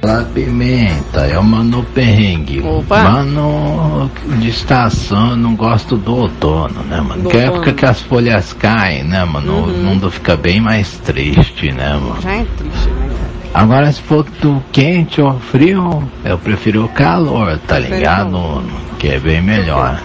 [0.00, 2.60] Fala pimenta, é o Mano Perrengue.
[2.62, 3.02] Opa.
[3.04, 7.22] Mano, de estação não gosto do outono, né, mano?
[7.24, 9.52] Do Que é época que as folhas caem, né, mano?
[9.52, 9.82] O Uhum.
[9.84, 12.20] mundo fica bem mais triste, né, mano?
[12.22, 13.09] Já é triste, né?
[13.52, 18.62] Agora se for do quente ou frio, eu prefiro o calor, tá ligado?
[18.98, 20.00] Que é bem melhor.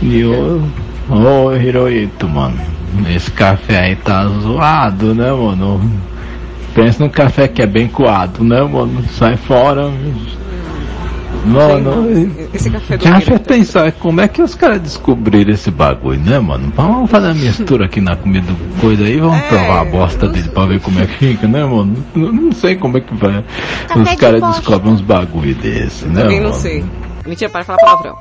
[0.00, 0.62] E o.
[1.10, 2.58] Ô Hirohito, mano.
[3.14, 5.90] Esse café aí tá zoado, né, mano?
[6.74, 9.04] Pensa num café que é bem coado, né, mano?
[9.10, 9.90] Sai fora.
[11.44, 12.06] Mano,
[12.54, 13.24] Esse café do Guilherme.
[13.24, 16.72] fez pensar como é que os caras descobriram esse bagulho, né, mano?
[16.76, 20.48] Vamos fazer a mistura aqui na comida do coisa aí, vamos provar a bosta dele
[20.50, 21.96] pra ver como é que fica, né, mano?
[22.14, 23.44] Eu não sei como é que vai.
[23.96, 24.60] Os de caras bosta.
[24.60, 26.60] descobrem uns bagulho desse, né, Também não mano?
[26.62, 26.84] sei.
[27.26, 28.16] Mentira, para de falar palavrão.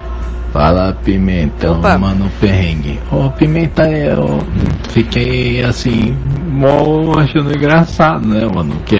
[0.52, 1.98] Fala pimentão, Opa.
[1.98, 2.99] mano, perrengue.
[3.11, 4.39] Ô pimenta, eu
[4.89, 6.14] fiquei assim,
[6.49, 8.76] mó achando engraçado, né, mano?
[8.85, 8.98] Que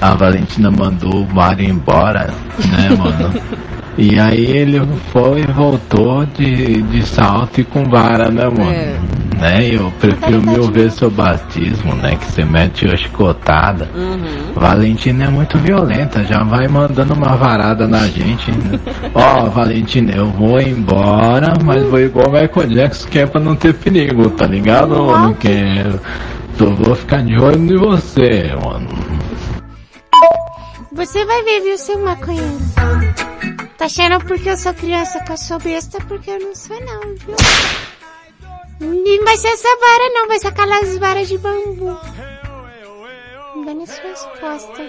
[0.00, 2.32] a Valentina mandou o Mário embora,
[2.70, 3.60] né, mano?
[3.98, 4.80] E aí ele
[5.12, 8.70] foi e voltou de, de salto e com vara, né, mano?
[8.70, 8.98] É.
[9.38, 9.74] Né?
[9.74, 12.16] Eu prefiro mil vezes seu batismo, né?
[12.16, 13.90] Que você mete a chicotada.
[13.94, 14.54] Uhum.
[14.54, 18.50] Valentina é muito violenta, já vai mandando uma varada na gente.
[18.52, 18.80] né?
[19.12, 23.54] Ó, Valentina, eu vou embora, mas vou igual o Michael Jackson, que é pra não
[23.54, 24.94] ter perigo, tá ligado?
[24.94, 26.00] Não quero.
[26.58, 28.88] Eu vou ficar de olho em você, mano.
[31.00, 32.58] Você vai ver, viu, seu maconheiro?
[33.78, 37.00] Tá achando porque eu sou criança que eu sou besta, porque eu não sou não,
[37.16, 37.36] viu?
[38.80, 41.98] Não vai ser essa vara não, vai ser aquelas varas de bambu.
[43.64, 44.86] Vai nas suas costas.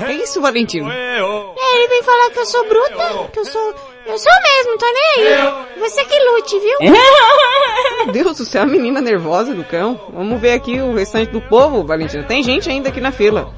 [0.00, 0.90] É isso, Valentino?
[0.90, 3.74] É, ele vem falar que eu sou bruta, que eu sou...
[4.06, 5.78] Eu sou mesmo, tô nem aí.
[5.78, 6.78] Você que lute, viu?
[6.80, 10.00] Meu Deus do céu, a menina nervosa do cão.
[10.10, 12.22] Vamos ver aqui o restante do povo, Valentina.
[12.22, 13.52] Tem gente ainda aqui na fila.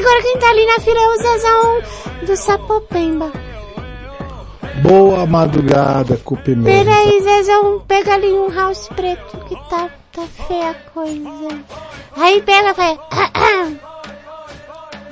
[0.00, 1.82] Agora quem tá ali na fila é o Zezão
[2.26, 3.30] do Sapopemba.
[4.82, 6.70] Boa madrugada, Cupimenta.
[6.70, 11.58] Pera aí, Zezão, pega ali um house preto que tá, tá feia a coisa.
[12.16, 12.98] Aí pega, faz...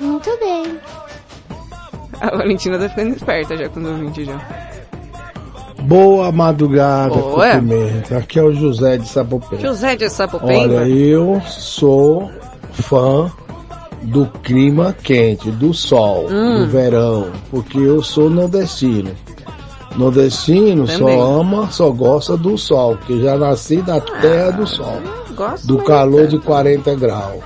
[0.01, 0.79] Muito bem.
[2.19, 4.41] A Valentina tá ficando esperta já com o ouvinte já.
[5.83, 7.51] Boa madrugada, Boa.
[7.51, 8.17] Cupimenta.
[8.17, 9.61] Aqui é o José de Sapopemba.
[9.61, 10.81] José de Sapopemba.
[10.81, 12.27] Olha, eu sou
[12.71, 13.31] fã
[14.03, 16.59] do clima quente, do sol, Hum.
[16.65, 19.11] do verão, porque eu sou nordestino.
[19.95, 21.17] Nordestino Também.
[21.17, 25.01] só ama, só gosta do sol, porque já nasci na terra do sol,
[25.35, 25.87] Gosto do muito.
[25.87, 27.43] calor de 40 graus.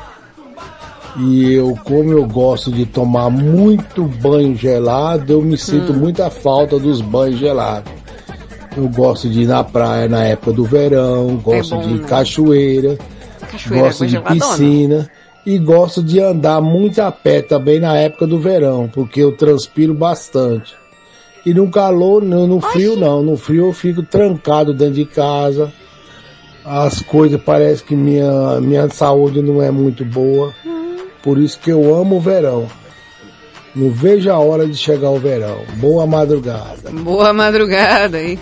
[1.17, 5.97] E eu, como eu gosto de tomar muito banho gelado, eu me sinto Hum.
[5.97, 7.91] muita falta dos banhos gelados.
[8.75, 12.07] Eu gosto de ir na praia na época do verão, gosto É bom, de né?
[12.07, 12.97] cachoeira,
[13.51, 14.39] Cachoeira gosto é de geladona.
[14.41, 15.09] piscina
[15.45, 19.93] e gosto de andar muito a pé também na época do verão, porque eu transpiro
[19.93, 20.75] bastante.
[21.45, 25.71] E no calor, no, no frio não, no frio eu fico trancado dentro de casa.
[26.63, 30.53] As coisas parece que minha minha saúde não é muito boa.
[31.21, 32.67] Por isso que eu amo o verão.
[33.75, 35.61] Não vejo a hora de chegar o verão.
[35.75, 36.89] Boa madrugada.
[36.91, 38.39] Boa madrugada aí.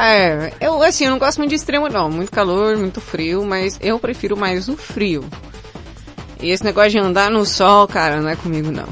[0.00, 3.78] É, eu assim, eu não gosto muito de extremo não, muito calor, muito frio, mas
[3.82, 5.24] eu prefiro mais o frio.
[6.40, 8.86] E esse negócio de andar no sol, cara, não é comigo não.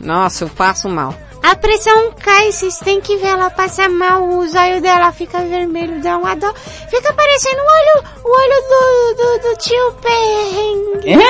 [0.00, 1.14] Nossa, eu passo mal.
[1.42, 6.00] a pressão cai, vocês têm que ver, ela passa mal, o zóio dela fica vermelho,
[6.00, 11.22] dá uma dor, fica parecendo o olho, o olho do, do, do tio Perrengue.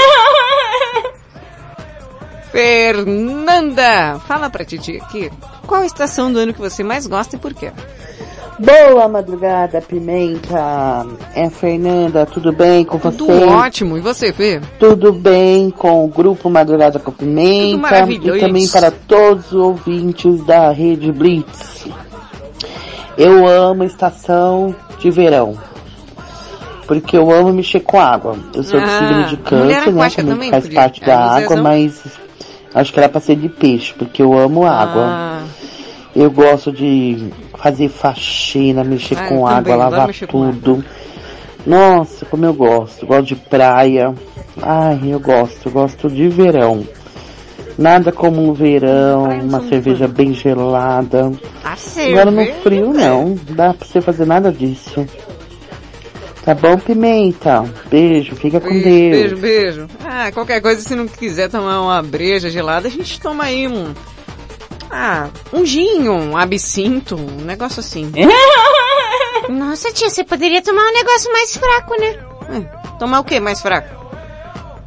[2.53, 5.33] Fernanda, fala pra Titi aqui.
[5.67, 7.73] Qual a estação do ano que você mais gosta e por quê?
[8.65, 11.07] Boa madrugada, Pimenta.
[11.35, 13.17] É Fernanda, tudo bem com você?
[13.19, 13.97] Tudo ótimo.
[13.97, 14.61] E você, Fê?
[14.79, 18.37] Tudo bem com o grupo Madrugada com Tudo Pimenta maravilhoso.
[18.39, 21.87] e também para todos os ouvintes da Rede Blitz.
[23.19, 25.59] Eu amo estação de verão.
[26.87, 28.37] Porque eu amo mexer com água.
[28.55, 29.85] Eu sou Ah, de signo de câncer, né?
[29.85, 31.63] Também também faz parte da água, Zezão?
[31.63, 32.03] mas
[32.75, 35.03] acho que era pra ser de peixe, porque eu amo água.
[35.05, 35.43] Ah,
[36.15, 37.31] Eu gosto de
[37.63, 40.85] fazer faxina, mexer Ah, com água, lavar com tudo.
[41.65, 43.07] Nossa, como eu gosto.
[43.07, 44.13] Gosto de praia.
[44.61, 45.71] Ai, eu gosto.
[45.71, 46.87] Gosto de verão.
[47.79, 51.33] Nada como um verão, uma cerveja bem gelada.
[52.11, 55.07] Agora no frio não, dá pra você fazer nada disso.
[56.45, 57.65] Tá bom, Pimenta?
[57.89, 59.11] Beijo, fica com Beijo, Deus.
[59.11, 59.87] beijo, beijo.
[60.05, 63.95] Ah, qualquer coisa, se não quiser tomar uma breja gelada, a gente toma aí um...
[64.95, 68.13] Ah, um ginho, um absinto, um negócio assim.
[69.49, 72.19] Nossa, tia, você poderia tomar um negócio mais fraco, né?
[72.51, 72.61] É,
[72.99, 74.03] tomar o que mais fraco?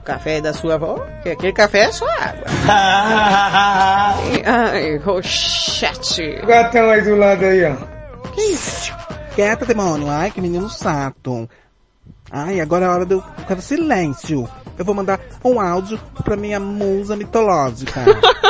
[0.06, 1.04] Café da sua avó?
[1.24, 2.46] Que aquele café é só água.
[4.46, 6.40] Ai, rochete.
[6.46, 7.76] Gatão aí do lado aí, ó.
[8.32, 8.94] Que isso?
[9.34, 10.08] Quieta, demônio.
[10.08, 11.50] Ai, que menino sato.
[12.32, 13.24] Ai, agora é a hora do...
[13.48, 14.48] Quero silêncio.
[14.78, 18.02] Eu vou mandar um áudio pra minha musa mitológica.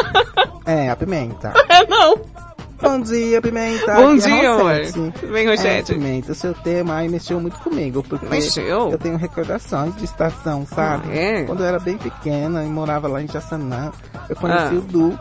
[0.65, 1.53] é, a Pimenta.
[1.69, 2.15] É, não.
[2.81, 3.95] Bom dia, Pimenta.
[3.95, 4.81] Bom Aqui dia, amor.
[4.91, 5.91] Tudo bem, Rossete?
[5.91, 8.91] É, Pimenta, o seu tema aí mexeu muito comigo, porque Mexeu?
[8.91, 11.07] eu tenho recordações de estação, sabe?
[11.09, 11.43] Ah, é?
[11.43, 13.91] Quando eu era bem pequena e morava lá em Jaçanã,
[14.29, 14.77] eu conheci Ah.
[14.77, 15.19] o Du.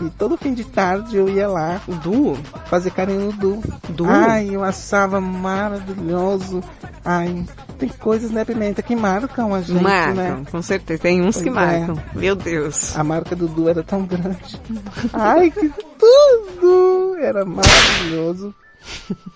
[0.00, 2.34] E todo fim de tarde eu ia lá, o Du,
[2.66, 3.62] fazer carinho no Du.
[3.88, 4.06] Du?
[4.08, 6.62] Ai, eu achava maravilhoso.
[7.04, 7.44] Ai,
[7.78, 10.42] tem coisas, né, Pimenta, que marcam a gente, marcam, né?
[10.50, 11.02] com certeza.
[11.02, 11.78] Tem uns que Pois é.
[11.78, 11.96] marcam.
[12.14, 12.96] Meu Deus.
[12.96, 14.60] A marca do Du era tão grande.
[15.12, 15.68] Ai, que
[15.98, 17.16] tudo!
[17.20, 18.54] Era maravilhoso.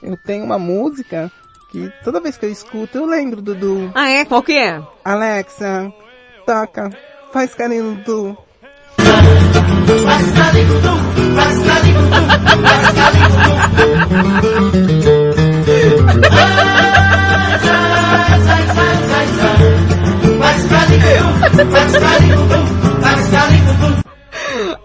[0.03, 1.31] Eu tenho uma música
[1.73, 3.91] que toda vez que eu escuto eu lembro do Du.
[3.95, 4.25] Ah, é?
[4.25, 4.81] Qual que é?
[5.05, 5.93] Alexa,
[6.47, 6.91] toca,
[7.33, 8.37] faz carinho no Du.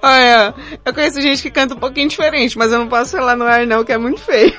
[0.01, 0.53] Olha,
[0.85, 3.65] eu conheço gente que canta um pouquinho diferente, mas eu não posso falar no ar
[3.65, 4.53] não, que é muito feio.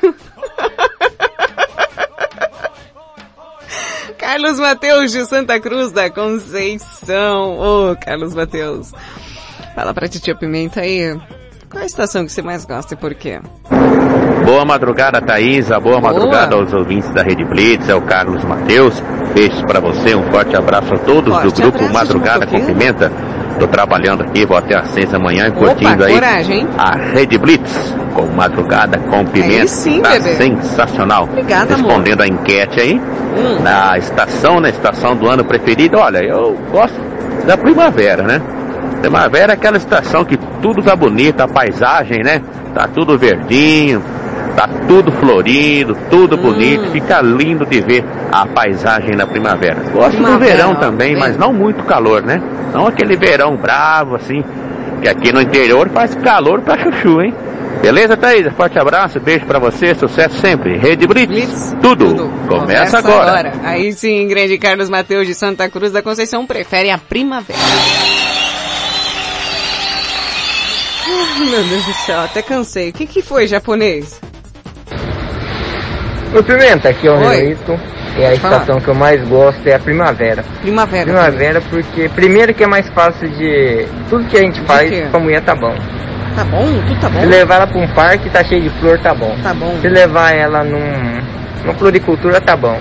[4.19, 7.59] Carlos Mateus de Santa Cruz da Conceição.
[7.59, 8.93] Ô, Carlos Mateus.
[9.79, 11.17] Fala pra titia Pimenta aí.
[11.71, 13.39] Qual é a estação que você mais gosta e por quê?
[14.45, 15.79] Boa madrugada, Thaisa.
[15.79, 16.13] Boa, Boa.
[16.13, 17.89] madrugada aos ouvintes da Rede Blitz.
[17.89, 19.01] É o Carlos Mateus.
[19.33, 20.17] Beijos pra você.
[20.17, 23.13] Um forte abraço a todos Forte do grupo Madrugada com Pimenta.
[23.61, 27.39] Tô trabalhando aqui, vou até às seis da manhã Opa, curtindo aí coragem, a Rede
[27.39, 29.69] Blitz com Madrugada com Pimenta.
[29.69, 30.35] sim, tá bebê.
[30.35, 31.23] sensacional.
[31.23, 31.87] Obrigada, amor.
[31.87, 33.63] Respondendo a enquete aí, Hum.
[33.63, 37.01] na estação, na estação do ano preferida, olha, eu gosto
[37.47, 38.43] da primavera, né?
[39.01, 42.43] Primavera é aquela estação que tudo tá bonito, a paisagem, né?
[42.75, 44.03] Tá tudo verdinho,
[44.57, 46.43] tá tudo florido, tudo Hum.
[46.43, 49.77] bonito, fica lindo de ver a paisagem na primavera.
[49.93, 52.41] Gosto do Primavera, verão ó, também, bem- mas não muito calor, né?
[52.75, 54.43] Não aquele verão bravo assim,
[55.01, 57.35] que aqui no interior faz calor pra chuchu, hein?
[57.81, 58.53] Beleza, Thaís?
[58.57, 60.77] Forte abraço, beijo pra você, sucesso sempre.
[60.77, 63.53] Rede Blitz, tudo, Começa, agora.
[63.63, 67.59] Aí sim, grande Carlos Mateus de Santa Cruz da Conceição prefere a primavera.
[71.51, 72.91] Meu Deus do céu, até cansei.
[72.91, 74.21] O que que foi, japonês?
[76.39, 77.37] Ô Pimenta, aqui é o Oi.
[77.37, 77.73] Reito.
[78.19, 78.57] E a falar.
[78.57, 80.43] estação que eu mais gosto é a primavera.
[80.61, 81.05] Primavera.
[81.05, 83.87] Primavera porque primeiro que é mais fácil de.
[84.11, 85.07] Tudo que a gente faz quê?
[85.11, 85.75] pra mulher tá bom.
[86.35, 86.67] Tá bom?
[86.67, 87.21] Tudo tá bom?
[87.21, 89.35] Se levar ela pra um parque tá cheio de flor, tá bom.
[89.43, 89.79] Tá bom.
[89.81, 91.23] Se levar ela num,
[91.63, 92.79] numa floricultura, tá bom.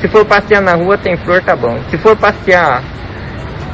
[0.00, 1.78] Se for passear na rua, tem flor, tá bom.
[1.90, 2.82] Se for passear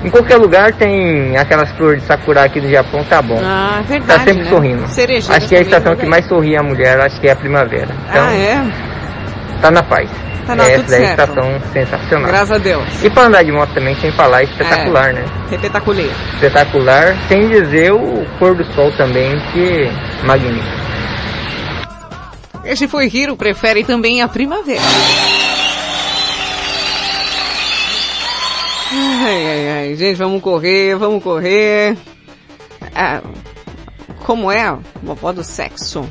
[0.05, 3.41] em qualquer lugar, tem aquelas flores de sakura aqui do Japão, tá bom.
[3.43, 4.51] Ah, verdade, tá sempre né?
[4.51, 4.89] sorrindo.
[4.89, 7.33] Cerejeira acho que é a estação né, que mais sorri a mulher, acho que é
[7.33, 7.95] a primavera.
[8.09, 8.65] Então, Ah, é?
[9.61, 10.11] tá na paz.
[10.45, 12.27] Tá na- Essa tudo daí é a estação sensacional.
[12.29, 13.05] Graças a Deus.
[13.05, 15.12] E pra andar de moto também, sem falar, é espetacular, É.
[15.12, 15.24] né?
[15.53, 16.05] Espetacular.
[16.35, 20.83] Espetacular, sem dizer o pôr do sol também, que é magnífico.
[22.65, 24.81] Este foi Hiro, prefere também a primavera.
[29.24, 29.94] Ai, ai, ai.
[29.94, 31.97] Gente, vamos correr, vamos correr.
[32.94, 33.23] Ah,
[34.24, 34.77] Como é?
[35.03, 36.09] Vovó do sexo.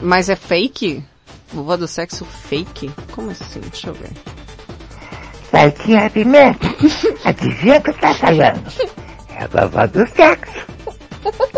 [0.00, 1.04] Mas é fake?
[1.52, 2.90] Vovó do sexo fake?
[3.12, 3.60] Como assim?
[3.60, 4.10] Deixa eu ver.
[5.50, 6.66] Certinha, Pimenta.
[7.24, 8.62] Adivinha que tá falando?
[9.36, 10.66] É a vovó do sexo.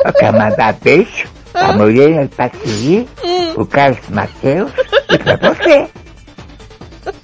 [0.04, 3.08] Eu quero mandar beijo pra de Patrici,
[3.56, 4.72] o Carlos Matheus
[5.10, 5.88] e pra você.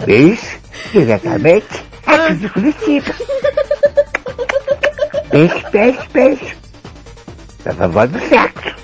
[0.04, 0.58] Beijo
[0.92, 3.14] diretamente aqui de Curitiba.
[5.30, 6.56] Beijo, beijo, beijo.
[7.64, 8.76] Da vovó do sexo.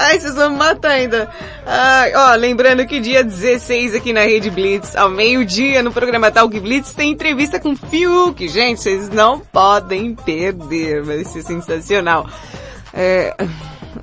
[0.00, 1.28] Ai, vocês vão me matar ainda.
[1.66, 6.58] Ai, ó, lembrando que dia 16 aqui na Rede Blitz, ao meio-dia, no programa Talk
[6.60, 8.46] Blitz, tem entrevista com Fiuk.
[8.48, 12.26] Gente, vocês não podem perder, vai ser sensacional.
[12.94, 13.34] É,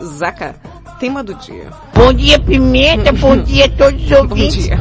[0.04, 0.56] Zaca,
[1.00, 1.68] tema do dia.
[1.94, 3.12] Bom dia, Pimenta.
[3.14, 4.64] Bom dia a todos os ouvintes.
[4.66, 4.80] dia.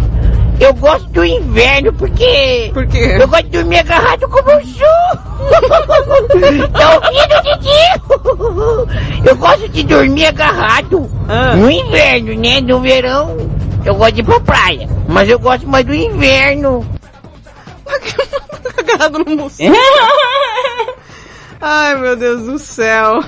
[0.61, 2.71] Eu gosto do inverno porque...
[2.73, 3.17] Por quê?
[3.21, 4.85] Eu gosto de dormir agarrado como um chu.
[6.73, 9.29] tá ouvindo, Didi?
[9.29, 11.11] Eu gosto de dormir agarrado.
[11.29, 11.57] Ah.
[11.57, 12.61] No inverno, né?
[12.61, 13.37] No verão,
[13.85, 14.89] eu gosto de ir pra praia.
[15.09, 16.87] Mas eu gosto mais do inverno.
[18.79, 19.75] Agarrado no mosquito.
[21.61, 23.25] Ai, meu Deus do céu.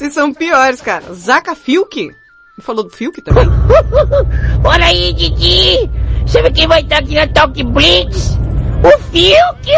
[0.00, 1.12] Vocês são piores, cara.
[1.12, 2.10] Zaca Fiuk?
[2.60, 3.46] Falou do Fiuk também?
[4.64, 5.90] Olha aí, Didi!
[6.26, 8.38] Sabe quem vai estar aqui na Talk Blitz?
[8.82, 9.70] O Fiuk!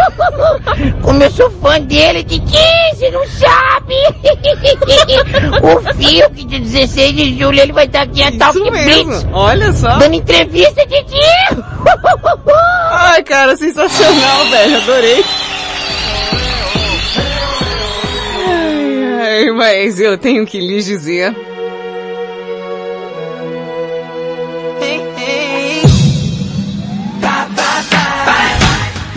[1.02, 2.56] Como eu sou fã dele, Didi,
[2.94, 3.94] você não sabe!
[5.62, 9.10] o Fiuk, de 16 de julho, ele vai estar aqui na Talk mesmo.
[9.10, 9.26] Blitz!
[9.32, 9.98] Olha só.
[9.98, 11.18] Dando entrevista, Didi!
[12.90, 14.76] Ai, cara, sensacional, velho.
[14.78, 15.24] Adorei.
[19.56, 21.34] Mas eu tenho que lhes dizer.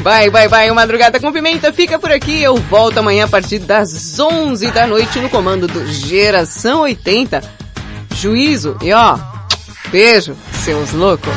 [0.02, 2.42] Vai, vai, vai, o Madrugada com Pimenta fica por aqui.
[2.42, 7.42] Eu volto amanhã a partir das 11 da noite no comando do Geração 80.
[8.16, 9.18] Juízo e ó,
[9.92, 11.32] beijo, seus loucos.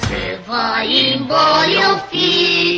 [0.00, 1.98] Você vai embora eu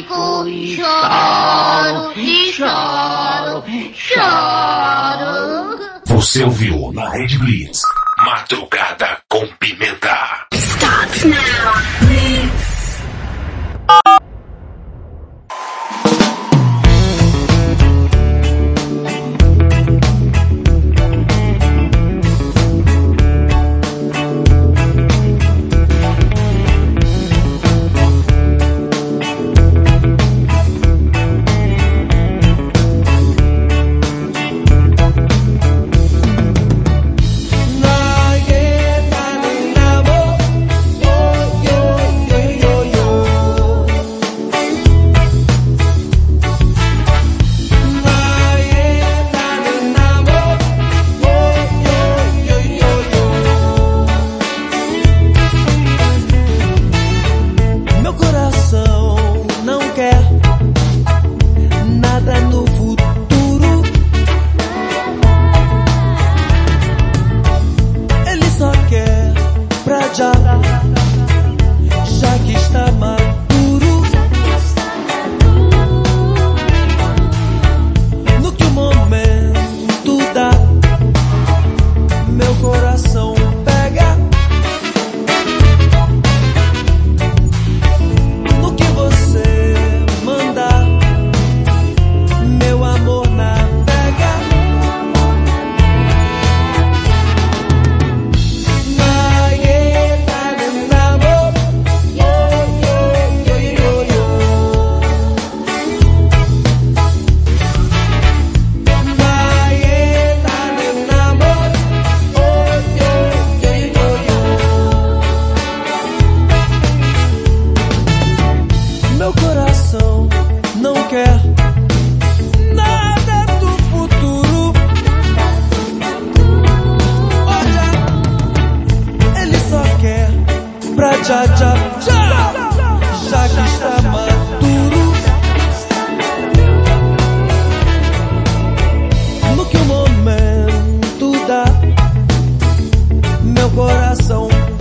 [0.03, 3.65] fico e choro, e choro,
[3.95, 5.79] choro.
[6.07, 7.83] Você ouviu na Rede Blitz.
[8.25, 10.47] Madrugada com Pimenta.
[10.53, 11.39] Starts now.
[12.09, 12.72] Meu